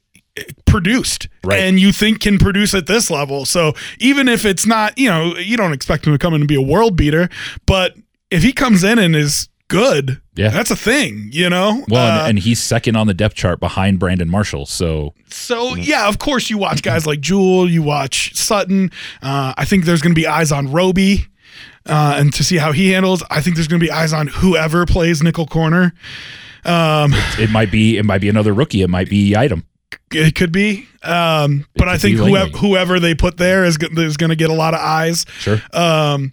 produced, 0.67 1.29
Right. 1.45 1.61
and 1.61 1.81
you 1.81 1.91
think 1.93 2.21
can 2.21 2.39
produce 2.39 2.75
at 2.75 2.87
this 2.87 3.11
level. 3.11 3.45
So 3.45 3.75
even 3.99 4.29
if 4.29 4.45
it's 4.45 4.67
not, 4.67 4.97
you 4.99 5.09
know, 5.09 5.37
you 5.37 5.57
don't 5.57 5.73
expect 5.73 6.07
him 6.07 6.13
to 6.13 6.19
come 6.19 6.35
in 6.35 6.43
and 6.43 6.49
be 6.49 6.55
a 6.55 6.63
world 6.63 6.97
beater, 6.97 7.29
but 7.67 7.95
if 8.31 8.43
he 8.43 8.53
comes 8.53 8.85
in 8.85 8.99
and 8.99 9.17
is 9.17 9.49
good, 9.69 10.21
Yeah. 10.35 10.49
that's 10.49 10.71
a 10.71 10.77
thing. 10.77 11.29
You 11.33 11.49
know. 11.51 11.85
Well, 11.89 12.25
Uh, 12.25 12.29
and, 12.29 12.39
he's 12.39 12.59
second 12.61 12.97
on 12.97 13.07
the 13.07 13.15
depth 13.15 13.35
chart 13.37 13.61
behind 13.61 13.99
Brandon 13.99 14.29
Marshall. 14.29 14.67
So 14.67 15.15
So 15.29 15.75
yeah, 15.77 16.09
of 16.09 16.19
course 16.19 16.51
you 16.51 16.59
watch 16.59 16.83
guys 16.83 17.07
like 17.07 17.21
Jewell, 17.21 17.69
you 17.69 17.83
watch 17.83 18.35
Sutton. 18.35 18.91
Uh, 19.23 19.53
I 19.57 19.65
think 19.65 19.85
there's 19.85 20.01
going 20.03 20.15
to 20.15 20.21
be 20.21 20.27
eyes 20.27 20.51
on 20.53 20.71
Roby, 20.73 21.27
uh, 21.87 22.17
and 22.19 22.33
to 22.35 22.43
see 22.45 22.57
how 22.57 22.73
he 22.73 22.91
handles. 22.93 23.23
I 23.31 23.41
think 23.41 23.57
there's 23.57 23.69
going 23.69 23.81
to 23.81 23.87
be 23.87 23.91
eyes 23.93 24.13
on 24.13 24.27
whoever 24.27 24.85
plays 24.87 25.23
nickel 25.23 25.47
corner. 25.47 25.93
Um, 26.65 27.13
it 27.39 27.51
might 27.51 27.71
be 27.71 27.97
it 27.99 28.05
might 28.05 28.21
be 28.21 28.29
another 28.29 28.53
rookie. 28.53 28.83
It 28.83 28.89
might 28.91 29.09
be 29.09 29.33
Yiadom. 29.33 29.63
it 30.13 30.35
could 30.35 30.53
be, 30.53 30.87
um, 31.03 31.67
but 31.77 31.89
I 31.89 31.97
think 31.99 32.19
whoever 32.19 32.51
whoever 32.59 33.01
they 33.01 33.15
put 33.15 33.37
there 33.37 33.65
is 33.65 33.79
is 33.81 34.17
going 34.17 34.31
to 34.31 34.37
get 34.37 34.51
a 34.51 34.55
lot 34.55 34.75
of 34.75 34.81
eyes. 34.81 35.25
Sure. 35.39 35.61
Um, 35.73 36.33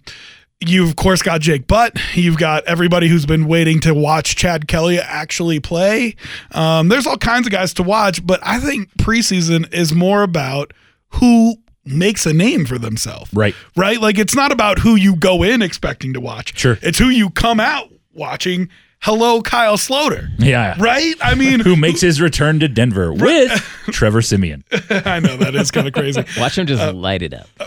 you've 0.60 0.90
of 0.90 0.96
course 0.96 1.22
got 1.22 1.40
Jake 1.40 1.66
Butt. 1.66 1.98
You've 2.14 2.38
got 2.38 2.64
everybody 2.64 3.08
who's 3.08 3.26
been 3.26 3.46
waiting 3.46 3.80
to 3.80 3.94
watch 3.94 4.36
Chad 4.36 4.68
Kelly 4.68 4.98
actually 4.98 5.60
play. 5.60 6.16
Um, 6.52 6.88
there's 6.88 7.06
all 7.06 7.18
kinds 7.18 7.46
of 7.46 7.52
guys 7.52 7.74
to 7.74 7.82
watch, 7.82 8.26
but 8.26 8.40
I 8.42 8.58
think 8.60 8.90
preseason 8.96 9.72
is 9.72 9.94
more 9.94 10.22
about 10.22 10.72
who 11.10 11.56
makes 11.84 12.26
a 12.26 12.32
name 12.32 12.66
for 12.66 12.78
themselves. 12.78 13.32
Right. 13.32 13.54
Right? 13.76 14.00
Like 14.00 14.18
it's 14.18 14.34
not 14.34 14.52
about 14.52 14.80
who 14.80 14.96
you 14.96 15.16
go 15.16 15.42
in 15.42 15.62
expecting 15.62 16.12
to 16.14 16.20
watch. 16.20 16.58
Sure. 16.58 16.78
It's 16.82 16.98
who 16.98 17.08
you 17.08 17.30
come 17.30 17.60
out 17.60 17.92
watching. 18.12 18.68
Hello, 19.06 19.40
Kyle 19.40 19.76
Sloter. 19.76 20.28
Yeah. 20.36 20.74
Right? 20.80 21.14
I 21.20 21.36
mean, 21.36 21.60
Who 21.60 21.76
makes 21.76 22.00
his 22.00 22.20
return 22.20 22.58
to 22.58 22.66
Denver 22.66 23.12
with 23.12 23.52
Trevor 23.92 24.20
Siemian? 24.20 24.64
I 24.90 25.20
know 25.20 25.36
that 25.36 25.54
is 25.54 25.70
kind 25.70 25.86
of 25.86 25.92
crazy. 25.94 26.24
Watch 26.36 26.58
him 26.58 26.66
just 26.66 26.82
Uh, 26.82 26.92
light 26.92 27.22
it 27.22 27.32
up. 27.32 27.48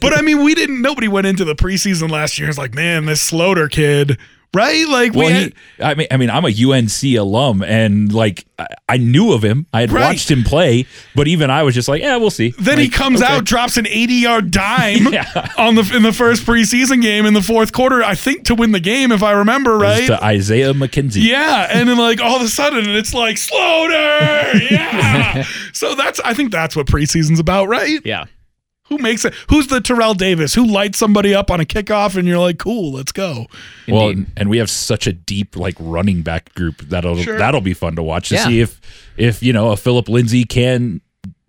but 0.00 0.16
I 0.16 0.20
mean, 0.22 0.44
we 0.44 0.54
didn't. 0.54 0.80
Nobody 0.80 1.08
went 1.08 1.26
into 1.26 1.44
the 1.44 1.56
preseason 1.56 2.08
last 2.08 2.38
year. 2.38 2.48
It's 2.48 2.56
like, 2.56 2.72
man, 2.72 3.06
this 3.06 3.28
Sloter 3.28 3.68
kid, 3.68 4.16
right? 4.54 4.86
Like, 4.88 5.12
we 5.14 5.26
had, 5.26 5.54
he, 5.78 5.82
I 5.82 5.94
mean, 5.94 6.06
I 6.10 6.16
mean, 6.16 6.30
I'm 6.30 6.44
a 6.44 6.48
UNC 6.48 7.02
alum, 7.18 7.62
and 7.62 8.12
like 8.12 8.44
I, 8.58 8.66
I 8.88 8.96
knew 8.98 9.32
of 9.32 9.42
him. 9.42 9.66
I 9.72 9.80
had 9.82 9.92
Right. 9.92 10.02
watched 10.08 10.30
him 10.30 10.42
play, 10.44 10.86
but 11.14 11.26
even 11.28 11.50
I 11.50 11.62
was 11.62 11.74
just 11.74 11.88
like, 11.88 12.02
yeah, 12.02 12.16
we'll 12.16 12.30
see. 12.30 12.54
then 12.58 12.78
he 12.78 12.88
comes 12.88 13.22
okay. 13.22 13.32
out, 13.32 13.44
drops 13.44 13.76
an 13.76 13.86
80 13.86 14.14
yard 14.14 14.50
dime 14.50 15.06
Yeah. 15.12 15.48
on 15.58 15.74
the 15.74 15.90
in 15.94 16.02
the 16.02 16.12
first 16.12 16.44
preseason 16.44 17.00
game 17.02 17.26
in 17.26 17.34
the 17.34 17.42
fourth 17.42 17.72
quarter. 17.72 18.02
I 18.02 18.14
think 18.14 18.44
to 18.46 18.54
win 18.54 18.72
the 18.72 18.80
game, 18.80 19.10
if 19.12 19.22
I 19.22 19.32
remember 19.32 19.78
right. 19.78 20.06
to 20.06 20.22
Isaiah 20.24 20.72
McKenzie. 20.74 21.22
Yeah, 21.24 21.68
and 21.70 21.88
then 21.88 21.98
like 21.98 22.20
all 22.20 22.36
of 22.36 22.42
a 22.42 22.48
sudden 22.48 22.88
it's 22.90 23.14
like 23.14 23.36
Sloter, 23.36 24.70
yeah. 24.70 25.44
so 25.72 25.94
that's 25.94 26.20
I 26.20 26.34
think 26.34 26.52
that's 26.52 26.76
what 26.76 26.86
preseason's 26.86 27.40
about, 27.40 27.68
right? 27.68 28.00
Yeah. 28.04 28.24
Who 28.96 29.02
makes 29.02 29.24
it? 29.24 29.32
Who's 29.48 29.68
the 29.68 29.80
Terrell 29.80 30.14
Davis? 30.14 30.54
Who 30.54 30.66
lights 30.66 30.98
somebody 30.98 31.34
up 31.34 31.50
on 31.50 31.60
a 31.60 31.64
kickoff 31.64 32.16
and 32.16 32.28
you're 32.28 32.38
like, 32.38 32.58
cool, 32.58 32.92
let's 32.92 33.10
go. 33.12 33.46
Well, 33.88 34.12
and 34.36 34.50
we 34.50 34.58
have 34.58 34.68
such 34.70 35.06
a 35.06 35.12
deep 35.12 35.56
like 35.56 35.74
running 35.78 36.22
back 36.22 36.54
group 36.54 36.78
that'll 36.82 37.16
Sure. 37.16 37.38
that'll 37.38 37.60
be 37.62 37.74
fun 37.74 37.96
to 37.96 38.02
watch 38.02 38.28
to 38.28 38.34
Yeah. 38.34 38.46
see 38.46 38.60
if 38.60 38.80
if 39.16 39.42
you 39.42 39.52
know 39.52 39.70
a 39.72 39.76
Phillip 39.76 40.08
Lindsay 40.08 40.44
can 40.44 41.00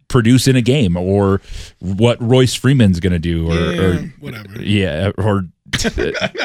produce 0.08 0.48
in 0.48 0.56
a 0.56 0.62
game 0.62 0.96
or 0.96 1.42
what 1.80 2.22
Royce 2.22 2.54
Freeman's 2.54 3.00
going 3.00 3.14
to 3.14 3.20
do 3.20 3.50
or, 3.52 3.56
Yeah, 3.56 3.82
or 3.82 3.98
whatever. 4.20 4.62
yeah 4.62 5.12
or 5.18 5.48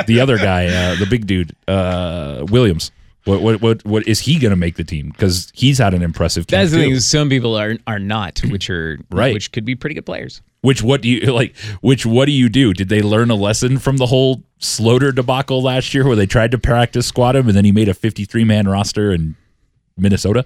the 0.06 0.18
other 0.22 0.38
guy 0.38 0.66
uh, 0.66 0.96
the 0.96 1.06
big 1.06 1.26
dude 1.26 1.54
uh, 1.68 2.44
Williams. 2.50 2.90
What 3.24 3.42
what 3.42 3.60
what 3.60 3.84
what 3.84 4.08
is 4.08 4.20
he 4.20 4.38
going 4.38 4.52
to 4.52 4.56
make 4.56 4.76
the 4.76 4.84
team? 4.84 5.10
Because 5.10 5.52
he's 5.54 5.76
had 5.78 5.92
an 5.92 6.02
impressive. 6.02 6.46
camp, 6.46 6.62
That's 6.62 6.70
the 6.72 6.78
thing. 6.78 7.00
Some 7.00 7.28
people 7.28 7.56
are 7.58 7.76
are 7.86 7.98
not, 7.98 8.40
which 8.48 8.70
are 8.70 8.98
Right. 9.10 9.34
which 9.34 9.52
could 9.52 9.66
be 9.66 9.74
pretty 9.74 9.94
good 9.94 10.06
players. 10.06 10.40
Which 10.60 10.82
what 10.82 11.02
do 11.02 11.08
you 11.08 11.20
like? 11.32 11.56
Which 11.80 12.04
what 12.06 12.26
do 12.26 12.32
you 12.32 12.48
do? 12.48 12.72
Did 12.72 12.88
they 12.88 13.00
learn 13.02 13.30
a 13.30 13.34
lesson 13.36 13.78
from 13.78 13.96
the 13.98 14.06
whole 14.06 14.42
Sloter 14.60 15.14
debacle 15.14 15.62
last 15.62 15.94
year, 15.94 16.06
where 16.06 16.16
they 16.16 16.26
tried 16.26 16.50
to 16.50 16.58
practice 16.58 17.06
squat 17.06 17.36
him 17.36 17.46
and 17.48 17.56
then 17.56 17.64
he 17.64 17.72
made 17.72 17.88
a 17.88 17.94
53 17.94 18.44
man 18.44 18.66
roster 18.68 19.12
in 19.12 19.36
Minnesota? 19.96 20.44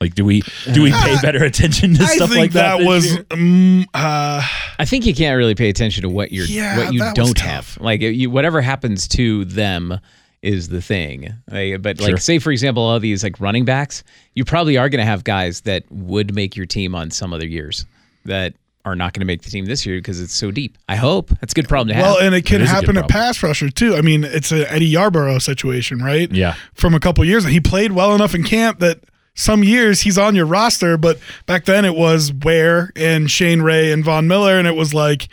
Like, 0.00 0.14
do 0.16 0.24
we 0.24 0.42
do 0.72 0.82
we 0.82 0.90
pay 0.90 1.16
better 1.22 1.44
attention 1.44 1.94
to 1.94 2.02
I 2.02 2.06
stuff 2.06 2.30
think 2.30 2.40
like 2.40 2.52
that? 2.52 2.78
that, 2.78 2.84
was 2.84 3.18
um, 3.30 3.82
uh, 3.94 4.42
I 4.78 4.84
think 4.84 5.06
you 5.06 5.14
can't 5.14 5.36
really 5.36 5.54
pay 5.54 5.68
attention 5.68 6.02
to 6.02 6.08
what 6.08 6.32
you're 6.32 6.46
Yeah, 6.46 6.76
what 6.78 6.92
you 6.92 6.98
that 7.00 7.16
was 7.16 7.28
don't 7.28 7.36
tough. 7.36 7.74
have. 7.74 7.78
Like 7.80 8.00
you, 8.00 8.28
whatever 8.28 8.60
happens 8.60 9.06
to 9.08 9.44
them 9.44 10.00
is 10.40 10.70
the 10.70 10.82
thing. 10.82 11.32
Like, 11.48 11.82
but 11.82 12.00
like 12.00 12.08
Sure. 12.08 12.16
say 12.18 12.38
for 12.40 12.50
example 12.50 12.82
all 12.82 12.98
these 12.98 13.22
like 13.22 13.38
running 13.40 13.64
backs, 13.64 14.02
you 14.34 14.44
probably 14.44 14.76
are 14.76 14.88
going 14.88 14.98
to 14.98 15.04
have 15.04 15.22
guys 15.22 15.60
that 15.60 15.84
would 15.92 16.34
make 16.34 16.56
your 16.56 16.66
team 16.66 16.96
on 16.96 17.12
some 17.12 17.32
other 17.32 17.46
years 17.46 17.86
that 18.24 18.54
are 18.84 18.96
not 18.96 19.12
going 19.12 19.20
to 19.20 19.26
make 19.26 19.42
the 19.42 19.50
team 19.50 19.64
this 19.64 19.86
year 19.86 19.98
because 19.98 20.20
it's 20.20 20.34
so 20.34 20.50
deep. 20.50 20.76
I 20.88 20.96
hope 20.96 21.30
that's 21.40 21.52
a 21.52 21.54
good 21.54 21.68
problem 21.68 21.88
to 21.88 21.94
have. 21.94 22.04
well, 22.04 22.18
and 22.18 22.34
it 22.34 22.44
can 22.44 22.60
happen 22.60 22.96
at 22.96 23.08
pass 23.08 23.42
rusher 23.42 23.70
too. 23.70 23.94
I 23.94 24.00
mean, 24.00 24.24
it's 24.24 24.50
a 24.52 24.70
Eddie 24.72 24.86
Yarborough 24.86 25.38
situation, 25.38 26.00
right? 26.00 26.30
Yeah. 26.32 26.54
from 26.74 26.94
a 26.94 27.00
couple 27.00 27.24
years. 27.24 27.44
He 27.44 27.60
played 27.60 27.92
well 27.92 28.14
enough 28.14 28.34
in 28.34 28.42
camp 28.42 28.80
that 28.80 29.00
some 29.34 29.62
years 29.62 30.02
he's 30.02 30.18
on 30.18 30.34
your 30.34 30.46
roster, 30.46 30.96
but 30.98 31.18
back 31.46 31.64
then 31.64 31.84
it 31.84 31.94
was 31.94 32.32
Ware 32.32 32.90
and 32.96 33.30
Shane 33.30 33.62
Ray 33.62 33.92
and 33.92 34.04
Von 34.04 34.26
Miller, 34.28 34.58
and 34.58 34.66
it 34.68 34.76
was 34.76 34.92
like, 34.92 35.28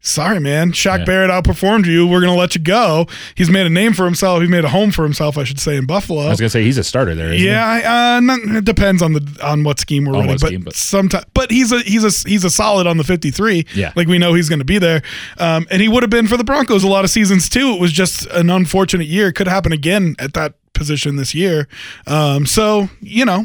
sorry, 0.00 0.40
man, 0.40 0.72
Shaq 0.72 1.00
Yeah. 1.00 1.04
Barrett 1.04 1.30
outperformed 1.30 1.86
you. 1.86 2.06
We're 2.06 2.20
gonna 2.20 2.34
let 2.34 2.54
you 2.54 2.60
go. 2.60 3.06
He's 3.34 3.50
made 3.50 3.66
a 3.66 3.70
name 3.70 3.92
for 3.92 4.04
himself. 4.04 4.40
He 4.42 4.48
made 4.48 4.64
a 4.64 4.68
home 4.68 4.90
for 4.90 5.02
himself, 5.04 5.36
I 5.38 5.44
should 5.44 5.60
say, 5.60 5.76
in 5.76 5.86
Buffalo. 5.86 6.22
I 6.22 6.30
was 6.30 6.40
gonna 6.40 6.50
say 6.50 6.62
he's 6.64 6.78
a 6.78 6.84
starter 6.84 7.14
there. 7.14 7.32
isn't? 7.32 7.46
Yeah, 7.46 7.64
I- 7.66 8.16
uh, 8.16 8.20
not, 8.20 8.40
it 8.40 8.64
depends 8.64 9.02
on 9.02 9.12
the 9.12 9.38
on 9.42 9.62
what 9.64 9.78
scheme 9.80 10.04
we're 10.04 10.14
On 10.14 10.20
running, 10.20 10.38
but, 10.40 10.46
scheme, 10.48 10.62
but- 10.62 10.74
sometimes. 10.74 11.24
But 11.34 11.50
he's 11.50 11.70
a 11.72 11.80
he's 11.80 12.04
a 12.04 12.28
he's 12.28 12.44
a 12.44 12.50
solid 12.50 12.86
on 12.86 12.96
the 12.96 13.04
fifty 13.04 13.30
three. 13.30 13.66
Yeah. 13.74 13.92
like 13.96 14.08
we 14.08 14.18
know 14.18 14.34
he's 14.34 14.48
going 14.48 14.58
to 14.60 14.64
be 14.64 14.78
there, 14.78 15.02
um, 15.38 15.66
and 15.70 15.80
he 15.82 15.88
would 15.88 16.02
have 16.02 16.10
been 16.10 16.26
for 16.26 16.36
the 16.36 16.44
Broncos 16.44 16.82
a 16.84 16.88
lot 16.88 17.04
of 17.04 17.10
seasons 17.10 17.48
too. 17.48 17.70
It 17.74 17.80
was 17.80 17.92
just 17.92 18.26
an 18.26 18.50
unfortunate 18.50 19.06
year. 19.06 19.28
It 19.28 19.34
could 19.34 19.48
happen 19.48 19.72
again 19.72 20.16
at 20.18 20.32
that 20.34 20.54
position 20.72 21.16
this 21.16 21.34
year. 21.34 21.68
Um, 22.06 22.46
so 22.46 22.88
you 23.00 23.24
know, 23.24 23.44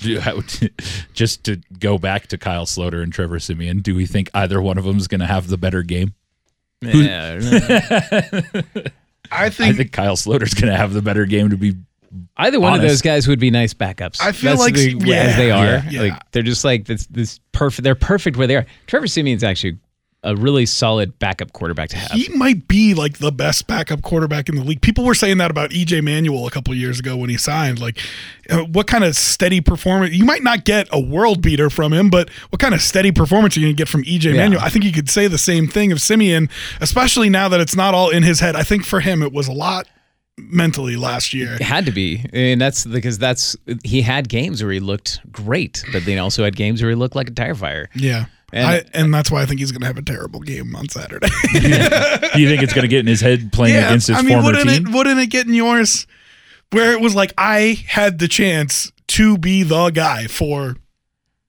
Do- 0.00 0.20
how- 0.20 0.40
Just 1.14 1.44
to 1.44 1.56
go 1.78 1.98
back 1.98 2.26
to 2.28 2.38
Kyle 2.38 2.66
Sloter 2.66 3.02
and 3.02 3.12
Trevor 3.12 3.38
Siemian, 3.38 3.80
do 3.80 3.94
we 3.94 4.06
think 4.06 4.30
either 4.34 4.60
one 4.62 4.78
of 4.78 4.84
them 4.84 4.96
is 4.96 5.08
going 5.08 5.20
to 5.20 5.26
have 5.26 5.48
the 5.48 5.56
better 5.58 5.82
game? 5.82 6.14
yeah, 6.82 7.38
I 7.40 8.90
I 9.30 9.50
think, 9.50 9.76
think 9.76 9.92
Kyle 9.92 10.16
Sloter's 10.16 10.54
going 10.54 10.70
to 10.72 10.76
have 10.76 10.92
the 10.94 11.02
better 11.02 11.26
game. 11.26 11.50
To 11.50 11.56
be 11.56 11.74
either 12.38 12.58
one 12.58 12.74
of 12.74 12.80
those 12.80 13.02
guys 13.02 13.28
would 13.28 13.38
be 13.38 13.50
nice 13.50 13.74
backups. 13.74 14.20
I 14.20 14.32
feel 14.32 14.52
That's 14.56 14.60
like- 14.62 14.74
the, 14.74 14.96
yeah, 15.04 15.14
as 15.16 15.36
they 15.36 15.50
are, 15.50 15.64
yeah, 15.64 15.82
yeah. 15.90 16.00
like 16.02 16.30
they're 16.32 16.42
just 16.42 16.64
like 16.64 16.86
this 16.86 17.06
this 17.06 17.38
perfect. 17.52 17.84
They're 17.84 17.94
perfect 17.94 18.36
where 18.36 18.46
they 18.46 18.56
are. 18.56 18.66
Trevor 18.86 19.06
Siemian's 19.06 19.44
actually 19.44 19.78
a 20.22 20.36
really 20.36 20.66
solid 20.66 21.18
backup 21.18 21.52
quarterback 21.54 21.88
to 21.88 21.96
have. 21.96 22.10
he 22.10 22.28
might 22.36 22.68
be 22.68 22.92
like 22.92 23.18
the 23.18 23.32
best 23.32 23.66
backup 23.66 24.02
quarterback 24.02 24.48
in 24.50 24.54
the 24.54 24.62
league. 24.62 24.82
People 24.82 25.04
were 25.04 25.14
saying 25.14 25.38
that 25.38 25.50
about 25.50 25.70
EJ 25.70 26.02
Manuel 26.04 26.46
a 26.46 26.50
couple 26.50 26.74
years 26.74 26.98
ago 27.00 27.16
when 27.16 27.30
he 27.30 27.38
signed. 27.38 27.80
Like, 27.80 27.98
uh, 28.50 28.64
what 28.64 28.86
kind 28.86 29.02
of 29.02 29.16
steady 29.16 29.60
performance? 29.62 30.12
You 30.14 30.24
might 30.26 30.42
not 30.42 30.64
get 30.66 30.88
a 30.92 31.00
world 31.00 31.40
beater 31.40 31.70
from 31.70 31.92
him, 31.94 32.10
but 32.10 32.28
what 32.50 32.60
kind 32.60 32.74
of 32.74 32.82
steady 32.82 33.12
performance 33.12 33.56
are 33.56 33.60
you 33.60 33.66
going 33.66 33.76
to 33.76 33.80
get 33.80 33.88
from 33.88 34.02
EJ 34.04 34.24
Yeah. 34.24 34.32
Manuel? 34.34 34.60
I 34.62 34.68
think 34.68 34.84
you 34.84 34.92
could 34.92 35.08
say 35.08 35.26
the 35.26 35.38
same 35.38 35.66
thing 35.66 35.90
of 35.90 36.02
Siemian, 36.02 36.50
especially 36.82 37.30
now 37.30 37.48
that 37.48 37.60
it's 37.60 37.74
not 37.74 37.94
all 37.94 38.10
in 38.10 38.22
his 38.22 38.40
head. 38.40 38.56
I 38.56 38.62
think 38.62 38.84
for 38.84 39.00
him, 39.00 39.22
it 39.22 39.32
was 39.32 39.48
a 39.48 39.52
lot 39.52 39.88
mentally 40.36 40.96
last 40.96 41.34
year. 41.34 41.54
It 41.54 41.62
had 41.62 41.86
to 41.86 41.92
be, 41.92 42.24
and 42.32 42.60
that's 42.60 42.86
because 42.86 43.18
that's 43.18 43.56
he 43.84 44.02
had 44.02 44.28
games 44.28 44.62
where 44.62 44.72
he 44.72 44.80
looked 44.80 45.20
great, 45.30 45.84
but 45.92 46.04
then 46.04 46.18
also 46.18 46.44
had 46.44 46.56
games 46.56 46.80
where 46.82 46.90
he 46.90 46.96
looked 46.96 47.14
like 47.16 47.28
a 47.28 47.32
tire 47.32 47.54
fire. 47.54 47.88
Yeah. 47.94 48.26
And- 48.52 48.66
I, 48.66 48.82
and 48.92 49.12
that's 49.14 49.30
why 49.30 49.42
I 49.42 49.46
think 49.46 49.60
he's 49.60 49.72
going 49.72 49.80
to 49.82 49.86
have 49.86 49.98
a 49.98 50.02
terrible 50.02 50.40
game 50.40 50.74
on 50.76 50.88
Saturday. 50.88 51.28
do 51.52 51.58
you 52.40 52.48
think 52.48 52.62
it's 52.62 52.72
going 52.72 52.82
to 52.82 52.88
get 52.88 53.00
in 53.00 53.06
his 53.06 53.20
head 53.20 53.52
playing 53.52 53.76
against 53.76 54.08
his 54.08 54.16
I 54.16 54.22
mean, 54.22 54.30
former 54.34 54.46
wouldn't 54.46 54.68
team? 54.68 54.86
it 54.88 54.92
wouldn't 54.92 55.20
it 55.20 55.26
get 55.28 55.46
in 55.46 55.54
yours 55.54 56.06
where 56.70 56.92
it 56.92 57.00
was 57.00 57.14
like 57.14 57.32
I 57.38 57.84
had 57.88 58.18
the 58.18 58.28
chance 58.28 58.90
to 59.08 59.36
be 59.38 59.62
the 59.62 59.90
guy 59.90 60.26
for 60.26 60.76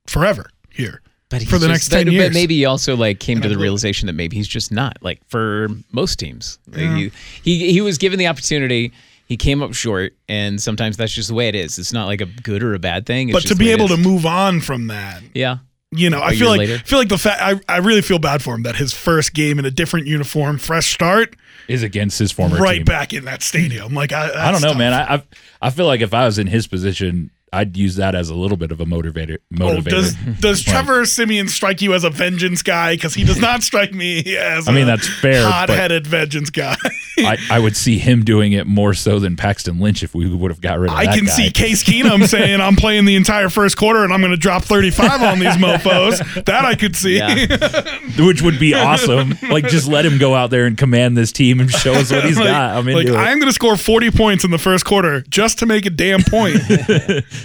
forever 0.07 0.49
here 0.71 1.01
But 1.29 1.43
for 1.43 1.57
the 1.57 1.67
just- 1.67 1.69
next 1.69 1.87
ten 1.89 2.05
but, 2.05 2.13
years. 2.13 2.29
But 2.29 2.33
maybe 2.33 2.55
he 2.55 2.65
also 2.65 2.95
like 2.95 3.19
came 3.19 3.39
to 3.41 3.47
I 3.47 3.49
the 3.49 3.55
believe- 3.55 3.61
realization 3.63 4.07
that 4.07 4.13
maybe 4.13 4.35
he's 4.37 4.47
just 4.47 4.71
not 4.71 4.97
like 5.01 5.21
for 5.27 5.67
most 5.91 6.17
teams. 6.19 6.59
Like, 6.67 6.81
he, 6.97 7.11
he 7.43 7.71
he 7.73 7.81
was 7.81 7.97
given 7.97 8.19
the 8.19 8.27
opportunity. 8.27 8.91
He 9.27 9.37
came 9.37 9.63
up 9.63 9.73
short, 9.73 10.13
and 10.27 10.61
sometimes 10.61 10.97
that's 10.97 11.13
just 11.13 11.29
the 11.29 11.33
way 11.35 11.47
it 11.47 11.55
is. 11.55 11.79
It's 11.79 11.93
not 11.93 12.05
like 12.07 12.19
a 12.19 12.25
good 12.25 12.61
or 12.63 12.73
a 12.73 12.79
bad 12.79 13.05
thing. 13.05 13.29
It's 13.29 13.35
but 13.35 13.43
just 13.43 13.53
to 13.53 13.57
be 13.57 13.71
able 13.71 13.87
to 13.87 13.95
move 13.95 14.25
on 14.25 14.59
from 14.59 14.87
that, 14.87 15.21
yeah, 15.33 15.59
you 15.93 16.09
know, 16.09 16.21
I 16.21 16.35
feel 16.35 16.47
like 16.49 16.59
later? 16.59 16.77
feel 16.79 16.99
like 16.99 17.09
the 17.09 17.17
fact 17.17 17.41
I, 17.41 17.59
I 17.73 17.77
really 17.79 18.01
feel 18.01 18.19
bad 18.19 18.41
for 18.41 18.55
him 18.55 18.63
that 18.63 18.77
his 18.77 18.93
first 18.93 19.33
game 19.33 19.59
in 19.59 19.65
a 19.65 19.71
different 19.71 20.07
uniform, 20.07 20.57
fresh 20.57 20.93
start, 20.93 21.35
Is 21.67 21.83
against 21.83 22.17
his 22.19 22.31
former 22.31 22.57
right 22.57 22.77
team. 22.77 22.85
back 22.85 23.13
in 23.13 23.25
that 23.25 23.41
stadium. 23.43 23.93
Like 23.93 24.11
I, 24.13 24.47
I 24.49 24.51
don't 24.51 24.61
know, 24.61 24.69
tough. 24.69 24.77
man. 24.77 24.93
I, 24.93 25.15
I 25.15 25.23
I 25.61 25.69
feel 25.69 25.85
like 25.85 26.01
if 26.01 26.13
I 26.13 26.25
was 26.25 26.39
in 26.39 26.47
his 26.47 26.65
position, 26.67 27.29
I'd 27.53 27.75
use 27.75 27.97
that 27.97 28.15
as 28.15 28.29
a 28.29 28.35
little 28.35 28.55
bit 28.55 28.71
of 28.71 28.79
a 28.79 28.85
motivator. 28.85 29.39
Oh, 29.53 29.55
Motivator. 29.57 29.89
does 29.89 30.15
does 30.39 30.61
Trevor 30.63 31.05
Siemian 31.05 31.49
strike 31.49 31.81
you 31.81 31.93
as 31.93 32.05
a 32.05 32.09
vengeance 32.09 32.61
guy? 32.61 32.93
Because 32.95 33.13
he 33.13 33.25
does 33.25 33.39
not 33.39 33.61
strike 33.63 33.93
me 33.93 34.37
as. 34.37 34.69
I 34.69 34.71
mean, 34.71 34.83
a 34.83 34.85
that's 34.85 35.07
fair, 35.19 35.45
Hot-headed 35.45 36.07
vengeance 36.07 36.49
guy. 36.49 36.77
I, 37.17 37.37
I 37.51 37.59
would 37.59 37.75
see 37.75 37.97
him 37.97 38.23
doing 38.23 38.53
it 38.53 38.67
more 38.67 38.93
so 38.93 39.19
than 39.19 39.35
Paxton 39.35 39.79
Lynch 39.79 40.01
if 40.01 40.15
we 40.15 40.33
would 40.33 40.49
have 40.49 40.61
got 40.61 40.79
rid 40.79 40.91
of 40.91 40.97
I 40.97 41.05
that 41.05 41.15
can 41.15 41.25
guy. 41.25 41.31
see 41.31 41.51
Case 41.51 41.83
Keenum 41.83 42.25
saying, 42.25 42.61
"I'm 42.61 42.77
playing 42.77 43.03
the 43.03 43.17
entire 43.17 43.49
first 43.49 43.75
quarter 43.75 44.05
and 44.05 44.13
I'm 44.13 44.21
going 44.21 44.31
to 44.31 44.37
drop 44.37 44.63
35 44.63 45.21
on 45.21 45.39
these 45.39 45.57
mofo's." 45.57 46.19
That 46.45 46.63
I 46.63 46.75
could 46.75 46.95
see. 46.95 47.17
Yeah. 47.17 47.35
which 48.17 48.41
would 48.41 48.59
be 48.59 48.73
awesome. 48.73 49.33
like, 49.49 49.67
just 49.67 49.87
let 49.89 50.05
him 50.05 50.17
go 50.19 50.33
out 50.35 50.51
there 50.51 50.65
and 50.65 50.77
command 50.77 51.17
this 51.17 51.33
team 51.33 51.59
and 51.59 51.69
show 51.69 51.93
us 51.93 52.11
what 52.11 52.23
he's 52.23 52.37
like, 52.37 52.47
got. 52.47 52.77
I'm 52.77 52.85
like, 52.85 53.07
it. 53.07 53.13
I'm 53.13 53.39
going 53.39 53.49
to 53.49 53.53
score 53.53 53.75
40 53.75 54.11
points 54.11 54.43
in 54.45 54.51
the 54.51 54.57
first 54.57 54.85
quarter 54.85 55.21
just 55.29 55.59
to 55.59 55.65
make 55.65 55.85
a 55.85 55.89
damn 55.89 56.23
point. 56.23 56.55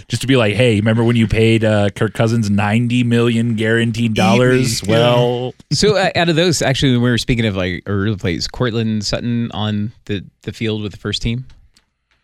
Just 0.09 0.22
to 0.22 0.26
be 0.28 0.36
like, 0.36 0.55
hey, 0.55 0.76
remember 0.76 1.05
when 1.05 1.16
you 1.16 1.26
paid 1.26 1.64
uh, 1.64 1.90
Kirk 1.90 2.14
Cousins 2.14 2.51
ninety 2.51 3.05
million 3.05 3.55
guaranteed 3.55 4.14
dollars? 4.14 4.82
Eat 4.82 4.88
me, 4.88 4.92
Well, 4.94 5.55
So 5.72 5.97
uh, 5.97 6.11
out 6.16 6.28
of 6.28 6.36
those, 6.36 6.62
actually, 6.62 6.92
when 6.92 7.03
we 7.03 7.11
were 7.11 7.18
speaking 7.18 7.47
of 7.47 7.57
like 7.57 7.82
early 7.86 8.16
plays, 8.16 8.47
Courtland 8.49 9.05
Sutton 9.05 9.51
on 9.53 9.92
the 10.07 10.24
the 10.42 10.53
field 10.53 10.82
with 10.82 10.92
the 10.92 10.99
first 10.99 11.22
team, 11.22 11.47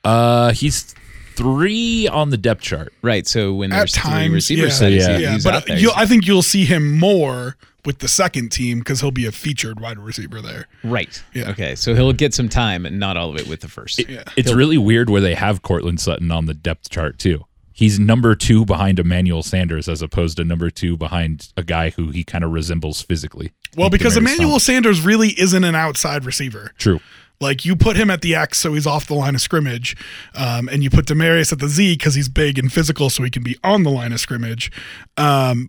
uh, 0.05 0.53
he's 0.53 0.95
three 1.35 2.09
on 2.09 2.31
the 2.31 2.37
depth 2.37 2.61
chart. 2.63 2.93
right? 3.03 3.27
So 3.27 3.55
when 3.55 3.73
At 3.73 3.79
there's 3.79 3.97
three 3.97 4.29
receivers, 4.29 4.65
yeah, 4.73 4.79
set, 4.79 4.93
he's, 4.93 5.07
Yeah. 5.07 5.19
yeah, 5.19 5.33
he's 5.33 5.45
but 5.45 5.67
there. 5.67 5.79
you'll, 5.79 5.93
I 5.97 6.07
think 6.07 6.27
you'll 6.27 6.43
see 6.43 6.65
him 6.65 6.99
more 6.99 7.57
with 7.85 7.99
the 7.99 8.07
second 8.07 8.51
team 8.51 8.79
because 8.79 9.01
he'll 9.01 9.11
be 9.11 9.27
a 9.27 9.33
featured 9.33 9.81
wide 9.81 9.99
receiver 9.99 10.41
there. 10.41 10.67
right. 10.85 11.23
Yeah. 11.35 11.51
Okay. 11.51 11.75
So 11.75 11.95
he'll 11.95 12.13
get 12.13 12.33
some 12.35 12.49
time 12.49 12.87
and 12.87 13.01
not 13.01 13.17
all 13.17 13.31
of 13.31 13.37
it 13.37 13.49
with 13.49 13.61
the 13.61 13.69
first. 13.69 13.99
It's 14.37 14.53
really 14.53 14.79
weird 14.79 15.09
where 15.11 15.21
they 15.23 15.35
have 15.35 15.63
Courtland 15.63 16.01
Sutton 16.01 16.31
on 16.31 16.47
the 16.47 16.55
depth 16.55 16.91
chart 16.91 17.19
too. 17.19 17.45
He's 17.83 17.99
number 17.99 18.37
two 18.37 18.65
behind 18.65 19.01
Emmanuel 19.01 19.43
Sanders 19.43 19.89
as 19.89 20.03
opposed 20.03 20.37
to 20.37 20.45
number 20.45 20.71
two 20.71 20.97
behind 20.97 21.53
a 21.57 21.65
guy 21.65 21.91
who 21.91 22.11
he 22.11 22.23
kind 22.23 22.45
of 22.45 22.53
resembles 22.53 23.03
physically. 23.03 23.51
Well, 23.77 23.91
because 23.91 24.17
Emmanuel 24.17 24.51
Thomas. 24.51 24.63
Sanders 24.63 25.01
really 25.01 25.31
isn't 25.31 25.65
an 25.65 25.75
outside 25.75 26.25
receiver. 26.25 26.71
True. 26.79 27.01
Like 27.41 27.65
you 27.65 27.75
put 27.75 27.97
him 27.97 28.09
at 28.09 28.23
the 28.23 28.37
X, 28.37 28.61
so 28.61 28.75
he's 28.75 28.87
off 28.87 29.09
the 29.09 29.15
line 29.15 29.35
of 29.35 29.41
scrimmage, 29.41 29.97
um, 30.37 30.69
and 30.69 30.85
you 30.85 30.91
put 30.91 31.07
Demaryius 31.07 31.53
at 31.53 31.59
the 31.59 31.67
Z 31.67 31.95
because 31.95 32.15
he's 32.15 32.29
big 32.29 32.57
and 32.57 32.73
physical, 32.73 33.11
so 33.11 33.25
he 33.25 33.31
can 33.31 33.43
be 33.43 33.59
on 33.65 33.83
the 33.83 33.91
line 33.91 34.13
of 34.13 34.21
scrimmage. 34.21 34.71
Um, 35.17 35.69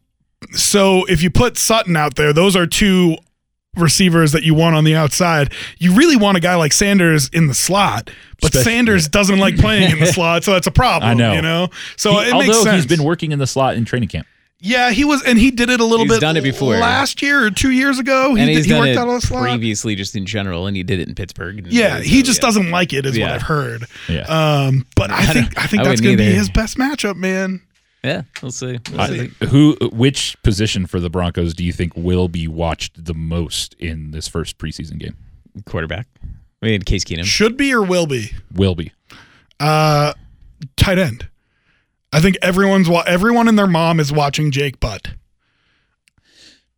so 0.51 1.05
if 1.05 1.23
you 1.23 1.31
put 1.31 1.57
Sutton 1.57 1.97
out 1.97 2.13
there, 2.13 2.31
those 2.31 2.55
are 2.55 2.67
two 2.67 3.17
receivers 3.75 4.31
that 4.33 4.43
you 4.43 4.53
want 4.53 4.75
on 4.75 4.83
the 4.83 4.95
outside. 4.95 5.51
You 5.79 5.93
really 5.95 6.15
want 6.15 6.37
a 6.37 6.39
guy 6.39 6.55
like 6.55 6.73
Sanders 6.73 7.29
in 7.29 7.47
the 7.47 7.53
slot, 7.53 8.09
but 8.41 8.49
Especially- 8.53 8.71
Sanders 8.71 9.07
doesn't 9.07 9.39
like 9.39 9.57
playing 9.57 9.91
in 9.91 9.99
the 9.99 10.05
slot, 10.13 10.43
so 10.43 10.51
that's 10.53 10.67
a 10.67 10.71
problem. 10.71 11.09
I 11.11 11.13
know. 11.13 11.33
you 11.33 11.41
know. 11.41 11.69
So 11.97 12.19
He- 12.19 12.29
it 12.29 12.33
makes 12.33 12.49
although 12.49 12.63
sense. 12.63 12.75
he's 12.83 12.85
been 12.97 13.03
working 13.05 13.31
in 13.31 13.39
the 13.39 13.47
slot 13.47 13.75
in 13.75 13.85
training 13.85 14.09
camp. 14.09 14.27
yeah, 14.59 14.91
he 14.91 15.03
was, 15.03 15.21
and 15.23 15.37
he 15.37 15.51
did 15.51 15.69
it 15.69 15.79
a 15.81 15.83
little 15.85 16.05
He's 16.05 16.13
bit. 16.15 16.21
done 16.21 16.37
it 16.37 16.41
before. 16.43 16.77
last 16.77 17.21
year 17.21 17.43
or 17.45 17.49
two 17.51 17.71
years 17.71 17.99
ago. 17.99 18.35
He, 18.35 18.41
and 18.41 18.47
did, 18.47 18.55
he's 18.57 18.65
he 18.65 18.73
worked 18.73 18.87
it 18.89 18.97
out 18.97 19.07
on 19.09 19.15
the 19.15 19.21
slot. 19.21 19.41
previously, 19.43 19.95
just 19.95 20.15
in 20.15 20.25
general, 20.25 20.67
and 20.67 20.77
he 20.77 20.83
did 20.83 20.99
it 21.01 21.07
in 21.09 21.15
Pittsburgh. 21.15 21.57
and- 21.57 21.67
Yeah, 21.67 21.97
so, 21.97 22.03
he 22.03 22.21
just 22.23 22.39
yeah. 22.41 22.47
doesn't 22.47 22.71
like 22.71 22.93
it, 22.93 23.05
is 23.05 23.19
what 23.19 23.31
I've 23.31 23.41
heard. 23.41 23.85
Yeah. 24.07 24.21
Um, 24.21 24.85
but 24.95 25.11
I 25.11 25.17
I 25.17 25.25
think 25.33 25.57
I 25.59 25.67
think 25.67 25.81
I 25.81 25.85
that's 25.89 25.99
going 26.01 26.15
to 26.17 26.23
be 26.23 26.31
his 26.31 26.49
best 26.49 26.77
matchup, 26.77 27.15
man. 27.17 27.61
Yeah, 28.03 28.23
we'll 28.41 28.51
see. 28.51 28.79
We'll 28.91 29.01
I- 29.01 29.07
see. 29.07 29.31
who 29.47 29.77
which 29.91 30.35
position 30.43 30.85
for 30.87 30.99
the 30.99 31.09
Broncos 31.09 31.53
do 31.53 31.63
you 31.63 31.71
think 31.71 31.93
will 31.95 32.27
be 32.27 32.47
watched 32.47 33.05
the 33.05 33.13
most 33.13 33.75
in 33.79 34.11
this 34.11 34.27
first 34.27 34.57
preseason 34.57 34.97
game? 34.99 35.15
Quarterback. 35.65 36.07
I 36.61 36.65
mean, 36.65 36.81
Case 36.81 37.03
Keenum. 37.03 37.25
Should 37.25 37.55
be 37.57 37.73
or 37.73 37.81
will 37.83 38.05
be 38.07 38.31
Will 38.53 38.75
be. 38.75 38.91
uh, 39.59 40.13
tight 40.77 40.97
end. 40.99 41.27
I 42.11 42.19
think 42.21 42.37
everyone's 42.41 42.89
wa- 42.89 43.03
everyone 43.07 43.47
and 43.47 43.57
their 43.57 43.67
mom 43.67 43.99
is 43.99 44.11
watching 44.11 44.51
Jake 44.51 44.79
Butt. 44.79 45.09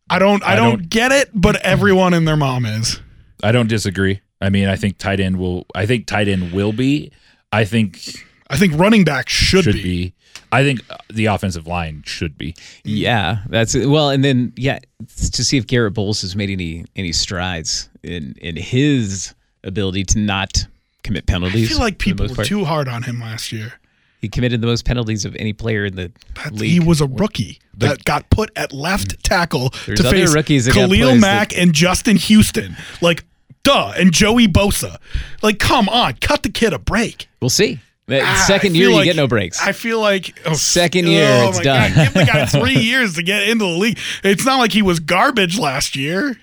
I 0.08 0.18
don't 0.18 0.42
I, 0.44 0.52
I 0.52 0.56
don't, 0.56 0.78
don't- 0.78 0.88
get 0.88 1.12
it, 1.12 1.30
but 1.34 1.56
everyone 1.64 2.14
and 2.14 2.26
their 2.26 2.36
mom 2.36 2.64
is. 2.64 3.00
I 3.42 3.52
don't 3.52 3.68
disagree. 3.68 4.20
I 4.40 4.50
mean, 4.50 4.68
I 4.68 4.76
think 4.76 4.98
tight 4.98 5.18
end 5.20 5.38
will. 5.38 5.66
I 5.74 5.86
think 5.86 6.06
tight 6.06 6.28
end 6.28 6.52
will 6.52 6.72
be. 6.72 7.10
I 7.52 7.64
think 7.64 8.00
I 8.48 8.56
think 8.56 8.74
running 8.78 9.04
back 9.04 9.28
should, 9.28 9.64
should 9.64 9.74
be. 9.74 9.82
be. 9.82 10.14
I 10.52 10.62
think 10.62 10.80
uh, 10.90 10.96
the 11.10 11.26
offensive 11.26 11.66
line 11.66 12.02
should 12.06 12.36
be. 12.38 12.54
Yeah, 12.84 13.38
that's 13.48 13.74
it. 13.74 13.86
Well, 13.86 14.10
and 14.10 14.24
then 14.24 14.52
yeah, 14.56 14.78
to 15.08 15.44
see 15.44 15.56
if 15.56 15.66
Garett 15.66 15.94
Bolles 15.94 16.22
has 16.22 16.34
made 16.36 16.50
any 16.50 16.84
any 16.96 17.12
strides 17.12 17.88
in 18.02 18.34
in 18.40 18.56
his 18.56 19.34
ability 19.64 20.04
to 20.04 20.18
not 20.18 20.66
commit 21.02 21.26
penalties. 21.26 21.68
I 21.70 21.72
feel 21.72 21.80
like 21.80 21.98
people 21.98 22.26
were 22.28 22.44
too 22.44 22.64
hard 22.64 22.88
on 22.88 23.02
him 23.02 23.20
last 23.20 23.52
year. 23.52 23.74
He 24.20 24.28
committed 24.28 24.60
the 24.60 24.66
most 24.66 24.84
penalties 24.84 25.24
of 25.24 25.36
any 25.36 25.52
player 25.52 25.84
in 25.84 25.94
the 25.94 26.10
That- 26.34 26.52
league. 26.54 26.70
he 26.70 26.80
was 26.80 27.00
a 27.00 27.06
rookie 27.06 27.60
that 27.76 28.04
got 28.04 28.28
put 28.30 28.50
at 28.56 28.72
left 28.72 29.22
tackle 29.22 29.70
to 29.70 29.96
face 30.02 30.34
rookies 30.34 30.64
that 30.64 30.74
Khalil 30.74 31.10
plays 31.10 31.20
Mack 31.20 31.56
and 31.56 31.72
Justin 31.74 32.16
Houston. 32.16 32.76
Like, 33.00 33.24
duh, 33.62 33.92
and 33.96 34.12
Joey 34.12 34.48
Bosa. 34.48 34.96
Like, 35.42 35.58
come 35.58 35.88
on, 35.90 36.14
cut 36.14 36.42
the 36.42 36.48
kid 36.48 36.72
a 36.72 36.78
break. 36.78 37.28
We'll 37.40 37.50
see. 37.50 37.78
Ah, 38.08 38.44
second 38.46 38.76
year, 38.76 38.88
feel 38.88 38.98
you 38.98 39.04
get 39.04 39.16
no 39.16 39.26
breaks. 39.26 39.60
I 39.60 39.72
feel 39.72 40.00
like 40.00 40.38
oh, 40.46 40.54
Second 40.54 41.08
year, 41.08 41.28
oh 41.28 41.48
it's 41.48 41.60
done. 41.60 41.92
God, 41.92 42.04
give 42.04 42.14
the 42.14 42.24
guy 42.24 42.46
three 42.46 42.76
years 42.80 43.14
to 43.14 43.22
get 43.22 43.48
into 43.48 43.64
the 43.64 43.70
league. 43.70 43.98
It's 44.22 44.44
not 44.44 44.58
like 44.58 44.72
he 44.72 44.82
was 44.82 45.00
garbage 45.00 45.58
last 45.58 45.96
year. 45.96 46.36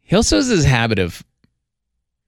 He 0.00 0.14
also 0.16 0.36
has 0.36 0.48
this 0.48 0.64
habit 0.64 0.98
of 0.98 1.22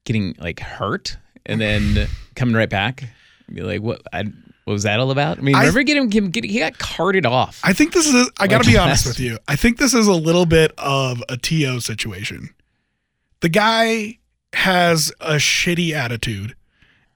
getting 0.04 0.34
like 0.38 0.60
hurt 0.60 1.16
and 1.46 1.60
then 1.60 2.08
coming 2.34 2.54
right 2.56 2.70
back. 2.70 3.04
Be 3.52 3.62
like, 3.62 3.82
what? 3.82 4.02
I, 4.12 4.24
what 4.64 4.72
was 4.72 4.84
that 4.84 4.98
all 5.00 5.10
about? 5.10 5.38
I 5.38 5.42
mean, 5.42 5.54
I- 5.54 5.60
remember 5.60 5.82
getting 5.82 6.10
him? 6.10 6.30
Get, 6.30 6.44
he 6.44 6.58
got 6.58 6.78
carted 6.78 7.26
off. 7.26 7.60
I 7.62 7.72
think 7.72 7.92
this 7.92 8.06
is. 8.06 8.30
I 8.38 8.46
got 8.46 8.62
to 8.62 8.68
be 8.70 8.78
honest 8.78 9.06
with 9.06 9.20
you. 9.20 9.38
I 9.48 9.56
think 9.56 9.78
this 9.78 9.94
is 9.94 10.06
a 10.06 10.14
little 10.14 10.46
bit 10.46 10.72
of 10.78 11.22
a 11.28 11.36
To 11.36 11.80
situation. 11.80 12.50
The 13.40 13.48
guy 13.48 14.18
has 14.54 15.12
a 15.20 15.34
shitty 15.34 15.92
attitude, 15.92 16.54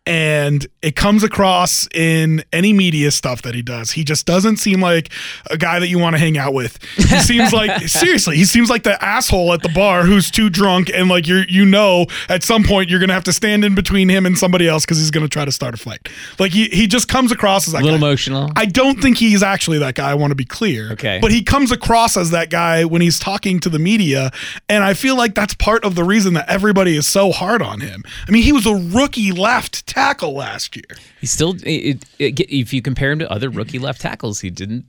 and 0.07 0.67
it 0.83 0.95
comes 0.95 1.25
across 1.25 1.89
in 1.93 2.45
any 2.53 2.73
media 2.73 3.11
stuff 3.11 3.43
that 3.43 3.55
he 3.55 3.63
does. 3.63 3.91
He 3.91 4.05
just 4.05 4.25
doesn't 4.25 4.59
seem 4.59 4.81
like 4.81 5.11
a 5.51 5.57
guy 5.57 5.79
that 5.81 5.89
you 5.89 5.99
want 5.99 6.15
to 6.15 6.19
hang 6.19 6.39
out 6.39 6.55
with. 6.55 6.83
He 6.97 7.19
seems 7.21 7.53
like 7.53 7.83
seriously, 7.89 8.37
he 8.37 8.45
seems 8.45 8.71
like 8.71 8.85
the 8.85 9.03
asshole 9.05 9.53
at 9.53 9.63
the 9.63 9.69
bar 9.71 10.05
who's 10.05 10.31
too 10.31 10.49
drunk 10.49 10.91
and 10.95 11.09
like 11.09 11.27
you're 11.27 11.45
you 11.49 11.65
know 11.65 12.07
at 12.29 12.43
some 12.43 12.63
point 12.63 12.89
you're 12.89 13.01
gonna 13.01 13.13
have 13.13 13.25
to 13.25 13.33
stand 13.33 13.65
in 13.65 13.75
between 13.75 14.09
him 14.09 14.27
and 14.27 14.39
somebody 14.39 14.69
else 14.69 14.85
because 14.85 14.99
he's 14.99 15.11
gonna 15.11 15.29
try 15.29 15.45
to 15.45 15.53
start 15.53 15.75
a 15.75 15.77
fight. 15.77 16.09
Like 16.39 16.53
he 16.53 16.69
he 16.69 16.87
just 16.87 17.09
comes 17.09 17.33
across 17.33 17.67
as 17.67 17.73
that 17.73 17.83
a 17.83 17.85
little 17.85 17.99
guy. 17.99 18.07
emotional. 18.07 18.53
I 18.57 18.67
don't 18.67 19.01
think 19.03 19.19
he's 19.19 19.43
actually 19.43 19.79
that 19.79 19.95
guy. 19.95 20.11
I 20.11 20.15
want 20.15 20.31
to 20.31 20.37
be 20.37 20.45
clear. 20.45 20.93
Okay. 20.93 21.19
But 21.21 21.33
he 21.33 21.43
comes 21.43 21.73
across 21.73 22.17
as 22.17 22.31
that 22.31 22.51
guy 22.51 22.85
when 22.85 23.03
he's 23.03 23.19
talking 23.19 23.59
to 23.61 23.69
the 23.69 23.79
media. 23.79 24.31
And 24.69 24.85
I 24.85 24.95
feel 24.95 25.17
like 25.17 25.35
that's 25.35 25.55
part 25.55 25.85
of 25.85 25.95
the 25.95 26.05
reason 26.05 26.35
that 26.35 26.49
everybody 26.49 26.97
is 26.97 27.07
so 27.09 27.33
hard 27.33 27.63
on 27.63 27.81
him. 27.81 28.03
I 28.27 28.31
mean, 28.31 28.43
he 28.43 28.53
was 28.53 28.67
a 28.67 28.75
rookie 28.75 29.33
left 29.33 29.87
tackle 29.97 30.35
last 30.35 30.77
year. 30.77 30.85
he 31.21 31.27
still, 31.27 31.55
it, 31.65 32.05
it, 32.19 32.39
it- 32.41 32.51
if 32.55 32.73
you 32.73 32.83
compare 32.83 33.11
him 33.13 33.19
to 33.21 33.31
other 33.31 33.51
rookie 33.51 33.79
left 33.79 34.01
tackles, 34.01 34.41
he 34.41 34.51
didn't. 34.51 34.85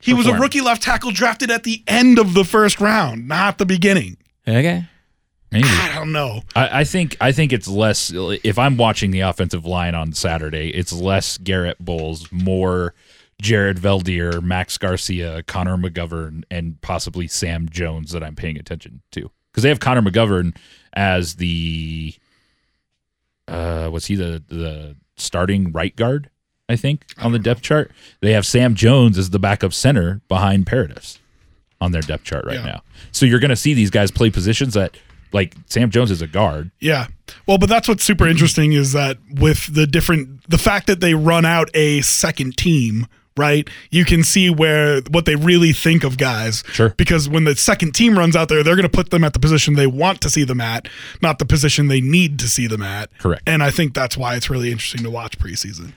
He 0.00 0.12
was 0.12 0.26
a 0.26 0.34
rookie 0.34 0.60
left 0.60 0.82
tackle 0.82 1.12
drafted 1.12 1.50
at 1.50 1.62
the 1.62 1.82
end 1.86 2.18
of 2.18 2.34
the 2.34 2.44
first 2.44 2.78
round, 2.80 3.26
not 3.26 3.56
the 3.56 3.64
beginning. 3.64 4.18
Okay. 4.46 4.84
Maybe. 5.50 5.66
I 5.66 5.92
don't 5.94 6.12
know. 6.12 6.42
I, 6.54 6.80
I 6.80 6.84
think 6.84 7.16
I 7.22 7.32
think 7.32 7.52
it's 7.54 7.68
less. 7.68 8.12
If 8.14 8.58
I'm 8.58 8.76
watching 8.76 9.12
the 9.12 9.20
offensive 9.20 9.64
line 9.64 9.94
on 9.94 10.12
Saturday, 10.12 10.68
it's 10.74 10.92
less 10.92 11.38
Garett 11.38 11.78
Bolles, 11.78 12.30
more 12.32 12.92
Jared 13.40 13.78
Veldheer, 13.78 14.42
Max 14.42 14.76
Garcia, 14.76 15.42
Connor 15.44 15.76
McGovern, 15.78 16.42
and 16.50 16.78
possibly 16.82 17.26
Sam 17.28 17.68
Jones 17.70 18.10
that 18.12 18.22
I'm 18.22 18.34
paying 18.36 18.58
attention 18.58 19.00
to 19.12 19.30
because 19.52 19.62
they 19.62 19.68
have 19.70 19.80
Connor 19.80 20.02
McGovern 20.02 20.54
as 20.92 21.36
the 21.36 22.14
uh, 23.48 23.88
was 23.92 24.06
he 24.06 24.14
the 24.16 24.42
the 24.48 24.96
starting 25.16 25.72
right 25.72 25.94
guard? 25.94 26.30
I 26.68 26.76
think 26.76 27.04
on 27.18 27.32
the 27.32 27.38
depth 27.38 27.60
chart 27.62 27.90
they 28.20 28.32
have 28.32 28.46
Sam 28.46 28.74
Jones 28.74 29.18
as 29.18 29.30
the 29.30 29.38
backup 29.38 29.72
center 29.74 30.20
behind 30.28 30.66
Paradis 30.66 31.18
on 31.80 31.92
their 31.92 32.00
depth 32.02 32.24
chart 32.24 32.46
right 32.46 32.54
Yeah. 32.56 32.64
now. 32.64 32.82
So 33.12 33.26
you're 33.26 33.38
going 33.40 33.50
to 33.50 33.56
see 33.56 33.74
these 33.74 33.90
guys 33.90 34.10
play 34.10 34.30
positions 34.30 34.72
that 34.74 34.96
like 35.32 35.54
Sam 35.66 35.90
Jones 35.90 36.10
is 36.10 36.22
a 36.22 36.26
guard. 36.26 36.70
Yeah. 36.80 37.08
Well, 37.46 37.58
but 37.58 37.68
that's 37.68 37.86
what's 37.88 38.02
super 38.04 38.26
interesting 38.26 38.72
is 38.72 38.92
that 38.92 39.18
with 39.30 39.74
the 39.74 39.86
different, 39.86 40.48
the 40.48 40.56
fact 40.58 40.86
that 40.86 41.00
they 41.00 41.14
run 41.14 41.44
out 41.44 41.68
a 41.74 42.00
second 42.02 42.56
team, 42.56 43.06
right? 43.36 43.68
You 43.90 44.04
can 44.04 44.22
see 44.22 44.50
where 44.50 45.00
what 45.10 45.24
they 45.24 45.36
really 45.36 45.72
think 45.72 46.04
of 46.04 46.16
guys. 46.18 46.62
Sure. 46.72 46.90
Because 46.90 47.28
when 47.28 47.44
the 47.44 47.56
second 47.56 47.92
team 47.94 48.18
runs 48.18 48.36
out 48.36 48.48
there, 48.48 48.62
they're 48.62 48.76
going 48.76 48.82
to 48.84 48.88
put 48.88 49.10
them 49.10 49.24
at 49.24 49.32
the 49.32 49.38
position 49.38 49.74
they 49.74 49.86
want 49.86 50.20
to 50.22 50.30
see 50.30 50.44
them 50.44 50.60
at, 50.60 50.88
not 51.22 51.38
the 51.38 51.44
position 51.44 51.88
they 51.88 52.00
need 52.00 52.38
to 52.40 52.48
see 52.48 52.66
them 52.66 52.82
at. 52.82 53.16
Correct. 53.18 53.42
And 53.46 53.62
I 53.62 53.70
think 53.70 53.94
that's 53.94 54.16
why 54.16 54.36
it's 54.36 54.50
really 54.50 54.70
interesting 54.70 55.02
to 55.02 55.10
watch 55.10 55.38
preseason. 55.38 55.92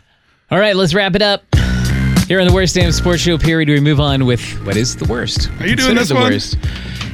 All 0.49 0.59
right, 0.59 0.75
let's 0.75 0.93
wrap 0.93 1.15
it 1.15 1.21
up. 1.21 1.43
Here 2.27 2.41
on 2.41 2.47
the 2.47 2.53
worst 2.53 2.75
damn 2.75 2.91
sports 2.91 3.21
show 3.21 3.37
period, 3.37 3.69
we 3.69 3.79
move 3.79 3.99
on 4.01 4.25
with 4.25 4.41
what 4.65 4.75
is 4.75 4.95
the 4.97 5.05
worst. 5.05 5.49
Are 5.61 5.67
you 5.67 5.75
doing 5.77 5.95
Considered 5.95 5.99
this 5.99 6.09
the 6.09 6.15
one? 6.15 6.31
worst. 6.31 6.57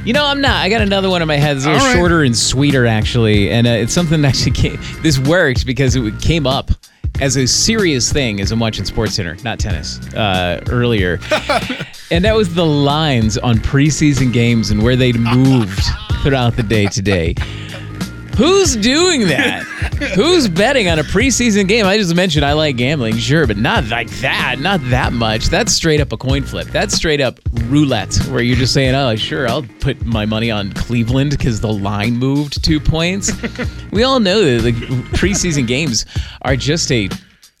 You 0.04 0.12
know, 0.12 0.26
I'm 0.26 0.40
not. 0.40 0.56
I 0.56 0.68
got 0.68 0.82
another 0.82 1.08
one 1.08 1.22
in 1.22 1.28
my 1.28 1.36
head. 1.36 1.56
It's 1.56 1.64
a 1.66 1.68
little 1.70 1.82
All 1.82 1.88
right. 1.92 1.96
shorter 1.96 2.22
and 2.24 2.36
sweeter, 2.36 2.84
actually, 2.84 3.50
and 3.50 3.66
uh, 3.66 3.70
it's 3.70 3.92
something 3.92 4.22
that 4.22 4.28
actually 4.28 4.50
came. 4.52 4.78
This 5.02 5.18
works 5.18 5.62
because 5.64 5.94
it 5.96 6.20
came 6.20 6.46
up 6.46 6.70
as 7.20 7.36
a 7.36 7.46
serious 7.46 8.12
thing 8.12 8.40
as 8.40 8.50
I'm 8.50 8.58
watching 8.58 8.84
SportsCenter, 8.84 9.42
not 9.44 9.58
tennis, 9.58 10.00
uh, 10.14 10.62
earlier, 10.68 11.20
and 12.10 12.24
that 12.24 12.34
was 12.34 12.54
the 12.54 12.66
lines 12.66 13.38
on 13.38 13.56
preseason 13.56 14.32
games 14.32 14.70
and 14.70 14.82
where 14.82 14.96
they'd 14.96 15.18
moved 15.18 15.80
throughout 16.22 16.56
the 16.56 16.62
day 16.62 16.86
today. 16.86 17.34
Who's 18.36 18.74
doing 18.76 19.28
that? 19.28 19.62
Who's 20.16 20.48
betting 20.48 20.88
on 20.88 20.98
a 20.98 21.04
preseason 21.04 21.68
game? 21.68 21.86
I 21.86 21.96
just 21.96 22.14
mentioned 22.16 22.44
I 22.44 22.52
like 22.52 22.76
gambling, 22.76 23.16
sure, 23.16 23.46
but 23.46 23.56
not 23.56 23.86
like 23.86 24.10
that. 24.20 24.56
Not 24.58 24.80
that 24.90 25.12
much. 25.12 25.46
That's 25.46 25.72
straight 25.72 26.00
up 26.00 26.12
a 26.12 26.16
coin 26.16 26.42
flip. 26.42 26.66
That's 26.68 26.94
straight 26.94 27.20
up 27.20 27.38
roulette, 27.66 28.16
where 28.30 28.42
you're 28.42 28.56
just 28.56 28.74
saying, 28.74 28.94
"Oh, 28.94 29.14
sure, 29.14 29.48
I'll 29.48 29.64
put 29.80 30.04
my 30.04 30.26
money 30.26 30.50
on 30.50 30.72
Cleveland 30.72 31.30
because 31.30 31.60
the 31.60 31.72
line 31.72 32.16
moved 32.16 32.64
two 32.64 32.80
points." 32.80 33.30
we 33.92 34.02
all 34.02 34.18
know 34.18 34.58
that 34.58 34.62
the 34.62 34.72
preseason 35.16 35.66
games 35.66 36.04
are 36.42 36.56
just 36.56 36.90
a. 36.90 37.08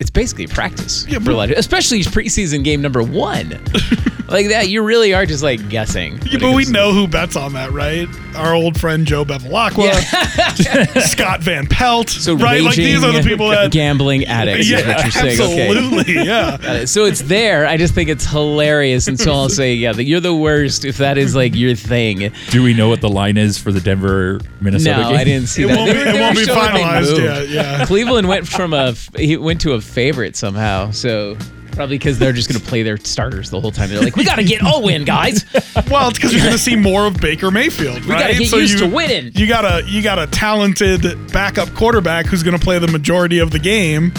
It's 0.00 0.10
basically 0.10 0.48
practice 0.48 1.06
Yeah, 1.08 1.18
for 1.20 1.26
but- 1.26 1.32
a 1.32 1.36
lot, 1.36 1.50
of, 1.52 1.58
especially 1.58 2.00
preseason 2.02 2.64
game 2.64 2.82
number 2.82 3.02
one. 3.02 3.50
like 4.28 4.48
that, 4.48 4.68
you 4.68 4.82
really 4.82 5.14
are 5.14 5.24
just 5.24 5.42
like 5.44 5.68
guessing. 5.68 6.18
Yeah, 6.26 6.38
but 6.40 6.52
we 6.52 6.64
know 6.64 6.92
who 6.92 7.06
bets 7.06 7.36
on 7.36 7.52
that, 7.52 7.70
right? 7.70 8.08
Our 8.34 8.54
old 8.54 8.78
friend 8.80 9.06
Joe 9.06 9.24
Bevilacqua, 9.24 9.92
Scott 11.02 11.42
Van 11.42 11.66
Pelt, 11.68 12.08
So 12.10 12.34
right? 12.34 12.60
Like 12.62 12.74
these 12.74 13.04
are 13.04 13.12
the 13.12 13.22
people 13.22 13.48
that. 13.50 13.70
gambling 13.70 14.24
addicts. 14.24 14.68
Yeah, 14.68 14.78
is 14.78 14.86
what 14.86 15.02
you're 15.02 15.10
saying. 15.36 15.40
Okay. 15.40 15.68
absolutely. 15.68 16.14
Yeah. 16.24 16.84
So 16.94 17.04
it's 17.04 17.22
there. 17.22 17.66
I 17.66 17.76
just 17.76 17.94
think 17.94 18.08
it's 18.08 18.26
hilarious, 18.26 19.06
and 19.06 19.18
so 19.18 19.32
I'll 19.32 19.48
say, 19.48 19.74
yeah, 19.74 19.92
that 19.92 20.04
you're 20.04 20.20
the 20.20 20.34
worst 20.34 20.84
if 20.84 20.96
that 20.98 21.16
is 21.18 21.34
like 21.36 21.54
your 21.54 21.74
thing. 21.76 22.32
Do 22.50 22.62
we 22.64 22.74
know 22.74 22.88
what 22.88 23.00
the 23.00 23.08
line 23.08 23.36
is 23.36 23.56
for 23.58 23.70
the 23.72 23.80
Denver 23.80 24.40
Minnesota 24.60 25.02
No, 25.02 25.08
game? 25.10 25.18
I 25.18 25.24
didn't 25.24 25.46
see 25.48 25.62
It 25.62 25.68
that. 25.68 25.76
won't 25.76 25.92
be- 25.92 25.98
it 25.98 26.20
won't 26.20 26.36
be 26.36 26.44
finalized 26.44 27.18
yet, 27.18 27.48
yeah. 27.48 27.86
Cleveland 27.86 28.28
went 28.28 28.48
from 28.48 28.72
a 28.74 28.92
he 29.16 29.36
went 29.36 29.60
to 29.62 29.72
a 29.74 29.80
favorite 29.84 30.36
somehow. 30.36 30.90
So 30.90 31.36
probably 31.72 31.98
because 31.98 32.18
they're 32.20 32.32
just 32.32 32.48
going 32.48 32.60
to 32.60 32.66
play 32.66 32.82
their 32.84 32.96
starters 32.96 33.50
the 33.50 33.60
whole 33.60 33.72
time. 33.72 33.88
They're 33.90 34.00
like, 34.00 34.14
we 34.16 34.24
got 34.24 34.36
to 34.36 34.44
get 34.44 34.62
all 34.62 34.82
win, 34.82 35.04
guys. 35.04 35.44
Well, 35.90 36.08
it's 36.08 36.18
because 36.18 36.32
you're 36.32 36.40
going 36.42 36.52
to 36.54 36.58
see 36.58 36.76
more 36.76 37.06
of 37.06 37.20
Baker 37.20 37.50
Mayfield, 37.50 38.04
We 38.04 38.12
right? 38.12 38.20
got 38.20 38.26
to 38.28 38.38
get 38.38 38.48
So 38.48 38.56
used 38.56 38.74
you, 38.80 38.88
to 38.88 38.94
winning. 38.94 39.32
You 39.34 39.46
got 39.46 39.64
a 39.64 39.86
you 39.86 40.02
got 40.02 40.18
a 40.18 40.26
talented 40.28 41.02
backup 41.32 41.74
quarterback 41.74 42.26
who's 42.26 42.42
going 42.42 42.56
to 42.56 42.62
play 42.64 42.78
the 42.78 42.88
majority 42.88 43.38
of 43.38 43.50
the 43.50 43.58
game, 43.58 44.12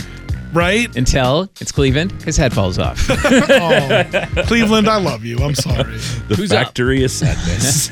right? 0.55 0.95
Until 0.95 1.49
it's 1.59 1.71
Cleveland, 1.71 2.11
his 2.23 2.37
head 2.37 2.53
falls 2.53 2.79
off. 2.79 3.07
Oh, 3.57 4.03
Cleveland, 4.45 4.87
I 4.87 4.97
love 4.97 5.23
you. 5.25 5.37
I'm 5.39 5.55
sorry. 5.55 5.97
the 6.27 6.35
Who's 6.35 6.51
up? 6.51 6.65
factory 6.67 7.03
of 7.03 7.11
sadness. 7.11 7.89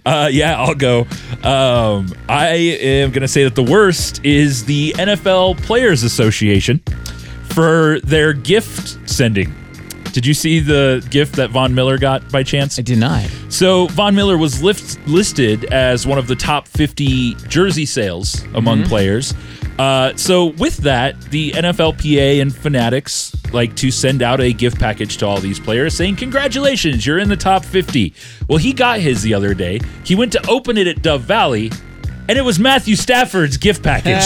uh, 0.06 0.28
yeah, 0.30 0.58
I'll 0.60 0.74
go. 0.74 1.00
Um, 1.42 2.12
I 2.28 2.54
am 2.80 3.10
going 3.10 3.22
to 3.22 3.28
say 3.28 3.44
that 3.44 3.54
the 3.54 3.62
worst 3.62 4.24
is 4.24 4.64
the 4.64 4.92
NFL 4.92 5.60
Players 5.62 6.02
Association 6.02 6.78
for 7.50 8.00
their 8.00 8.32
gift 8.32 8.98
sending. 9.08 9.54
Did 10.12 10.26
you 10.26 10.34
see 10.34 10.58
the 10.60 11.06
gift 11.10 11.36
that 11.36 11.50
Von 11.50 11.74
Miller 11.74 11.96
got 11.98 12.30
by 12.32 12.42
chance? 12.42 12.78
I 12.78 12.82
did 12.82 12.98
not. 12.98 13.24
So 13.48 13.86
Von 13.88 14.14
Miller 14.14 14.36
was 14.36 14.62
lift, 14.62 14.98
listed 15.06 15.66
as 15.72 16.06
one 16.06 16.18
of 16.18 16.26
the 16.26 16.34
top 16.36 16.66
50 16.66 17.34
jersey 17.48 17.86
sales 17.86 18.42
among 18.54 18.84
players. 18.84 19.34
Uh, 19.80 20.14
so 20.14 20.44
with 20.58 20.76
that, 20.76 21.18
the 21.30 21.52
NFLPA 21.52 22.42
and 22.42 22.54
Fanatics 22.54 23.34
like 23.50 23.74
to 23.76 23.90
send 23.90 24.20
out 24.20 24.38
a 24.38 24.52
gift 24.52 24.78
package 24.78 25.16
to 25.16 25.26
all 25.26 25.40
these 25.40 25.58
players 25.58 25.94
saying, 25.94 26.16
"Congratulations, 26.16 27.06
you're 27.06 27.18
in 27.18 27.30
the 27.30 27.36
top 27.36 27.64
50." 27.64 28.12
Well, 28.46 28.58
he 28.58 28.74
got 28.74 29.00
his 29.00 29.22
the 29.22 29.32
other 29.32 29.54
day. 29.54 29.80
He 30.04 30.14
went 30.14 30.32
to 30.32 30.50
open 30.50 30.76
it 30.76 30.86
at 30.86 31.00
Dove 31.00 31.22
Valley. 31.22 31.70
And 32.28 32.38
it 32.38 32.42
was 32.42 32.60
Matthew 32.60 32.94
Stafford's 32.94 33.56
gift 33.56 33.82
package. 33.82 34.22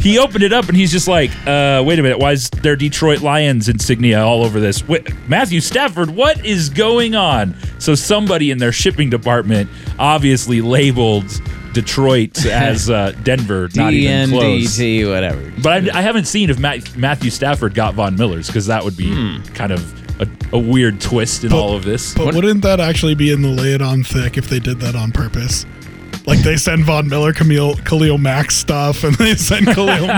he 0.02 0.18
opened 0.18 0.42
it 0.42 0.52
up 0.52 0.66
and 0.66 0.76
he's 0.76 0.90
just 0.90 1.06
like, 1.06 1.30
uh, 1.46 1.84
wait 1.86 2.00
a 2.00 2.02
minute, 2.02 2.18
why 2.18 2.32
is 2.32 2.50
there 2.50 2.74
Detroit 2.74 3.20
Lions 3.20 3.68
insignia 3.68 4.20
all 4.20 4.42
over 4.42 4.58
this? 4.58 4.88
Wait, 4.88 5.08
Matthew 5.28 5.60
Stafford, 5.60 6.10
what 6.10 6.44
is 6.44 6.68
going 6.68 7.14
on? 7.14 7.54
So 7.78 7.94
somebody 7.94 8.50
in 8.50 8.58
their 8.58 8.72
shipping 8.72 9.08
department 9.08 9.70
obviously 10.00 10.60
labeled 10.60 11.30
Detroit 11.72 12.44
as 12.46 12.90
uh, 12.90 13.12
Denver, 13.22 13.68
not 13.74 13.92
even 13.92 14.30
close. 14.30 14.76
DNDT, 14.78 15.08
whatever. 15.08 15.52
But 15.62 15.94
I, 15.94 15.98
I 15.98 16.02
haven't 16.02 16.26
seen 16.26 16.50
if 16.50 16.58
Matt, 16.58 16.96
Matthew 16.96 17.30
Stafford 17.30 17.74
got 17.74 17.94
Von 17.94 18.16
Miller's 18.16 18.46
because 18.46 18.66
that 18.66 18.84
would 18.84 18.96
be 18.96 19.40
kind 19.54 19.72
of 19.72 20.20
a, 20.20 20.28
a 20.52 20.58
weird 20.58 21.00
twist 21.00 21.44
in 21.44 21.52
all 21.52 21.74
of 21.74 21.84
this. 21.84 22.14
But 22.14 22.34
wouldn't 22.34 22.62
that 22.62 22.80
actually 22.80 23.14
be 23.14 23.32
in 23.32 23.42
the 23.42 23.48
lay 23.48 23.74
it 23.74 23.82
on 23.82 24.02
thick 24.02 24.36
if 24.36 24.48
they 24.48 24.58
did 24.58 24.80
that 24.80 24.96
on 24.96 25.12
purpose? 25.12 25.64
Like 26.28 26.40
they 26.40 26.58
send 26.58 26.84
Von 26.84 27.08
Miller, 27.08 27.32
Khalil, 27.32 27.76
Khalil 27.76 28.18
Mack 28.18 28.50
stuff, 28.50 29.02
and 29.02 29.14
they 29.16 29.34
send 29.34 29.66
Khalil, 29.66 30.08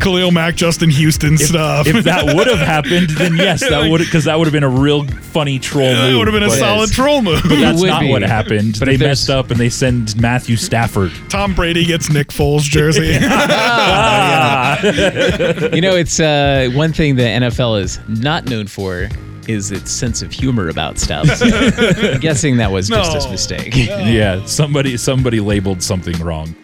Khalil 0.00 0.30
Mack, 0.30 0.54
Justin 0.54 0.90
Houston 0.90 1.36
stuff. 1.36 1.88
If 1.88 2.04
that 2.04 2.36
would 2.36 2.46
have 2.46 2.60
happened, 2.60 3.10
then 3.10 3.36
yes, 3.36 3.68
that 3.68 3.90
would 3.90 3.98
because 3.98 4.24
that 4.24 4.38
would 4.38 4.46
have 4.46 4.52
been 4.52 4.62
a 4.62 4.68
real 4.68 5.04
funny 5.06 5.58
troll 5.58 5.88
that 5.88 6.10
move. 6.10 6.18
would 6.18 6.28
have 6.28 6.34
been 6.34 6.44
a 6.44 6.48
but 6.48 6.58
solid 6.58 6.92
troll 6.92 7.20
move. 7.20 7.42
But 7.42 7.58
that's 7.58 7.82
not 7.82 8.02
be. 8.02 8.10
what 8.10 8.22
happened. 8.22 8.76
But 8.78 8.86
they 8.86 8.96
messed 8.96 9.28
up 9.28 9.50
and 9.50 9.58
they 9.58 9.68
send 9.68 10.18
Matthew 10.20 10.56
Stafford. 10.56 11.10
Tom 11.28 11.52
Brady 11.52 11.84
gets 11.84 12.10
Nick 12.10 12.28
Foles 12.28 12.62
jersey. 12.62 13.16
You 15.76 15.80
know, 15.80 15.96
it's 15.96 16.20
uh, 16.20 16.70
one 16.74 16.92
thing 16.92 17.16
the 17.16 17.22
NFL 17.22 17.82
is 17.82 17.98
not 18.08 18.48
known 18.48 18.66
for 18.66 19.08
is 19.48 19.70
its 19.72 19.90
sense 19.90 20.22
of 20.22 20.32
humor 20.32 20.68
about 20.68 20.98
stuff. 20.98 21.26
So 21.28 21.46
I'm 22.12 22.20
guessing 22.20 22.56
that 22.58 22.70
was 22.70 22.88
just 22.88 23.12
No. 23.12 23.28
a 23.28 23.30
mistake. 23.30 23.74
Yeah, 23.76 24.44
somebody 24.46 24.96
somebody 24.96 25.40
labeled 25.40 25.82
something 25.82 26.18
wrong. 26.24 26.54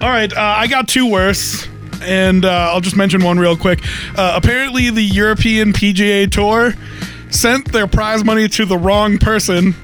All 0.00 0.08
right, 0.08 0.32
uh, 0.32 0.40
I 0.40 0.66
got 0.66 0.88
two 0.88 1.08
worse, 1.10 1.66
and 2.02 2.44
uh, 2.44 2.70
I'll 2.72 2.80
just 2.80 2.96
mention 2.96 3.22
one 3.22 3.38
real 3.38 3.56
quick. 3.56 3.80
Uh, 4.18 4.32
apparently, 4.36 4.90
the 4.90 5.02
European 5.02 5.72
PGA 5.72 6.28
Tour 6.30 6.74
sent 7.30 7.70
their 7.72 7.86
prize 7.86 8.24
money 8.24 8.48
to 8.48 8.64
the 8.66 8.76
wrong 8.76 9.18
person. 9.18 9.74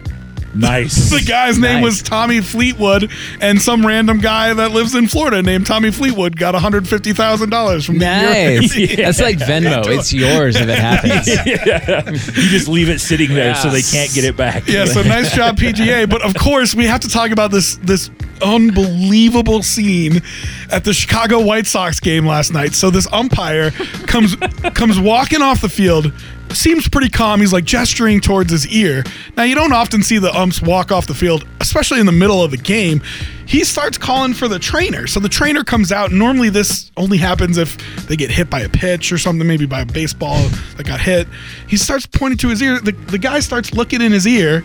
Nice. 0.59 1.11
The 1.11 1.21
guy's 1.21 1.59
name 1.59 1.77
Nice. 1.81 1.85
was 1.85 2.03
Tommy 2.03 2.41
Fleetwood, 2.41 3.11
and 3.41 3.61
some 3.61 3.87
random 3.87 4.19
guy 4.19 4.53
that 4.53 4.73
lives 4.73 4.95
in 4.95 5.07
Florida 5.09 5.43
named 5.43 5.67
Tommy 5.67 5.91
Fleetwood 5.91 6.37
got 6.37 6.55
$150,000 6.55 7.87
from 7.87 7.99
the 7.99 8.05
Nice. 8.05 8.75
That's 8.97 9.21
like 9.21 9.39
Venmo. 9.39 9.87
It's 9.87 10.13
yours 10.13 10.57
if 10.57 10.69
it 10.69 10.79
happens. 10.79 11.29
yeah. 11.47 12.11
you 12.11 12.49
just 12.51 12.69
leave 12.69 12.89
it 12.89 12.99
sitting 13.01 13.35
there 13.35 13.55
so 13.55 13.71
they 13.71 13.83
can't 13.83 14.13
get 14.13 14.25
it 14.25 14.37
back. 14.37 14.67
Yeah, 14.67 14.85
so 14.85 15.03
nice 15.03 15.35
job, 15.35 15.57
PGA. 15.59 16.09
But 16.09 16.23
of 16.23 16.35
course, 16.35 16.75
we 16.75 16.85
have 16.87 17.01
to 17.01 17.09
talk 17.09 17.31
about 17.31 17.51
this 17.51 17.77
this 17.77 18.11
unbelievable 18.43 19.63
scene 19.63 20.23
at 20.71 20.85
the 20.85 20.93
Chicago 20.93 21.41
White 21.41 21.67
Sox 21.67 22.01
game 22.01 22.27
last 22.27 22.53
night. 22.53 22.73
So 22.75 22.91
this 22.91 23.07
umpire 23.13 23.71
comes 24.07 24.37
comes 24.75 24.99
walking 24.99 25.43
off 25.43 25.61
the 25.61 25.69
field, 25.69 26.13
seems 26.53 26.88
pretty 26.88 27.09
calm. 27.09 27.40
He's 27.40 27.53
like 27.53 27.64
gesturing 27.64 28.20
towards 28.20 28.51
his 28.51 28.66
ear. 28.68 29.05
Now 29.36 29.44
you 29.44 29.55
don't 29.55 29.72
often 29.72 30.03
see 30.03 30.18
the 30.18 30.34
umps 30.34 30.62
walk 30.62 30.90
off 30.92 31.07
the 31.07 31.14
field, 31.14 31.46
especially 31.61 32.01
in 32.01 32.07
the 32.07 32.12
middle 32.12 32.42
of 32.42 32.51
the 32.51 32.57
game. 32.57 33.01
He 33.46 33.64
starts 33.64 33.96
calling 33.96 34.34
for 34.34 34.49
the 34.49 34.59
trainer. 34.59 35.07
So 35.07 35.20
the 35.20 35.28
trainer 35.28 35.64
comes 35.64 35.92
out. 35.92 36.12
Normally 36.12 36.51
this 36.51 36.90
only 36.96 37.18
happens 37.18 37.57
if 37.57 37.76
they 38.07 38.16
get 38.16 38.30
hit 38.30 38.51
by 38.51 38.61
a 38.61 38.68
pitch 38.68 39.12
or 39.12 39.18
something, 39.18 39.46
maybe 39.46 39.66
by 39.66 39.80
a 39.80 39.86
baseball 39.86 40.49
that 40.76 40.86
got 40.86 41.01
hit. 41.01 41.28
He 41.66 41.76
starts 41.76 42.07
pointing 42.07 42.38
to 42.38 42.49
his 42.49 42.62
ear. 42.62 42.80
The, 42.80 42.92
the 42.92 43.18
guy 43.18 43.40
starts 43.40 43.72
looking 43.72 44.03
in 44.03 44.12
his 44.12 44.26
ear 44.26 44.62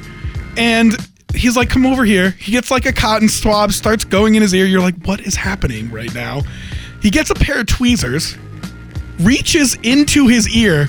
and 0.57 0.95
he's 1.33 1.55
like, 1.55 1.69
come 1.69 1.85
over 1.85 2.05
here. 2.05 2.31
He 2.31 2.51
gets 2.51 2.71
like 2.71 2.85
a 2.85 2.93
cotton 2.93 3.29
swab, 3.29 3.71
starts 3.71 4.03
going 4.05 4.35
in 4.35 4.41
his 4.41 4.53
ear. 4.53 4.65
You're 4.65 4.81
like, 4.81 4.95
what 5.05 5.21
is 5.21 5.35
happening 5.35 5.89
right 5.91 6.13
now? 6.13 6.41
He 7.01 7.09
gets 7.09 7.29
a 7.29 7.35
pair 7.35 7.59
of 7.59 7.65
tweezers, 7.65 8.37
reaches 9.19 9.75
into 9.83 10.27
his 10.27 10.47
ear, 10.55 10.87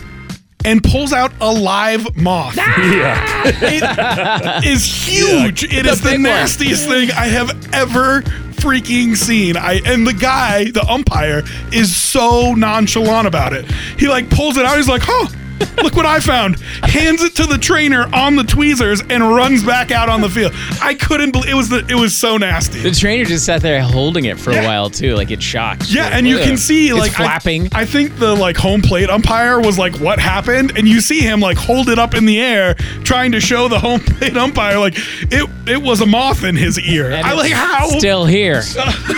and 0.65 0.83
pulls 0.83 1.13
out 1.13 1.33
a 1.41 1.53
live 1.53 2.17
moth. 2.17 2.57
Yeah. 2.85 3.43
It 3.47 4.65
is 4.65 4.85
huge. 4.85 5.65
It 5.65 5.87
is 5.87 6.01
the 6.01 6.19
nastiest 6.19 6.89
thing 6.89 7.11
I 7.13 7.27
have 7.27 7.51
ever 7.75 8.23
freaking 8.65 9.17
seen. 9.17 9.57
I 9.57 9.81
and 9.85 10.07
the 10.07 10.13
guy, 10.13 10.71
the 10.71 10.85
umpire, 10.85 11.43
is 11.73 11.95
so 11.97 12.55
nonchalant 12.55 13.27
about 13.27 13.53
it. 13.53 13.71
He 13.99 14.09
like 14.09 14.29
pulls 14.31 14.57
it 14.57 14.65
out. 14.65 14.77
He's 14.77 14.89
like, 14.89 15.03
huh. 15.05 15.29
Look 15.83 15.97
what 15.97 16.07
I 16.07 16.21
found. 16.21 16.59
Hands 16.83 17.23
it 17.23 17.35
to 17.37 17.45
the 17.47 17.59
trainer 17.59 18.07
on 18.15 18.37
the 18.37 18.43
tweezers 18.45 19.03
and 19.11 19.23
runs 19.35 19.63
back 19.65 19.91
out 19.91 20.09
on 20.09 20.21
the 20.21 20.31
field. 20.31 20.53
I 20.83 20.95
couldn't 20.95 21.33
believe 21.33 21.51
it 21.51 21.55
was 21.55 21.69
the 21.69 21.85
it 21.89 21.95
was 21.95 22.17
so 22.19 22.37
nasty. 22.37 22.81
The 22.81 22.91
trainer 22.91 23.25
just 23.25 23.45
sat 23.45 23.61
there 23.61 23.81
holding 23.83 24.25
it 24.25 24.39
for 24.39 24.53
Yeah. 24.53 24.63
a 24.63 24.67
while 24.67 24.89
too, 24.91 25.15
like 25.15 25.31
it 25.31 25.43
shocked. 25.43 25.91
Yeah, 25.91 26.05
Like, 26.05 26.15
and 26.15 26.29
you 26.29 26.39
can 26.39 26.57
see 26.57 26.89
It's 26.89 26.99
like 26.99 27.13
I- 27.13 27.25
flapping. 27.25 27.69
I, 27.73 27.85
think 27.85 28.19
the 28.19 28.35
like 28.35 28.57
home 28.57 28.81
plate 28.83 29.11
umpire 29.11 29.61
was 29.61 29.79
like, 29.79 29.97
"What 30.01 30.19
happened?" 30.19 30.73
And 30.79 30.89
you 30.89 31.01
see 31.01 31.21
him 31.21 31.41
like 31.41 31.59
hold 31.59 31.89
it 31.89 31.99
up 31.99 32.15
in 32.15 32.25
the 32.25 32.41
air, 32.41 32.75
trying 33.05 33.33
to 33.33 33.41
show 33.41 33.69
the 33.69 33.79
home 33.79 34.01
plate 34.01 34.37
umpire 34.37 34.79
like 34.79 34.95
it 34.97 35.49
it 35.67 35.83
was 35.83 36.01
a 36.01 36.07
moth 36.07 36.45
in 36.45 36.57
his 36.57 36.79
ear. 36.81 37.11
And 37.11 37.27
I 37.27 37.31
it's 37.33 37.41
like 37.41 37.53
how. 37.53 37.89
Still 37.99 38.25
here. 38.27 38.63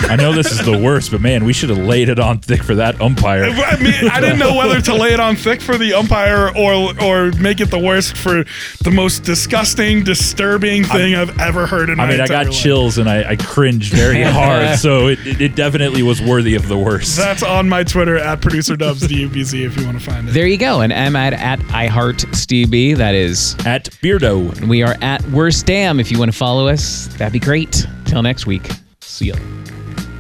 I 0.08 0.16
know 0.16 0.32
this 0.32 0.50
is 0.52 0.64
the 0.64 0.78
worst, 0.78 1.10
but 1.10 1.20
man, 1.20 1.44
we 1.44 1.52
should 1.52 1.70
have 1.70 1.78
laid 1.78 2.08
it 2.08 2.18
on 2.18 2.38
thick 2.38 2.62
for 2.62 2.74
that 2.76 3.00
umpire. 3.00 3.44
I 3.44 3.76
mean, 3.80 4.08
I 4.10 4.20
didn't 4.20 4.38
know 4.38 4.54
whether 4.54 4.80
to 4.80 4.94
lay 4.94 5.12
it 5.12 5.20
on 5.20 5.36
thick 5.36 5.60
for 5.60 5.76
the 5.78 5.94
umpire 5.94 6.35
or 6.56 7.02
or 7.02 7.32
make 7.32 7.60
it 7.60 7.70
the 7.70 7.78
worst 7.78 8.16
for 8.16 8.44
the 8.82 8.90
most 8.90 9.22
disgusting, 9.24 10.04
disturbing 10.04 10.84
thing 10.84 11.14
i 11.14 11.18
have 11.18 11.38
ever 11.40 11.66
heard 11.66 11.90
in 11.90 11.96
my 11.96 12.04
life. 12.04 12.10
I 12.10 12.12
mean, 12.12 12.20
I 12.20 12.26
got 12.26 12.46
life. 12.46 12.54
chills 12.54 12.98
and 12.98 13.08
I, 13.08 13.30
I 13.30 13.36
cringed 13.36 13.92
very 13.92 14.22
hard, 14.38 14.78
so 14.78 15.08
it, 15.08 15.18
it, 15.26 15.40
it 15.40 15.54
definitely 15.54 16.02
was 16.02 16.20
worthy 16.20 16.54
of 16.54 16.68
the 16.68 16.78
worst. 16.78 17.16
That's 17.16 17.42
on 17.42 17.68
my 17.68 17.84
Twitter 17.84 18.16
at 18.16 18.40
producer 18.40 18.76
Dubs 18.76 19.02
DUBZ 19.02 19.64
if 19.66 19.76
you 19.76 19.84
want 19.86 19.98
to 19.98 20.04
find 20.04 20.28
it. 20.28 20.32
There 20.32 20.46
you 20.46 20.58
go. 20.58 20.80
And 20.80 20.92
I'm 20.92 21.16
at 21.16 21.32
at 21.32 21.58
iHeartStevie. 21.60 22.96
That 22.96 23.14
is, 23.14 23.54
At 23.66 23.90
Beardo. 24.02 24.56
And 24.58 24.68
we 24.68 24.82
are 24.82 24.96
at 25.00 25.22
Worst 25.30 25.66
Damn. 25.66 26.00
If 26.00 26.10
you 26.10 26.18
want 26.18 26.30
to 26.32 26.36
follow 26.36 26.68
us, 26.68 27.06
that'd 27.18 27.32
be 27.32 27.38
great. 27.38 27.86
Till 28.04 28.22
next 28.22 28.46
week. 28.46 28.70
See 29.00 29.26
ya. 29.26 29.65